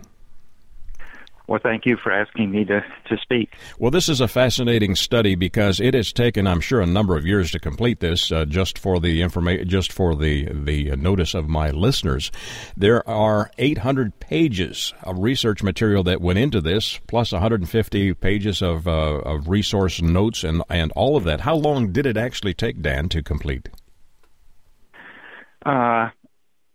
Well, 1.47 1.61
thank 1.63 1.85
you 1.85 1.95
for 1.95 2.11
asking 2.11 2.51
me 2.51 2.65
to, 2.65 2.81
to 2.81 3.17
speak. 3.21 3.55
Well, 3.79 3.89
this 3.89 4.09
is 4.09 4.19
a 4.19 4.27
fascinating 4.27 4.95
study 4.95 5.35
because 5.35 5.79
it 5.79 5.93
has 5.93 6.11
taken, 6.11 6.45
I'm 6.45 6.59
sure, 6.59 6.81
a 6.81 6.85
number 6.85 7.15
of 7.15 7.25
years 7.25 7.51
to 7.51 7.59
complete 7.59 8.01
this. 8.01 8.33
Uh, 8.33 8.43
just 8.43 8.77
for 8.77 8.99
the 8.99 9.21
information, 9.21 9.69
just 9.69 9.93
for 9.93 10.13
the 10.13 10.49
the 10.51 10.93
notice 10.97 11.33
of 11.33 11.47
my 11.47 11.71
listeners, 11.71 12.33
there 12.75 13.07
are 13.07 13.49
800 13.57 14.19
pages 14.19 14.93
of 15.03 15.19
research 15.19 15.63
material 15.63 16.03
that 16.03 16.19
went 16.19 16.37
into 16.37 16.59
this, 16.59 16.99
plus 17.07 17.31
150 17.31 18.13
pages 18.15 18.61
of 18.61 18.85
uh, 18.85 19.19
of 19.19 19.47
resource 19.47 20.01
notes 20.01 20.43
and 20.43 20.61
and 20.69 20.91
all 20.97 21.15
of 21.15 21.23
that. 21.23 21.41
How 21.41 21.55
long 21.55 21.93
did 21.93 22.05
it 22.05 22.17
actually 22.17 22.55
take, 22.55 22.81
Dan, 22.81 23.07
to 23.07 23.23
complete? 23.23 23.69
Uh, 25.67 26.09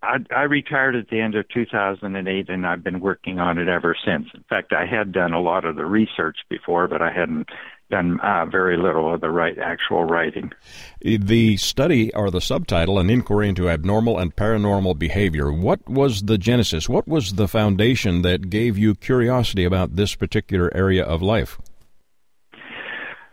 I, 0.03 0.17
I 0.35 0.43
retired 0.43 0.97
at 0.97 1.09
the 1.09 1.21
end 1.21 1.35
of 1.35 1.49
2008, 1.49 2.49
and 2.51 2.67
I've 2.67 2.85
been 2.85 3.01
working 3.01 3.39
on 3.39 3.57
it 3.57 3.69
ever 3.69 3.97
since. 4.05 4.27
In 4.35 4.45
fact, 4.51 4.73
I 4.73 4.85
had 4.85 5.13
done 5.13 5.33
a 5.33 5.41
lot 5.41 5.65
of 5.65 5.77
the 5.77 5.87
research 5.87 6.37
before, 6.51 6.89
but 6.89 7.01
I 7.01 7.11
hadn't 7.11 7.49
done 7.91 8.21
uh, 8.21 8.45
very 8.45 8.77
little 8.77 9.15
of 9.15 9.23
the 9.23 9.31
right 9.31 9.59
actual 9.59 10.05
writing. 10.05 10.53
The 11.01 11.57
study 11.57 12.13
or 12.15 12.31
the 12.31 12.41
subtitle, 12.41 12.99
An 12.99 13.09
Inquiry 13.09 13.49
into 13.49 13.71
Abnormal 13.71 14.19
and 14.19 14.37
Paranormal 14.37 14.99
Behavior. 14.99 15.51
What 15.51 15.89
was 15.89 16.23
the 16.25 16.37
genesis? 16.37 16.87
What 16.87 17.09
was 17.09 17.35
the 17.35 17.49
foundation 17.49 18.23
that 18.23 18.51
gave 18.51 18.77
you 18.77 18.95
curiosity 18.95 19.65
about 19.65 19.97
this 19.97 20.15
particular 20.15 20.71
area 20.75 21.05
of 21.05 21.23
life? 21.23 21.59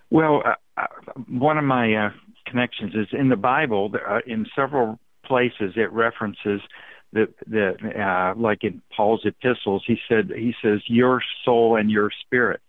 Well, 0.09 0.41
uh, 0.45 0.55
uh, 0.77 0.85
one 1.27 1.57
of 1.57 1.65
my 1.65 1.93
uh, 1.95 2.09
connections 2.45 2.93
is 2.95 3.07
in 3.11 3.27
the 3.27 3.35
Bible. 3.35 3.91
Uh, 4.07 4.19
in 4.25 4.45
several 4.55 4.99
places, 5.29 5.73
it 5.77 5.91
references 5.93 6.61
that 7.13 7.29
uh, 7.99 8.39
like 8.39 8.63
in 8.63 8.81
Paul's 8.95 9.25
epistles, 9.25 9.83
he 9.87 9.97
said 10.07 10.31
he 10.35 10.53
says 10.61 10.81
your 10.87 11.21
soul 11.43 11.75
and 11.75 11.89
your 11.89 12.11
spirit. 12.25 12.61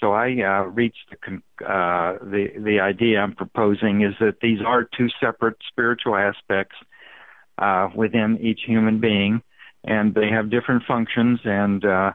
So 0.00 0.12
I 0.12 0.28
uh, 0.42 0.64
reached 0.64 1.10
the 1.10 1.16
con- 1.16 1.42
uh, 1.60 2.24
the 2.24 2.48
the 2.58 2.80
idea 2.80 3.20
I'm 3.20 3.34
proposing 3.34 4.02
is 4.02 4.14
that 4.20 4.40
these 4.40 4.60
are 4.66 4.84
two 4.84 5.08
separate 5.20 5.56
spiritual 5.68 6.16
aspects 6.16 6.76
uh, 7.58 7.88
within 7.94 8.38
each 8.40 8.60
human 8.66 9.00
being, 9.00 9.42
and 9.84 10.14
they 10.14 10.28
have 10.28 10.50
different 10.50 10.84
functions. 10.86 11.40
And 11.44 11.84
uh, 11.84 12.12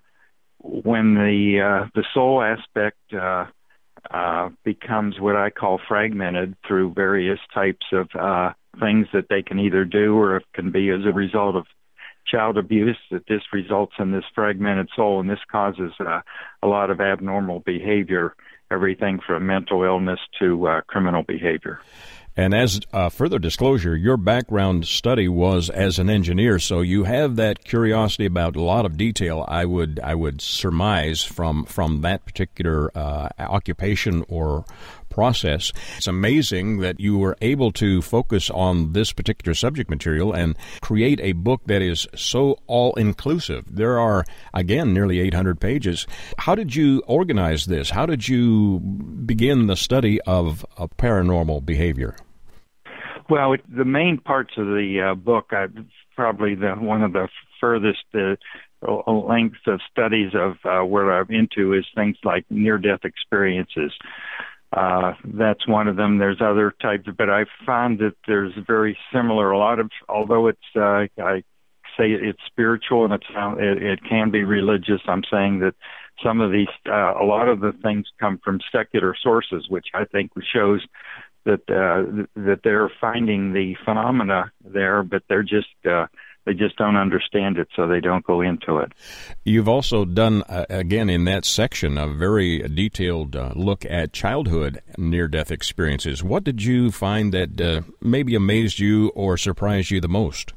when 0.60 1.16
the 1.16 1.62
uh, 1.62 1.90
the 1.96 2.06
soul 2.14 2.42
aspect 2.42 3.00
uh, 3.14 3.46
uh, 4.10 4.50
becomes 4.64 5.20
what 5.20 5.36
I 5.36 5.50
call 5.50 5.80
fragmented 5.88 6.56
through 6.68 6.94
various 6.94 7.40
types 7.54 7.86
of 7.92 8.08
uh, 8.20 8.54
things 8.80 9.08
that 9.14 9.28
they 9.30 9.42
can 9.42 9.60
either 9.60 9.86
do 9.86 10.16
or 10.16 10.38
it 10.38 10.46
can 10.54 10.72
be 10.72 10.90
as 10.90 11.06
a 11.06 11.14
result 11.14 11.56
of 11.56 11.66
child 12.26 12.58
abuse 12.58 12.98
that 13.12 13.28
this 13.28 13.42
results 13.52 13.94
in 14.00 14.12
this 14.12 14.24
fragmented 14.34 14.90
soul 14.96 15.20
and 15.20 15.30
this 15.30 15.40
causes 15.52 15.92
uh, 16.00 16.22
a 16.62 16.68
lot 16.68 16.90
of 16.90 17.02
abnormal 17.02 17.60
behavior 17.60 18.36
everything 18.72 19.20
from 19.26 19.46
mental 19.46 19.84
illness 19.84 20.20
to 20.40 20.68
uh, 20.68 20.82
criminal 20.88 21.24
behavior 21.24 21.80
And 22.36 22.56
as 22.56 22.80
uh, 22.92 23.10
further 23.10 23.38
disclosure, 23.38 23.96
your 23.96 24.18
background 24.18 24.88
study 24.88 25.28
was 25.28 25.70
as 25.70 26.00
an 26.00 26.10
engineer, 26.10 26.58
so 26.58 26.82
you 26.82 27.04
have 27.04 27.36
that 27.36 27.64
curiosity 27.64 28.26
about 28.26 28.56
a 28.56 28.62
lot 28.62 28.88
of 28.88 28.98
detail. 28.98 29.46
I 29.48 29.66
would 29.66 30.00
I 30.04 30.16
would 30.16 30.42
surmise 30.42 31.22
from 31.24 31.66
from 31.66 32.02
that 32.02 32.26
particular 32.26 32.90
uh, 32.98 33.30
occupation 33.38 34.26
or 34.28 34.66
process. 35.14 35.72
It's 35.98 36.08
amazing 36.08 36.80
that 36.80 37.00
you 37.00 37.18
were 37.18 37.38
able 37.42 37.72
to 37.74 38.02
focus 38.02 38.50
on 38.50 38.94
this 38.94 39.14
particular 39.14 39.54
subject 39.54 39.90
material 39.90 40.34
and 40.34 40.58
create 40.82 41.20
a 41.22 41.34
book 41.34 41.62
that 41.68 41.82
is 41.82 42.08
so 42.16 42.58
all 42.68 42.94
inclusive. 42.96 43.76
There 43.76 44.00
are, 44.00 44.26
again, 44.54 44.94
nearly 44.94 45.20
800 45.20 45.60
pages. 45.60 46.08
How 46.40 46.56
did 46.56 46.76
you 46.76 47.04
organize 47.06 47.66
this? 47.66 47.92
How 47.92 48.06
did 48.06 48.28
you 48.28 48.80
begin 48.80 49.68
the 49.68 49.76
study 49.76 50.20
of, 50.22 50.66
of 50.78 50.98
paranormal 50.98 51.66
behavior? 51.66 52.16
Well, 53.30 53.54
it, 53.54 53.62
the 53.70 53.86
main 53.86 54.18
parts 54.18 54.54
of 54.58 54.66
the 54.66 55.12
uh, 55.12 55.16
book, 55.16 55.52
I, 55.52 55.68
probably 56.16 56.56
the 56.56 56.72
one 56.72 57.04
of 57.04 57.14
the 57.14 57.28
furthest 57.60 58.04
uh, 58.14 58.36
lengths 59.12 59.60
of 59.68 59.80
studies 59.90 60.32
of 60.34 60.58
uh, 60.66 60.86
where 60.86 61.12
I'm 61.12 61.30
into 61.30 61.74
is 61.74 61.86
things 61.96 62.18
like 62.24 62.46
near-death 62.50 63.06
experiences. 63.06 63.94
Uh, 64.76 65.14
that's 65.26 65.68
one 65.68 65.88
of 65.88 65.96
them. 65.96 66.18
There's 66.18 66.42
other 66.42 66.74
types, 66.82 67.08
but 67.16 67.30
I 67.30 67.46
found 67.66 68.00
that 68.00 68.16
there's 68.28 68.54
very 68.66 68.98
similar. 69.14 69.52
A 69.52 69.58
lot 69.58 69.80
of, 69.80 69.92
although 70.10 70.48
it's, 70.48 70.60
uh, 70.76 71.06
I 71.22 71.44
say 71.96 72.12
it's 72.12 72.40
spiritual 72.48 73.06
and 73.06 73.14
it's, 73.14 73.26
it, 73.30 73.84
it 73.84 74.00
can 74.10 74.32
be 74.32 74.44
religious. 74.44 75.02
I'm 75.08 75.24
saying 75.32 75.60
that 75.60 75.76
some 76.24 76.42
of 76.42 76.52
these, 76.52 76.74
uh, 76.88 77.14
a 77.22 77.26
lot 77.26 77.50
of 77.50 77.60
the 77.60 77.74
things 77.84 78.08
come 78.20 78.40
from 78.44 78.60
secular 78.72 79.16
sources, 79.22 79.68
which 79.70 79.88
I 79.94 80.06
think 80.06 80.32
shows 80.52 80.82
that 81.46 81.62
uh, 81.70 82.26
that 82.36 82.62
they're 82.64 82.92
finding 83.02 83.54
the 83.54 83.76
phenomena 83.84 84.52
there, 84.64 85.04
but 85.04 85.24
they're 85.28 85.44
just 85.44 85.68
uh, 85.86 86.08
they 86.46 86.54
just 86.54 86.76
don't 86.78 86.96
understand 86.98 87.58
it, 87.58 87.68
so 87.76 87.88
they 87.88 88.00
don't 88.00 88.26
go 88.26 88.42
into 88.42 88.78
it. 88.78 88.92
You've 89.46 89.70
also 89.70 90.06
done, 90.06 90.44
uh, 90.44 90.66
again, 90.70 91.10
in 91.10 91.26
that 91.26 91.46
section, 91.46 91.98
a 91.98 92.08
very 92.08 92.60
detailed 92.60 93.36
uh, 93.36 93.54
look 93.56 93.86
at 93.86 94.14
childhood 94.14 94.82
near 94.98 95.28
death 95.28 95.52
experiences. 95.52 96.24
What 96.24 96.44
did 96.44 96.64
you 96.64 96.92
find 96.92 97.34
that 97.34 97.62
uh, 97.62 97.82
maybe 98.02 98.36
amazed 98.36 98.80
you 98.80 99.10
or 99.10 99.38
surprised 99.38 99.92
you 99.92 100.02
the 100.02 100.10
most? 100.10 100.54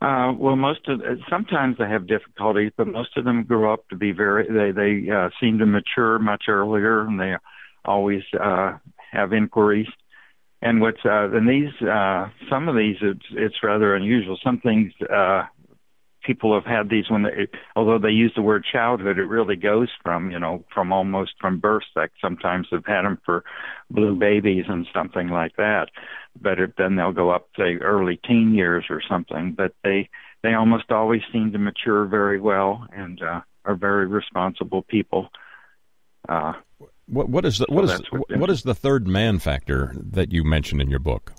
Uh, 0.00 0.32
well, 0.38 0.56
most 0.56 0.86
of 0.88 1.00
sometimes 1.28 1.76
they 1.78 1.88
have 1.88 2.06
difficulties, 2.06 2.70
but 2.76 2.86
most 2.86 3.16
of 3.16 3.24
them 3.24 3.44
grow 3.44 3.72
up 3.72 3.88
to 3.88 3.96
be 3.96 4.12
very. 4.12 4.46
They 4.46 4.70
they 4.70 5.10
uh, 5.10 5.30
seem 5.40 5.58
to 5.58 5.66
mature 5.66 6.18
much 6.18 6.44
earlier, 6.48 7.00
and 7.00 7.18
they 7.18 7.34
always 7.84 8.22
uh, 8.38 8.74
have 9.10 9.32
inquiries. 9.32 9.88
And 10.66 10.80
what's 10.80 11.04
uh, 11.04 11.30
and 11.30 11.48
these 11.48 11.72
uh, 11.80 12.28
some 12.50 12.68
of 12.68 12.74
these 12.74 12.96
it's 13.00 13.26
it's 13.30 13.62
rather 13.62 13.94
unusual. 13.94 14.36
Some 14.42 14.58
things 14.58 14.92
uh, 15.08 15.44
people 16.24 16.52
have 16.54 16.64
had 16.64 16.90
these 16.90 17.08
when 17.08 17.22
they 17.22 17.46
although 17.76 18.00
they 18.00 18.10
use 18.10 18.32
the 18.34 18.42
word 18.42 18.64
childhood, 18.72 19.16
it 19.16 19.26
really 19.26 19.54
goes 19.54 19.88
from 20.02 20.32
you 20.32 20.40
know 20.40 20.64
from 20.74 20.92
almost 20.92 21.34
from 21.40 21.60
birth. 21.60 21.84
Like 21.94 22.10
sometimes 22.20 22.66
they've 22.72 22.84
had 22.84 23.02
them 23.02 23.20
for 23.24 23.44
blue 23.92 24.16
babies 24.16 24.64
and 24.68 24.88
something 24.92 25.28
like 25.28 25.54
that. 25.56 25.90
But 26.40 26.58
it, 26.58 26.72
then 26.76 26.96
they'll 26.96 27.12
go 27.12 27.30
up 27.30 27.48
say 27.56 27.76
early 27.76 28.18
teen 28.26 28.52
years 28.52 28.86
or 28.90 29.00
something. 29.08 29.54
But 29.56 29.72
they 29.84 30.08
they 30.42 30.54
almost 30.54 30.90
always 30.90 31.22
seem 31.32 31.52
to 31.52 31.58
mature 31.58 32.06
very 32.06 32.40
well 32.40 32.88
and 32.92 33.22
uh, 33.22 33.42
are 33.64 33.76
very 33.76 34.08
responsible 34.08 34.82
people. 34.82 35.28
Uh, 36.28 36.54
what 37.06 37.28
what 37.28 37.44
is 37.44 37.58
the 37.58 37.66
what 37.68 37.84
is 37.84 38.00
what, 38.10 38.36
what 38.36 38.50
is 38.50 38.62
the 38.62 38.74
third 38.74 39.06
man 39.06 39.38
factor 39.38 39.94
that 39.96 40.32
you 40.32 40.44
mentioned 40.44 40.80
in 40.80 40.90
your 40.90 40.98
book? 40.98 41.32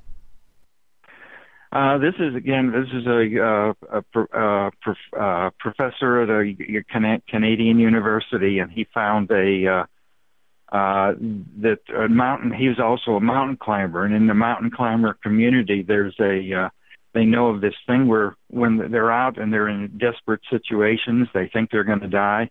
Uh, 1.72 1.98
this 1.98 2.14
is 2.20 2.34
again. 2.34 2.72
This 2.72 2.88
is 2.94 3.06
a, 3.06 3.44
uh, 3.44 3.74
a, 3.92 4.40
a, 4.40 4.72
a 4.72 5.20
uh, 5.20 5.50
professor 5.60 6.22
at 6.22 6.30
a 6.30 7.24
Canadian 7.28 7.80
university, 7.80 8.60
and 8.60 8.72
he 8.72 8.88
found 8.94 9.30
a 9.32 9.68
uh, 9.68 10.76
uh, 10.76 11.14
that 11.62 11.80
a 11.94 12.08
mountain. 12.08 12.54
He 12.54 12.70
was 12.70 12.80
also 12.80 13.12
a 13.18 13.22
mountain 13.22 13.58
climber, 13.58 14.06
and 14.06 14.16
in 14.16 14.28
the 14.28 14.34
mountain 14.34 14.72
climber 14.72 15.18
community, 15.22 15.84
there's 15.84 16.16
a 16.22 16.54
uh, 16.54 16.70
they 17.14 17.26
know 17.26 17.50
of 17.50 17.60
this 17.60 17.76
thing 17.86 18.08
where 18.08 18.38
when 18.48 18.90
they're 18.92 19.12
out 19.12 19.38
and 19.38 19.52
they're 19.52 19.68
in 19.68 19.98
desperate 19.98 20.42
situations, 20.50 21.28
they 21.34 21.50
think 21.52 21.72
they're 21.72 21.84
going 21.84 22.00
to 22.00 22.08
die, 22.08 22.50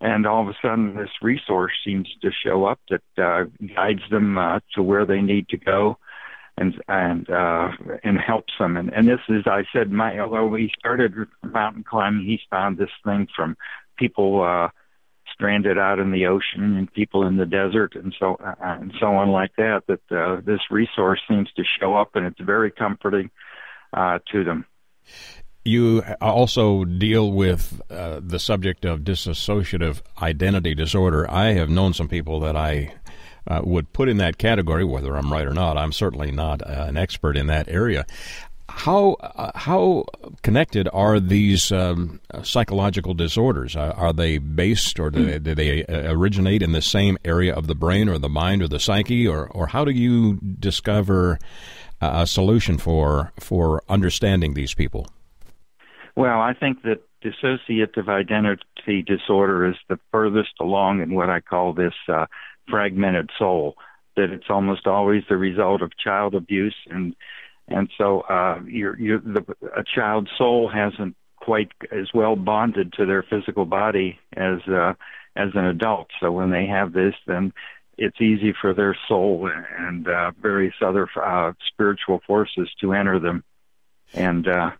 and 0.00 0.26
all 0.26 0.42
of 0.42 0.48
a 0.48 0.56
sudden 0.62 0.96
this 0.96 1.10
resource 1.22 1.72
seems 1.84 2.08
to 2.22 2.30
show 2.44 2.64
up 2.64 2.80
that 2.90 3.02
uh, 3.22 3.44
guides 3.74 4.02
them 4.10 4.38
uh, 4.38 4.60
to 4.74 4.82
where 4.82 5.04
they 5.04 5.20
need 5.20 5.48
to 5.48 5.56
go 5.56 5.98
and 6.58 6.74
and 6.88 7.30
uh 7.30 7.68
and 8.02 8.18
helps 8.18 8.52
them. 8.58 8.76
And 8.76 8.92
and 8.92 9.08
this 9.08 9.20
is 9.28 9.44
i 9.46 9.62
said 9.72 9.90
my 9.90 10.18
although 10.18 10.54
he 10.54 10.70
started 10.78 11.14
mountain 11.42 11.84
climbing 11.84 12.26
he's 12.26 12.40
found 12.50 12.76
this 12.76 12.90
thing 13.04 13.28
from 13.34 13.56
people 13.96 14.42
uh 14.42 14.68
stranded 15.32 15.78
out 15.78 15.98
in 15.98 16.10
the 16.10 16.26
ocean 16.26 16.76
and 16.76 16.92
people 16.92 17.26
in 17.26 17.36
the 17.36 17.46
desert 17.46 17.94
and 17.94 18.14
so 18.18 18.36
uh, 18.44 18.54
and 18.60 18.92
so 18.98 19.06
on 19.06 19.28
like 19.30 19.52
that 19.56 19.82
that 19.86 20.00
uh, 20.10 20.40
this 20.44 20.60
resource 20.70 21.20
seems 21.28 21.48
to 21.56 21.62
show 21.80 21.94
up 21.94 22.16
and 22.16 22.26
it's 22.26 22.40
very 22.40 22.70
comforting 22.70 23.30
uh 23.92 24.18
to 24.32 24.42
them 24.42 24.64
you 25.68 26.02
also 26.20 26.84
deal 26.84 27.30
with 27.30 27.80
uh, 27.90 28.20
the 28.22 28.38
subject 28.38 28.84
of 28.84 29.00
dissociative 29.00 30.00
identity 30.20 30.74
disorder. 30.74 31.30
I 31.30 31.52
have 31.52 31.68
known 31.68 31.92
some 31.92 32.08
people 32.08 32.40
that 32.40 32.56
I 32.56 32.94
uh, 33.46 33.60
would 33.64 33.92
put 33.92 34.08
in 34.08 34.16
that 34.18 34.38
category, 34.38 34.84
whether 34.84 35.14
I'm 35.16 35.32
right 35.32 35.46
or 35.46 35.54
not. 35.54 35.76
I'm 35.76 35.92
certainly 35.92 36.30
not 36.30 36.62
uh, 36.62 36.86
an 36.88 36.96
expert 36.96 37.36
in 37.36 37.46
that 37.48 37.68
area. 37.68 38.06
How 38.68 39.14
uh, 39.14 39.50
how 39.54 40.04
connected 40.42 40.88
are 40.92 41.18
these 41.18 41.72
um, 41.72 42.20
psychological 42.42 43.14
disorders? 43.14 43.74
are 43.76 44.12
they 44.12 44.38
based, 44.38 45.00
or 45.00 45.10
do 45.10 45.24
they, 45.24 45.38
do 45.38 45.54
they, 45.54 45.84
uh, 45.86 46.12
originate 46.12 46.62
in 46.62 46.72
the 46.72 46.82
same 46.82 47.16
area 47.24 47.54
of 47.54 47.66
the 47.66 47.74
brain, 47.74 48.08
or 48.08 48.18
the 48.18 48.28
mind, 48.28 48.62
or 48.62 48.68
the 48.68 48.78
psyche, 48.78 49.26
or 49.26 49.48
or 49.48 49.68
how 49.68 49.84
do 49.84 49.90
you 49.90 50.38
discover 50.60 51.38
a 52.00 52.26
solution 52.26 52.76
for 52.78 53.32
for 53.40 53.82
understanding 53.88 54.54
these 54.54 54.74
people? 54.74 55.08
Well, 56.18 56.40
I 56.40 56.52
think 56.52 56.82
that 56.82 57.00
dissociative 57.22 58.08
identity 58.08 59.04
disorder 59.06 59.68
is 59.68 59.76
the 59.88 60.00
furthest 60.10 60.50
along 60.60 61.00
in 61.00 61.14
what 61.14 61.30
I 61.30 61.38
call 61.38 61.74
this 61.74 61.94
uh, 62.08 62.26
fragmented 62.68 63.30
soul. 63.38 63.76
That 64.16 64.30
it's 64.30 64.50
almost 64.50 64.88
always 64.88 65.22
the 65.28 65.36
result 65.36 65.80
of 65.80 65.96
child 65.96 66.34
abuse, 66.34 66.74
and 66.90 67.14
and 67.68 67.88
so 67.96 68.22
uh, 68.22 68.58
you're, 68.66 68.98
you're 68.98 69.20
the, 69.20 69.44
a 69.76 69.84
child's 69.84 70.30
soul 70.36 70.68
hasn't 70.68 71.14
quite 71.36 71.70
as 71.92 72.08
well 72.12 72.34
bonded 72.34 72.94
to 72.94 73.06
their 73.06 73.22
physical 73.22 73.64
body 73.64 74.18
as 74.36 74.58
uh, 74.66 74.94
as 75.36 75.50
an 75.54 75.66
adult. 75.66 76.08
So 76.18 76.32
when 76.32 76.50
they 76.50 76.66
have 76.66 76.92
this, 76.92 77.14
then 77.28 77.52
it's 77.96 78.20
easy 78.20 78.52
for 78.60 78.74
their 78.74 78.98
soul 79.06 79.48
and 79.78 80.08
uh, 80.08 80.32
various 80.42 80.74
other 80.84 81.08
uh, 81.14 81.52
spiritual 81.68 82.20
forces 82.26 82.68
to 82.80 82.92
enter 82.92 83.20
them, 83.20 83.44
and 84.14 84.48
uh, 84.48 84.70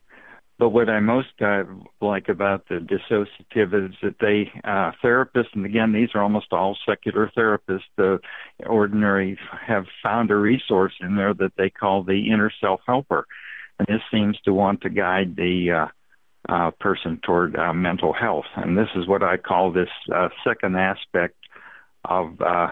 but 0.59 0.71
what 0.71 0.89
I 0.89 0.99
most 1.01 1.29
uh, 1.41 1.63
like 2.01 2.29
about 2.29 2.69
the 2.69 2.77
dissociative 2.77 3.91
is 3.91 3.95
that 4.03 4.17
they 4.21 4.51
uh, 4.65 4.91
therapists, 5.03 5.55
and 5.55 5.65
again, 5.65 5.93
these 5.93 6.09
are 6.15 6.23
almost 6.23 6.53
all 6.53 6.77
secular 6.85 7.31
therapists, 7.37 7.83
the 7.97 8.19
ordinary 8.67 9.39
have 9.67 9.85
found 10.03 10.31
a 10.31 10.37
resource 10.37 10.95
in 11.01 11.15
there 11.15 11.33
that 11.35 11.53
they 11.57 11.71
call 11.71 12.03
the 12.03 12.31
inner 12.33 12.51
self 12.61 12.81
helper, 12.87 13.27
and 13.79 13.87
this 13.87 14.03
seems 14.11 14.37
to 14.45 14.53
want 14.53 14.81
to 14.81 14.91
guide 14.91 15.37
the 15.37 15.71
uh, 15.71 16.53
uh, 16.53 16.71
person 16.81 17.21
toward 17.23 17.57
uh, 17.57 17.73
mental 17.73 18.13
health, 18.13 18.47
and 18.57 18.77
this 18.77 18.89
is 18.97 19.07
what 19.07 19.23
I 19.23 19.37
call 19.37 19.73
this 19.73 19.89
uh, 20.13 20.29
second 20.43 20.77
aspect 20.77 21.37
of 22.05 22.41
uh, 22.41 22.69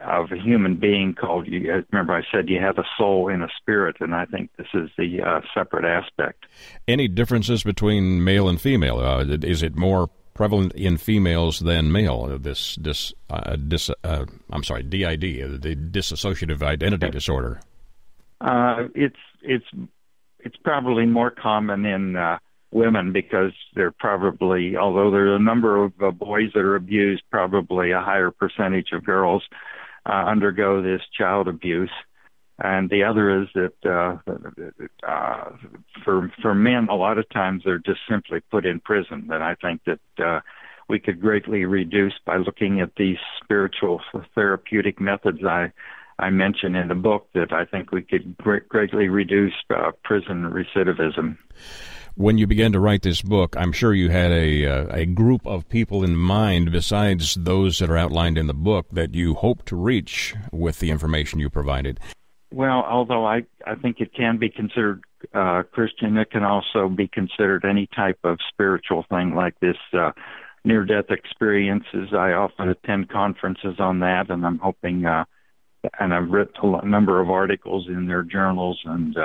of 0.00 0.30
a 0.32 0.36
human 0.36 0.76
being 0.76 1.14
called 1.14 1.46
you 1.46 1.72
uh, 1.72 1.82
remember 1.92 2.14
i 2.14 2.22
said 2.32 2.48
you 2.48 2.60
have 2.60 2.78
a 2.78 2.84
soul 2.96 3.28
and 3.28 3.42
a 3.42 3.48
spirit 3.60 3.96
and 4.00 4.14
i 4.14 4.24
think 4.24 4.50
this 4.56 4.68
is 4.74 4.90
the 4.96 5.20
uh, 5.22 5.40
separate 5.54 5.84
aspect. 5.84 6.46
Any 6.86 7.08
differences 7.08 7.62
between 7.62 8.24
male 8.24 8.48
and 8.48 8.60
female? 8.60 8.98
Uh, 8.98 9.24
is 9.42 9.62
it 9.62 9.76
more 9.76 10.08
prevalent 10.34 10.72
in 10.72 10.96
females 10.96 11.60
than 11.60 11.90
male 11.90 12.28
uh, 12.30 12.38
this 12.38 12.76
this 12.76 13.12
uh, 13.30 13.56
dis, 13.56 13.90
uh, 14.04 14.24
i'm 14.50 14.64
sorry 14.64 14.82
did 14.82 15.62
the 15.62 15.74
dissociative 15.74 16.62
identity 16.62 17.10
disorder? 17.10 17.60
It's 18.94 19.16
it's 19.42 19.66
it's 20.40 20.56
probably 20.62 21.06
more 21.06 21.30
common 21.30 21.84
in 21.84 22.16
women 22.70 23.12
because 23.12 23.52
they're 23.74 23.90
probably, 23.92 24.76
although 24.76 25.10
there 25.10 25.28
are 25.28 25.36
a 25.36 25.40
number 25.40 25.82
of 25.82 25.92
uh, 26.02 26.10
boys 26.10 26.50
that 26.54 26.60
are 26.60 26.76
abused, 26.76 27.22
probably 27.30 27.92
a 27.92 28.00
higher 28.00 28.30
percentage 28.30 28.92
of 28.92 29.04
girls 29.04 29.42
uh, 30.06 30.12
undergo 30.12 30.82
this 30.82 31.02
child 31.16 31.48
abuse. 31.48 31.90
And 32.60 32.90
the 32.90 33.04
other 33.04 33.42
is 33.42 33.48
that 33.54 33.72
uh, 33.86 35.06
uh, 35.06 35.50
for 36.04 36.32
for 36.42 36.56
men, 36.56 36.88
a 36.90 36.96
lot 36.96 37.16
of 37.16 37.28
times 37.28 37.62
they're 37.64 37.78
just 37.78 38.00
simply 38.10 38.40
put 38.50 38.66
in 38.66 38.80
prison. 38.80 39.28
And 39.30 39.44
I 39.44 39.54
think 39.54 39.82
that 39.86 40.24
uh, 40.24 40.40
we 40.88 40.98
could 40.98 41.20
greatly 41.20 41.66
reduce 41.66 42.14
by 42.26 42.38
looking 42.38 42.80
at 42.80 42.96
these 42.96 43.18
spiritual 43.40 44.00
therapeutic 44.34 45.00
methods 45.00 45.44
I 45.44 45.72
I 46.18 46.30
mention 46.30 46.74
in 46.74 46.88
the 46.88 46.96
book. 46.96 47.28
That 47.34 47.52
I 47.52 47.64
think 47.64 47.92
we 47.92 48.02
could 48.02 48.36
greatly 48.36 49.08
reduce 49.08 49.54
uh, 49.70 49.92
prison 50.02 50.50
recidivism 50.50 51.38
when 52.18 52.36
you 52.36 52.48
began 52.48 52.72
to 52.72 52.80
write 52.80 53.02
this 53.02 53.22
book, 53.22 53.56
I'm 53.56 53.70
sure 53.70 53.94
you 53.94 54.10
had 54.10 54.32
a 54.32 54.66
uh, 54.66 54.86
a 54.90 55.06
group 55.06 55.46
of 55.46 55.68
people 55.68 56.02
in 56.02 56.16
mind 56.16 56.72
besides 56.72 57.34
those 57.34 57.78
that 57.78 57.88
are 57.90 57.96
outlined 57.96 58.36
in 58.36 58.48
the 58.48 58.54
book 58.54 58.86
that 58.90 59.14
you 59.14 59.34
hope 59.34 59.64
to 59.66 59.76
reach 59.76 60.34
with 60.52 60.80
the 60.80 60.90
information 60.90 61.38
you 61.38 61.48
provided. 61.48 62.00
Well, 62.52 62.82
although 62.82 63.24
I 63.24 63.46
I 63.64 63.76
think 63.76 64.00
it 64.00 64.12
can 64.12 64.36
be 64.36 64.50
considered 64.50 65.04
uh, 65.32 65.62
Christian, 65.70 66.16
it 66.18 66.32
can 66.32 66.42
also 66.42 66.88
be 66.88 67.06
considered 67.06 67.64
any 67.64 67.88
type 67.94 68.18
of 68.24 68.38
spiritual 68.48 69.04
thing 69.08 69.36
like 69.36 69.58
this 69.60 69.76
uh, 69.92 70.10
near 70.64 70.84
death 70.84 71.10
experiences. 71.10 72.08
I 72.12 72.32
often 72.32 72.68
attend 72.68 73.10
conferences 73.10 73.76
on 73.78 74.00
that, 74.00 74.28
and 74.28 74.44
I'm 74.44 74.58
hoping. 74.58 75.06
Uh, 75.06 75.24
and 76.00 76.12
I've 76.12 76.30
written 76.30 76.74
a 76.74 76.84
number 76.84 77.20
of 77.20 77.30
articles 77.30 77.86
in 77.86 78.08
their 78.08 78.24
journals 78.24 78.80
and. 78.84 79.16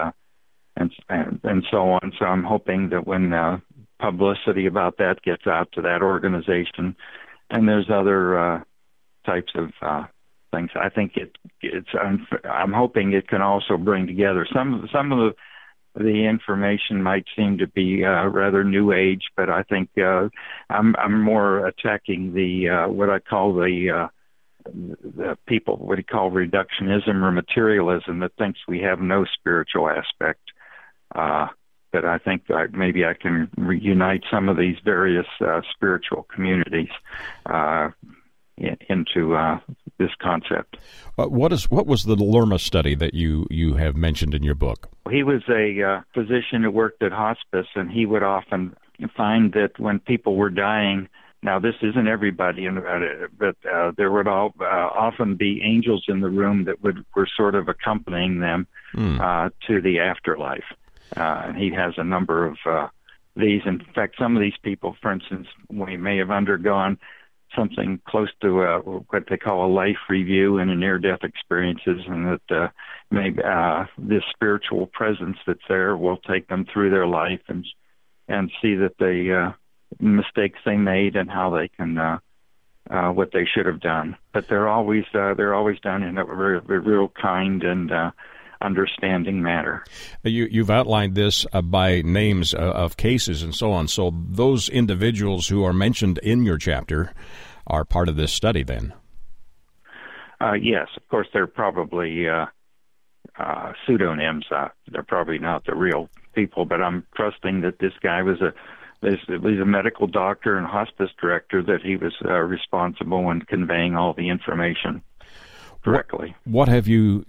And 0.75 0.91
and, 1.09 1.39
and 1.43 1.63
so 1.69 1.91
on. 1.91 2.13
So 2.17 2.25
I'm 2.25 2.43
hoping 2.43 2.89
that 2.89 3.05
when 3.05 3.31
uh, 3.31 3.59
publicity 3.99 4.65
about 4.65 4.97
that 4.97 5.21
gets 5.23 5.45
out 5.45 5.71
to 5.73 5.81
that 5.81 6.01
organization, 6.01 6.95
and 7.49 7.67
there's 7.67 7.89
other 7.93 8.39
uh, 8.39 8.63
types 9.25 9.51
of 9.55 9.69
uh, 9.81 10.05
things, 10.51 10.71
I 10.75 10.89
think 10.89 11.13
it 11.15 11.37
it's 11.61 11.89
I'm, 11.93 12.25
I'm 12.43 12.73
hoping 12.73 13.13
it 13.13 13.27
can 13.27 13.41
also 13.41 13.77
bring 13.77 14.07
together 14.07 14.47
some 14.51 14.89
some 14.91 15.11
of 15.11 15.19
the 15.19 15.35
the 15.95 16.27
information 16.27 17.03
might 17.03 17.25
seem 17.35 17.59
to 17.59 17.67
be 17.67 18.03
uh, 18.03 18.25
rather 18.25 18.63
new 18.63 18.91
age, 18.91 19.25
but 19.37 19.49
I 19.49 19.63
think 19.63 19.89
uh, 19.97 20.29
I'm 20.69 20.95
I'm 20.97 21.21
more 21.21 21.67
attacking 21.67 22.33
the 22.33 22.69
uh, 22.69 22.89
what 22.89 23.09
I 23.09 23.19
call 23.19 23.53
the 23.53 23.91
uh, 23.91 24.07
the 24.65 25.37
people 25.45 25.77
what 25.77 25.97
he 25.99 26.03
call 26.03 26.31
reductionism 26.31 27.21
or 27.21 27.31
materialism 27.31 28.19
that 28.19 28.35
thinks 28.37 28.59
we 28.67 28.79
have 28.79 28.99
no 28.99 29.25
spiritual 29.25 29.89
aspect 29.89 30.42
uh, 31.15 31.47
that 31.93 32.05
I 32.05 32.17
think 32.17 32.47
that 32.47 32.73
maybe 32.73 33.05
I 33.05 33.13
can 33.13 33.49
reunite 33.55 34.23
some 34.29 34.49
of 34.49 34.57
these 34.57 34.77
various 34.83 35.27
uh, 35.39 35.61
spiritual 35.73 36.23
communities 36.23 36.89
uh, 37.45 37.89
in, 38.57 38.77
into 38.89 39.35
uh, 39.35 39.59
this 39.99 40.09
concept. 40.21 40.77
Uh, 41.17 41.25
what 41.25 41.53
is 41.53 41.69
what 41.69 41.85
was 41.85 42.03
the 42.03 42.15
Lerma 42.15 42.59
study 42.59 42.95
that 42.95 43.13
you 43.13 43.47
you 43.49 43.75
have 43.75 43.95
mentioned 43.95 44.33
in 44.33 44.43
your 44.43 44.55
book? 44.55 44.89
He 45.09 45.23
was 45.23 45.43
a 45.47 45.81
uh, 45.81 46.01
physician 46.13 46.63
who 46.63 46.71
worked 46.71 47.03
at 47.03 47.11
hospice, 47.11 47.67
and 47.75 47.91
he 47.91 48.05
would 48.05 48.23
often 48.23 48.75
find 49.15 49.53
that 49.53 49.79
when 49.79 49.99
people 49.99 50.35
were 50.35 50.49
dying. 50.49 51.07
Now, 51.43 51.59
this 51.59 51.75
isn't 51.81 52.07
everybody, 52.07 52.69
but 53.37 53.57
uh, 53.69 53.91
there 53.97 54.09
would 54.13 54.29
all, 54.29 54.53
uh, 54.61 54.63
often 54.63 55.35
be 55.35 55.61
angels 55.61 56.05
in 56.07 56.21
the 56.21 56.29
room 56.29 56.63
that 56.63 56.81
would 56.81 57.03
were 57.17 57.27
sort 57.35 57.55
of 57.55 57.67
accompanying 57.67 58.39
them 58.39 58.65
uh, 58.95 59.49
to 59.67 59.81
the 59.81 59.99
afterlife. 59.99 60.63
Uh, 61.15 61.43
and 61.45 61.57
he 61.57 61.71
has 61.71 61.93
a 61.97 62.03
number 62.03 62.45
of 62.45 62.57
uh, 62.65 62.87
these. 63.35 63.61
In 63.65 63.81
fact, 63.93 64.15
some 64.17 64.35
of 64.35 64.41
these 64.41 64.57
people, 64.61 64.95
for 65.01 65.11
instance, 65.11 65.47
we 65.69 65.97
may 65.97 66.17
have 66.17 66.31
undergone 66.31 66.97
something 67.55 68.01
close 68.07 68.29
to 68.41 68.61
uh, 68.61 68.79
what 68.79 69.25
they 69.29 69.37
call 69.37 69.65
a 69.65 69.71
life 69.71 69.97
review 70.09 70.57
in 70.57 70.69
a 70.69 70.75
near-death 70.75 71.23
experiences, 71.23 72.01
and 72.07 72.25
that 72.25 72.55
uh, 72.55 72.67
maybe 73.11 73.41
uh, 73.43 73.85
this 73.97 74.23
spiritual 74.33 74.87
presence 74.87 75.37
that's 75.45 75.59
there 75.67 75.95
will 75.95 76.17
take 76.17 76.47
them 76.47 76.65
through 76.71 76.89
their 76.89 77.07
life 77.07 77.41
and 77.47 77.65
and 78.27 78.51
see 78.61 78.75
that 78.75 78.97
they 78.99 79.31
uh, 79.31 79.51
mistakes 79.99 80.59
they 80.65 80.77
made 80.77 81.15
and 81.15 81.29
how 81.29 81.49
they 81.51 81.67
can 81.67 81.97
uh, 81.97 82.17
uh, 82.89 83.09
what 83.11 83.31
they 83.31 83.45
should 83.45 83.65
have 83.65 83.79
done. 83.79 84.17
But 84.33 84.47
they're 84.47 84.67
always 84.67 85.05
uh, 85.13 85.33
they're 85.35 85.53
always 85.53 85.79
done 85.79 86.03
in 86.03 86.17
a 86.17 86.25
very, 86.25 86.59
very 86.61 86.79
real 86.79 87.09
kind 87.09 87.63
and 87.63 87.91
uh, 87.91 88.11
understanding 88.63 89.41
matter. 89.41 89.83
You, 90.23 90.47
you've 90.49 90.71
outlined 90.71 91.15
this 91.15 91.45
uh, 91.53 91.61
by 91.61 92.01
names 92.01 92.53
uh, 92.53 92.57
of 92.57 92.97
cases 92.97 93.43
and 93.43 93.53
so 93.53 93.71
on. 93.71 93.87
So 93.87 94.11
those 94.29 94.69
individuals 94.69 95.47
who 95.49 95.63
are 95.63 95.73
mentioned 95.73 96.17
in 96.19 96.43
your 96.43 96.57
chapter 96.57 97.13
are 97.67 97.85
part 97.85 98.09
of 98.09 98.15
this 98.15 98.31
study. 98.31 98.63
Then, 98.63 98.93
Uh, 100.41 100.53
yes, 100.53 100.87
of 100.97 101.07
course, 101.09 101.27
they're 101.33 101.47
probably 101.47 102.27
uh, 102.27 102.47
uh, 103.37 103.73
pseudonyms. 103.85 104.45
Uh, 104.51 104.69
they're 104.91 105.03
probably 105.03 105.39
not 105.39 105.65
the 105.65 105.75
real 105.75 106.09
people, 106.33 106.65
but 106.65 106.81
I'm 106.81 107.05
trusting 107.15 107.61
that 107.61 107.79
this 107.79 107.93
guy 108.01 108.21
was 108.21 108.41
a 108.41 108.53
this, 109.01 109.19
he's 109.27 109.59
a 109.59 109.65
medical 109.65 110.07
doctor 110.07 110.57
and 110.57 110.65
hospice 110.65 111.09
director 111.21 111.61
that 111.61 111.81
he 111.83 111.97
was 111.97 112.13
responsible 112.21 113.29
in 113.31 113.41
conveying 113.41 113.95
all 113.95 114.13
the 114.13 114.29
information 114.29 115.01
correctly. 115.83 116.33
what 116.45 116.69
have 116.69 116.87
you 116.87 117.25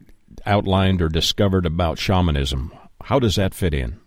outlined 0.46 1.02
or 1.02 1.08
discovered 1.08 1.66
about 1.66 1.98
shamanism? 1.98 2.72
How 3.02 3.18
does 3.18 3.36
that 3.36 3.54
fit 3.54 3.74
in? 3.74 4.00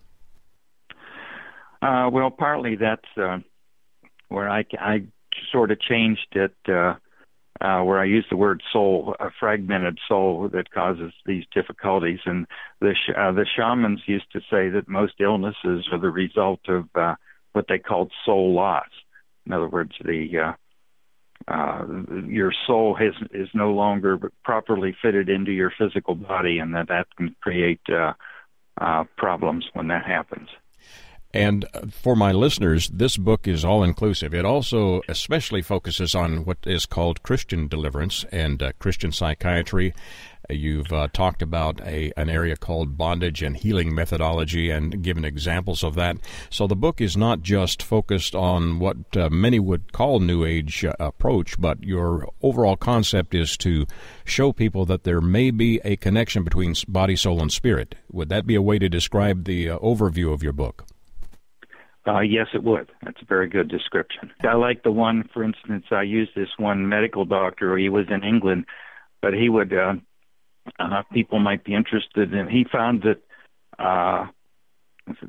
Uh, 1.81 2.09
well, 2.11 2.31
partly 2.31 2.75
that's 2.75 3.05
uh, 3.17 3.37
where 4.29 4.49
I, 4.49 4.65
I 4.79 5.03
sort 5.51 5.71
of 5.71 5.79
changed 5.79 6.27
it, 6.31 6.55
uh, 6.67 6.95
uh, 7.61 7.83
where 7.83 7.99
I 7.99 8.05
use 8.05 8.25
the 8.29 8.37
word 8.37 8.61
soul, 8.71 9.15
a 9.19 9.29
fragmented 9.39 9.99
soul 10.07 10.49
that 10.53 10.71
causes 10.71 11.13
these 11.25 11.43
difficulties. 11.53 12.19
And 12.25 12.47
the 12.81 12.93
sh- 12.93 13.13
uh, 13.17 13.31
the 13.31 13.45
shamans 13.55 14.01
used 14.05 14.31
to 14.33 14.39
say 14.41 14.69
that 14.69 14.87
most 14.87 15.13
illnesses 15.19 15.87
are 15.91 15.99
the 15.99 16.09
result 16.09 16.61
of 16.67 16.85
uh, 16.95 17.15
what 17.53 17.65
they 17.69 17.79
called 17.79 18.11
soul 18.25 18.53
loss. 18.53 18.89
In 19.45 19.53
other 19.53 19.69
words, 19.69 19.93
the 20.03 20.55
uh, 21.47 21.85
your 22.25 22.53
soul 22.65 22.95
has, 22.95 23.13
is 23.31 23.49
no 23.53 23.71
longer 23.71 24.31
properly 24.43 24.95
fitted 25.01 25.29
into 25.29 25.51
your 25.51 25.71
physical 25.77 26.15
body, 26.15 26.59
and 26.59 26.75
that 26.75 26.89
that 26.89 27.07
can 27.15 27.35
create 27.41 27.81
uh, 27.89 28.13
uh, 28.79 29.05
problems 29.17 29.65
when 29.73 29.87
that 29.87 30.05
happens. 30.05 30.49
And 31.33 31.65
for 31.91 32.15
my 32.15 32.31
listeners, 32.31 32.87
this 32.87 33.17
book 33.17 33.47
is 33.47 33.63
all 33.63 33.83
inclusive. 33.83 34.33
It 34.33 34.45
also 34.45 35.01
especially 35.07 35.61
focuses 35.61 36.15
on 36.15 36.45
what 36.45 36.57
is 36.65 36.85
called 36.85 37.21
Christian 37.21 37.67
deliverance 37.67 38.25
and 38.31 38.63
uh, 38.63 38.71
Christian 38.79 39.11
psychiatry. 39.11 39.93
You've 40.49 40.91
uh, 40.93 41.07
talked 41.11 41.41
about 41.41 41.81
a 41.81 42.11
an 42.17 42.29
area 42.29 42.55
called 42.55 42.97
bondage 42.97 43.43
and 43.43 43.57
healing 43.57 43.93
methodology 43.93 44.69
and 44.69 45.01
given 45.01 45.25
examples 45.25 45.83
of 45.83 45.95
that. 45.95 46.17
So 46.49 46.67
the 46.67 46.75
book 46.75 47.01
is 47.01 47.17
not 47.17 47.41
just 47.41 47.83
focused 47.83 48.35
on 48.35 48.79
what 48.79 48.97
uh, 49.15 49.29
many 49.29 49.59
would 49.59 49.93
call 49.93 50.19
New 50.19 50.45
Age 50.45 50.85
uh, 50.85 50.93
approach, 50.99 51.59
but 51.59 51.83
your 51.83 52.29
overall 52.41 52.77
concept 52.77 53.35
is 53.35 53.57
to 53.57 53.85
show 54.25 54.53
people 54.53 54.85
that 54.85 55.03
there 55.03 55.21
may 55.21 55.51
be 55.51 55.81
a 55.83 55.95
connection 55.97 56.43
between 56.43 56.75
body, 56.87 57.15
soul, 57.15 57.41
and 57.41 57.51
spirit. 57.51 57.95
Would 58.11 58.29
that 58.29 58.45
be 58.45 58.55
a 58.55 58.61
way 58.61 58.79
to 58.79 58.89
describe 58.89 59.45
the 59.45 59.69
uh, 59.69 59.79
overview 59.79 60.33
of 60.33 60.43
your 60.43 60.53
book? 60.53 60.85
Uh, 62.07 62.21
yes, 62.21 62.47
it 62.53 62.63
would. 62.63 62.89
That's 63.03 63.21
a 63.21 63.25
very 63.25 63.49
good 63.49 63.67
description. 63.67 64.31
I 64.41 64.55
like 64.55 64.83
the 64.83 64.91
one, 64.91 65.29
for 65.33 65.43
instance, 65.43 65.85
I 65.91 66.03
used 66.03 66.31
this 66.35 66.47
one 66.57 66.87
medical 66.87 67.25
doctor. 67.25 67.77
He 67.77 67.89
was 67.89 68.05
in 68.09 68.23
England, 68.23 68.65
but 69.21 69.33
he 69.33 69.49
would, 69.49 69.73
uh, 69.73 69.95
uh, 70.79 71.03
people 71.13 71.39
might 71.39 71.63
be 71.63 71.73
interested 71.73 72.33
in, 72.33 72.47
he 72.49 72.65
found 72.71 73.03
that, 73.03 73.21
uh, 73.83 74.27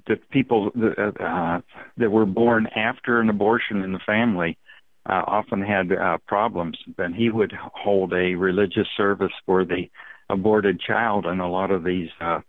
that 0.06 0.28
people 0.30 0.70
that, 0.74 1.14
uh, 1.20 1.60
that 1.96 2.10
were 2.10 2.26
born 2.26 2.66
after 2.74 3.20
an 3.20 3.30
abortion 3.30 3.82
in 3.82 3.92
the 3.92 4.00
family 4.04 4.58
uh, 5.08 5.22
often 5.26 5.62
had 5.62 5.92
uh, 5.92 6.18
problems. 6.26 6.76
And 6.98 7.14
he 7.14 7.30
would 7.30 7.52
hold 7.52 8.12
a 8.12 8.34
religious 8.34 8.88
service 8.96 9.32
for 9.46 9.64
the 9.64 9.90
aborted 10.28 10.80
child, 10.80 11.26
and 11.26 11.40
a 11.40 11.46
lot 11.46 11.70
of 11.70 11.84
these 11.84 12.10
uh, 12.20 12.40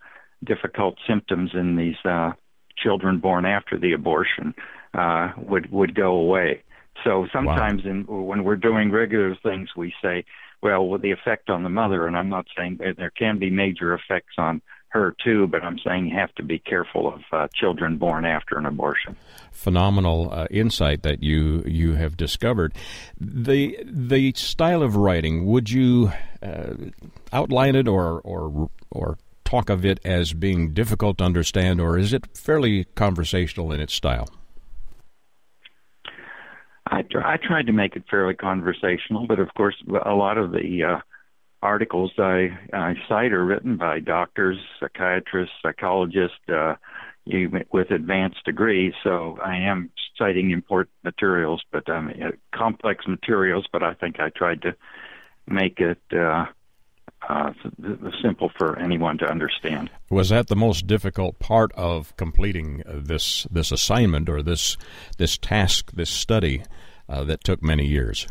difficult 0.44 0.96
symptoms 1.08 1.52
in 1.54 1.76
these 1.76 1.96
uh, 2.06 2.32
children 2.78 3.20
born 3.20 3.46
after 3.46 3.78
the 3.78 3.94
abortion 3.94 4.54
uh, 4.94 5.32
would 5.38 5.72
would 5.72 5.96
go 5.96 6.12
away. 6.16 6.64
So 7.04 7.28
sometimes 7.32 7.84
in, 7.86 8.06
when 8.08 8.44
we're 8.44 8.58
doing 8.58 8.92
regular 8.92 9.36
things, 9.42 9.70
we 9.76 9.94
say, 10.02 10.26
well, 10.62 10.88
with 10.88 11.02
the 11.02 11.12
effect 11.12 11.50
on 11.50 11.64
the 11.64 11.70
mother, 11.70 12.06
and 12.06 12.18
I'm 12.18 12.30
not 12.30 12.48
saying 12.58 12.80
there 12.98 13.12
can 13.12 13.40
be 13.40 13.50
major 13.50 13.94
effects 13.94 14.36
on 14.38 14.62
her 14.90 15.16
too, 15.24 15.48
but 15.48 15.64
I'm 15.64 15.78
saying 15.80 16.08
you 16.08 16.18
have 16.18 16.34
to 16.36 16.44
be 16.44 16.60
careful 16.60 17.14
of 17.14 17.22
uh, 17.32 17.48
children 17.54 17.98
born 17.98 18.26
after 18.26 18.58
an 18.58 18.66
abortion. 18.66 19.16
phenomenal 19.52 20.32
uh, 20.32 20.48
insight 20.50 21.04
that 21.04 21.22
you 21.22 21.64
you 21.66 21.94
have 21.94 22.18
discovered. 22.18 22.74
The 23.20 23.78
the 23.84 24.34
style 24.34 24.82
of 24.82 24.96
writing, 24.96 25.46
would 25.46 25.70
you 25.70 26.12
uh, 26.42 26.74
outline 27.32 27.76
it 27.76 27.88
or 27.88 28.20
or 28.22 28.70
or 28.90 29.18
talk 29.46 29.70
of 29.70 29.86
it 29.86 30.00
as 30.04 30.34
being 30.34 30.74
difficult 30.74 31.20
to 31.20 31.24
understand, 31.24 31.80
or 31.80 31.98
is 31.98 32.14
it 32.14 32.26
fairly 32.36 32.86
conversational 32.96 33.72
in 33.72 33.80
its 33.80 33.94
style? 33.94 34.28
I, 36.90 37.04
I 37.24 37.38
tried 37.38 37.68
to 37.68 37.74
make 37.74 37.96
it 37.96 38.04
fairly 38.10 38.34
conversational, 38.34 39.28
but 39.28 39.40
of 39.40 39.54
course, 39.56 39.76
a 40.06 40.14
lot 40.14 40.38
of 40.38 40.52
the 40.52 40.84
uh, 40.84 41.00
articles 41.62 42.12
I, 42.18 42.50
I 42.74 42.96
cite 43.08 43.32
are 43.32 43.46
written 43.46 43.78
by 43.78 44.00
doctors, 44.00 44.58
psychiatrists, 44.80 45.56
psychologists, 45.62 46.38
uh, 46.52 46.76
with 47.72 47.92
advanced 47.92 48.44
degrees. 48.44 48.94
So 49.04 49.38
I 49.44 49.58
am 49.58 49.92
citing 50.18 50.50
important 50.50 50.96
materials, 51.04 51.62
but 51.72 51.88
um, 51.90 52.10
uh, 52.10 52.32
complex 52.56 53.06
materials. 53.08 53.68
But 53.72 53.84
I 53.84 53.94
think 53.94 54.20
I 54.20 54.30
tried 54.30 54.64
to 54.64 54.76
make 55.48 55.80
it 55.80 56.02
uh, 56.12 56.46
uh, 57.28 57.52
simple 58.22 58.50
for 58.58 58.78
anyone 58.80 59.18
to 59.18 59.26
understand. 59.30 59.90
Was 60.10 60.30
that 60.30 60.48
the 60.48 60.56
most 60.56 60.88
difficult 60.88 61.40
part 61.40 61.72
of 61.74 62.16
completing 62.16 62.84
this 62.88 63.46
this 63.52 63.72
assignment 63.72 64.30
or 64.30 64.42
this 64.42 64.78
this 65.18 65.38
task, 65.38 65.92
this 65.92 66.10
study 66.10 66.64
uh, 67.08 67.24
that 67.26 67.44
took 67.44 67.62
many 67.62 67.86
years? 67.86 68.28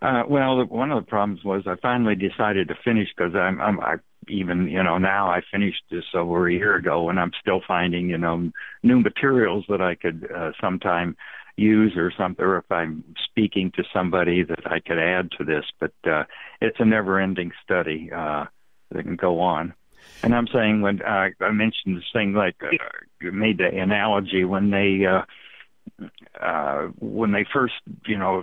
Uh, 0.00 0.22
well, 0.28 0.62
one 0.66 0.92
of 0.92 1.02
the 1.02 1.08
problems 1.08 1.42
was 1.44 1.62
I 1.66 1.76
finally 1.80 2.14
decided 2.14 2.68
to 2.68 2.74
finish 2.84 3.08
because 3.16 3.34
I'm, 3.34 3.60
I'm 3.60 3.80
I 3.80 3.96
even 4.28 4.68
you 4.68 4.82
know 4.82 4.98
now 4.98 5.28
I 5.28 5.40
finished 5.50 5.82
this 5.90 6.04
over 6.14 6.46
a 6.46 6.52
year 6.52 6.76
ago 6.76 7.08
and 7.08 7.18
I'm 7.18 7.32
still 7.40 7.60
finding 7.66 8.08
you 8.08 8.18
know 8.18 8.50
new 8.82 9.00
materials 9.00 9.64
that 9.68 9.80
I 9.80 9.94
could 9.94 10.30
uh, 10.30 10.52
sometime 10.60 11.16
use 11.56 11.94
or 11.96 12.12
something 12.16 12.44
or 12.44 12.58
if 12.58 12.70
I'm 12.70 13.04
speaking 13.24 13.70
to 13.76 13.84
somebody 13.92 14.42
that 14.42 14.70
I 14.70 14.80
could 14.80 14.98
add 14.98 15.30
to 15.38 15.44
this. 15.44 15.64
But 15.78 15.92
uh, 16.04 16.24
it's 16.60 16.78
a 16.80 16.84
never-ending 16.84 17.52
study 17.62 18.10
uh, 18.14 18.46
that 18.90 19.02
can 19.04 19.16
go 19.16 19.40
on. 19.40 19.74
And 20.22 20.34
I'm 20.34 20.48
saying 20.48 20.82
when 20.82 21.02
uh, 21.02 21.28
I 21.40 21.50
mentioned 21.50 21.96
this 21.96 22.04
thing 22.12 22.34
like 22.34 22.56
uh, 22.62 23.30
made 23.32 23.58
the 23.58 23.66
analogy 23.66 24.44
when 24.44 24.70
they. 24.70 25.06
Uh, 25.06 25.22
uh 26.40 26.86
when 26.98 27.32
they 27.32 27.44
first 27.52 27.74
you 28.06 28.16
know 28.16 28.42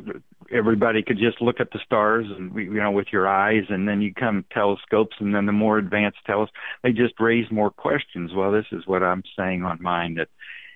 everybody 0.53 1.01
could 1.01 1.17
just 1.17 1.41
look 1.41 1.59
at 1.59 1.71
the 1.71 1.79
stars 1.83 2.27
and 2.29 2.53
you 2.55 2.75
know 2.75 2.91
with 2.91 3.07
your 3.11 3.27
eyes 3.27 3.63
and 3.69 3.87
then 3.87 3.99
you 3.99 4.13
come 4.13 4.45
telescopes 4.51 5.15
and 5.19 5.33
then 5.33 5.47
the 5.47 5.51
more 5.51 5.79
advanced 5.79 6.19
telescopes 6.25 6.57
they 6.83 6.91
just 6.91 7.19
raise 7.19 7.49
more 7.51 7.71
questions 7.71 8.31
well 8.35 8.51
this 8.51 8.67
is 8.71 8.85
what 8.85 9.01
i'm 9.01 9.23
saying 9.37 9.63
on 9.63 9.81
mine 9.81 10.13
that 10.13 10.27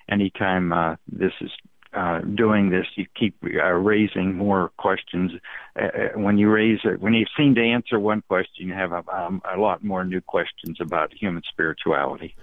anytime 0.10 0.74
uh 0.74 0.96
this 1.08 1.34
is 1.40 1.52
uh, 1.96 2.20
doing 2.20 2.70
this, 2.70 2.86
you 2.96 3.06
keep 3.18 3.36
uh, 3.44 3.72
raising 3.72 4.36
more 4.36 4.72
questions. 4.78 5.32
Uh, 5.80 5.86
uh 5.86 6.20
when 6.20 6.38
you 6.38 6.50
raise 6.50 6.80
it, 6.84 7.00
when 7.00 7.14
you 7.14 7.26
seem 7.38 7.56
to 7.56 7.62
answer 7.62 8.00
one 8.00 8.22
question, 8.28 8.68
you 8.68 8.74
have 8.74 8.92
a, 8.92 9.04
um, 9.16 9.42
a 9.52 9.58
lot 9.58 9.84
more 9.84 10.04
new 10.04 10.22
questions 10.22 10.78
about 10.82 11.14
human 11.14 11.42
spirituality. 11.50 12.36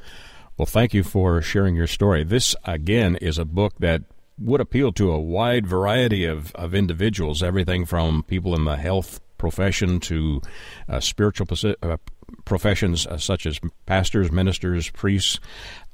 Well, 0.56 0.66
thank 0.66 0.94
you 0.94 1.02
for 1.02 1.40
sharing 1.42 1.76
your 1.76 1.86
story. 1.86 2.24
This, 2.24 2.54
again, 2.64 3.16
is 3.16 3.38
a 3.38 3.44
book 3.44 3.74
that 3.78 4.02
would 4.38 4.60
appeal 4.60 4.92
to 4.92 5.10
a 5.10 5.18
wide 5.20 5.66
variety 5.66 6.24
of, 6.24 6.54
of 6.54 6.74
individuals, 6.74 7.42
everything 7.42 7.84
from 7.84 8.22
people 8.22 8.54
in 8.54 8.64
the 8.64 8.76
health 8.76 9.20
profession 9.38 9.98
to 9.98 10.40
uh, 10.88 11.00
spiritual 11.00 11.46
uh, 11.82 11.96
professions 12.44 13.06
uh, 13.06 13.16
such 13.16 13.46
as 13.46 13.60
pastors, 13.86 14.30
ministers, 14.30 14.88
priests, 14.90 15.40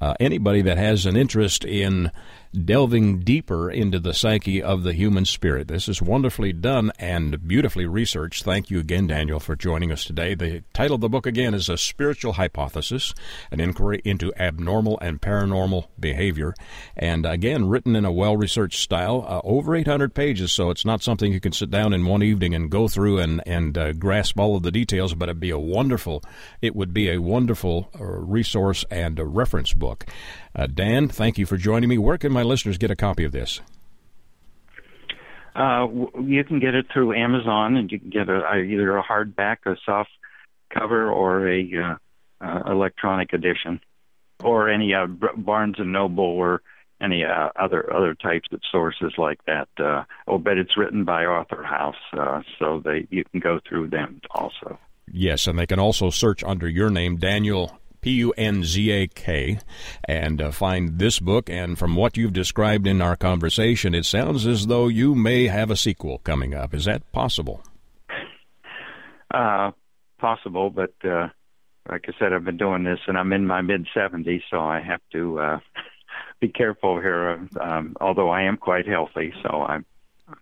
uh, 0.01 0.13
anybody 0.19 0.61
that 0.61 0.77
has 0.77 1.05
an 1.05 1.17
interest 1.17 1.65
in 1.65 2.11
delving 2.53 3.19
deeper 3.19 3.69
into 3.69 3.99
the 3.99 4.13
psyche 4.13 4.61
of 4.61 4.83
the 4.83 4.93
human 4.93 5.25
spirit. 5.25 5.67
This 5.67 5.87
is 5.87 6.01
wonderfully 6.01 6.51
done 6.51 6.91
and 6.97 7.47
beautifully 7.47 7.85
researched. 7.85 8.43
Thank 8.43 8.71
you 8.71 8.79
again, 8.79 9.07
Daniel, 9.07 9.39
for 9.39 9.55
joining 9.55 9.91
us 9.91 10.03
today. 10.03 10.33
The 10.33 10.63
title 10.73 10.95
of 10.95 11.01
the 11.01 11.09
book 11.09 11.27
again 11.27 11.53
is 11.53 11.69
A 11.69 11.77
Spiritual 11.77 12.33
Hypothesis, 12.33 13.13
an 13.51 13.59
inquiry 13.59 14.01
into 14.03 14.33
abnormal 14.35 14.97
and 14.99 15.21
paranormal 15.21 15.87
behavior. 15.99 16.55
And 16.97 17.25
again, 17.25 17.69
written 17.69 17.95
in 17.95 18.05
a 18.05 18.11
well 18.11 18.35
researched 18.35 18.81
style, 18.81 19.25
uh, 19.27 19.41
over 19.43 19.75
800 19.75 20.15
pages, 20.15 20.51
so 20.51 20.71
it's 20.71 20.85
not 20.85 21.03
something 21.03 21.31
you 21.31 21.39
can 21.39 21.51
sit 21.51 21.69
down 21.69 21.93
in 21.93 22.05
one 22.05 22.23
evening 22.23 22.55
and 22.55 22.71
go 22.71 22.87
through 22.87 23.19
and, 23.19 23.43
and 23.45 23.77
uh, 23.77 23.93
grasp 23.93 24.39
all 24.39 24.55
of 24.55 24.63
the 24.63 24.71
details, 24.71 25.13
but 25.13 25.29
it'd 25.29 25.39
be 25.39 25.51
a 25.51 25.59
wonderful, 25.59 26.23
it 26.61 26.75
would 26.75 26.93
be 26.93 27.09
a 27.11 27.21
wonderful 27.21 27.89
uh, 27.99 28.03
resource 28.03 28.83
and 28.89 29.19
a 29.19 29.25
reference 29.25 29.73
book. 29.73 30.05
Uh, 30.55 30.67
Dan, 30.67 31.07
thank 31.07 31.37
you 31.37 31.45
for 31.45 31.57
joining 31.57 31.89
me. 31.89 31.97
Where 31.97 32.17
can 32.17 32.33
my 32.33 32.38
listeners 32.43 32.77
get 32.77 32.91
a 32.91 32.95
copy 32.95 33.23
of 33.23 33.31
this? 33.31 33.61
Uh, 35.55 35.87
you 36.21 36.43
can 36.43 36.59
get 36.59 36.75
it 36.75 36.85
through 36.93 37.13
Amazon, 37.13 37.75
and 37.75 37.91
you 37.91 37.99
can 37.99 38.09
get 38.09 38.29
a, 38.29 38.55
either 38.55 38.97
a 38.97 39.03
hardback, 39.03 39.57
a 39.65 39.75
soft 39.85 40.09
cover, 40.73 41.09
or 41.11 41.49
a 41.49 41.69
uh, 41.75 41.95
uh, 42.45 42.71
electronic 42.71 43.33
edition, 43.33 43.81
or 44.43 44.69
any 44.69 44.93
uh, 44.93 45.07
Barnes 45.07 45.75
and 45.77 45.91
Noble 45.91 46.23
or 46.23 46.61
any 47.01 47.23
uh, 47.23 47.49
other 47.55 47.93
other 47.93 48.13
types 48.13 48.47
of 48.51 48.61
sources 48.71 49.13
like 49.17 49.43
that. 49.45 49.67
Uh, 49.77 50.03
oh, 50.27 50.37
but 50.37 50.57
it's 50.57 50.77
written 50.77 51.03
by 51.03 51.23
AuthorHouse, 51.23 51.93
uh, 52.13 52.41
so 52.57 52.81
they 52.83 53.07
you 53.09 53.23
can 53.25 53.39
go 53.39 53.59
through 53.67 53.89
them 53.89 54.21
also. 54.31 54.79
Yes, 55.11 55.47
and 55.47 55.57
they 55.57 55.65
can 55.65 55.79
also 55.79 56.09
search 56.09 56.43
under 56.43 56.67
your 56.67 56.89
name, 56.89 57.17
Daniel 57.17 57.79
P 58.01 58.11
U 58.11 58.33
N 58.37 58.63
Z 58.63 58.91
A 58.91 59.07
K, 59.07 59.59
and 60.05 60.41
uh, 60.41 60.51
find 60.51 60.99
this 60.99 61.19
book. 61.19 61.49
And 61.49 61.77
from 61.77 61.95
what 61.95 62.17
you've 62.17 62.33
described 62.33 62.87
in 62.87 63.01
our 63.01 63.15
conversation, 63.15 63.93
it 63.93 64.05
sounds 64.05 64.45
as 64.47 64.67
though 64.67 64.87
you 64.87 65.15
may 65.15 65.47
have 65.47 65.71
a 65.71 65.75
sequel 65.75 66.19
coming 66.19 66.53
up. 66.53 66.73
Is 66.73 66.85
that 66.85 67.09
possible? 67.11 67.63
Uh, 69.33 69.71
possible, 70.19 70.69
but 70.69 70.93
uh, 71.03 71.27
like 71.89 72.05
I 72.07 72.11
said, 72.19 72.33
I've 72.33 72.45
been 72.45 72.57
doing 72.57 72.83
this, 72.83 72.99
and 73.07 73.17
I'm 73.17 73.33
in 73.33 73.45
my 73.47 73.61
mid 73.61 73.87
70s, 73.95 74.41
so 74.49 74.59
I 74.59 74.81
have 74.81 75.01
to 75.11 75.39
uh, 75.39 75.59
be 76.39 76.49
careful 76.49 76.99
here. 76.99 77.47
Um, 77.59 77.95
although 77.99 78.29
I 78.29 78.43
am 78.43 78.57
quite 78.57 78.87
healthy, 78.87 79.33
so 79.43 79.63
I'm 79.63 79.85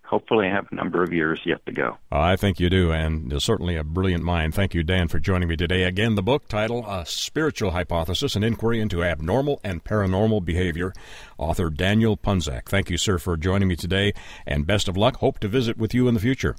hopefully 0.04 0.48
I 0.48 0.52
have 0.52 0.68
a 0.72 0.76
number 0.76 1.04
of 1.04 1.14
years 1.14 1.40
yet 1.46 1.66
to 1.66 1.72
go. 1.72 1.98
I 2.12 2.36
think 2.36 2.60
you 2.60 2.70
do, 2.70 2.92
and 2.92 3.42
certainly 3.42 3.76
a 3.76 3.84
brilliant 3.84 4.24
mind. 4.24 4.54
Thank 4.54 4.74
you, 4.74 4.84
Dan, 4.84 5.08
for 5.08 5.20
joining 5.20 5.48
me 5.50 5.56
today. 5.56 5.84
Again, 5.84 6.16
the 6.16 6.24
book 6.24 6.48
title, 6.48 6.86
A 6.88 7.06
Spiritual 7.06 7.72
Hypothesis, 7.72 8.36
an 8.36 8.44
inquiry 8.44 8.80
into 8.80 9.04
abnormal 9.04 9.60
and 9.64 9.84
paranormal 9.84 10.46
behavior, 10.46 10.94
author 11.38 11.70
Daniel 11.70 12.18
Punzak. 12.18 12.66
Thank 12.66 12.90
you, 12.90 12.98
sir, 12.98 13.18
for 13.18 13.38
joining 13.38 13.68
me 13.68 13.76
today, 13.76 14.14
and 14.46 14.66
best 14.68 14.88
of 14.88 14.98
luck. 14.98 15.18
Hope 15.18 15.40
to 15.40 15.48
visit 15.48 15.78
with 15.78 15.94
you 15.94 16.08
in 16.08 16.14
the 16.14 16.20
future. 16.20 16.56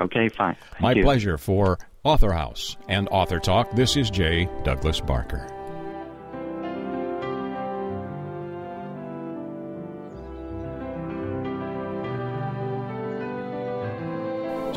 Okay, 0.00 0.28
fine. 0.28 0.56
Thank 0.72 0.80
My 0.80 0.92
you. 0.92 1.02
pleasure 1.02 1.38
for 1.38 1.78
AuthorHouse 2.04 2.76
and 2.88 3.08
Author 3.10 3.40
Talk. 3.40 3.72
This 3.72 3.96
is 3.96 4.10
J. 4.10 4.48
Douglas 4.62 5.00
Barker. 5.00 5.57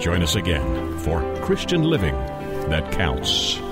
Join 0.01 0.23
us 0.23 0.33
again 0.33 0.97
for 0.97 1.21
Christian 1.41 1.83
Living 1.83 2.15
That 2.69 2.91
Counts. 2.91 3.70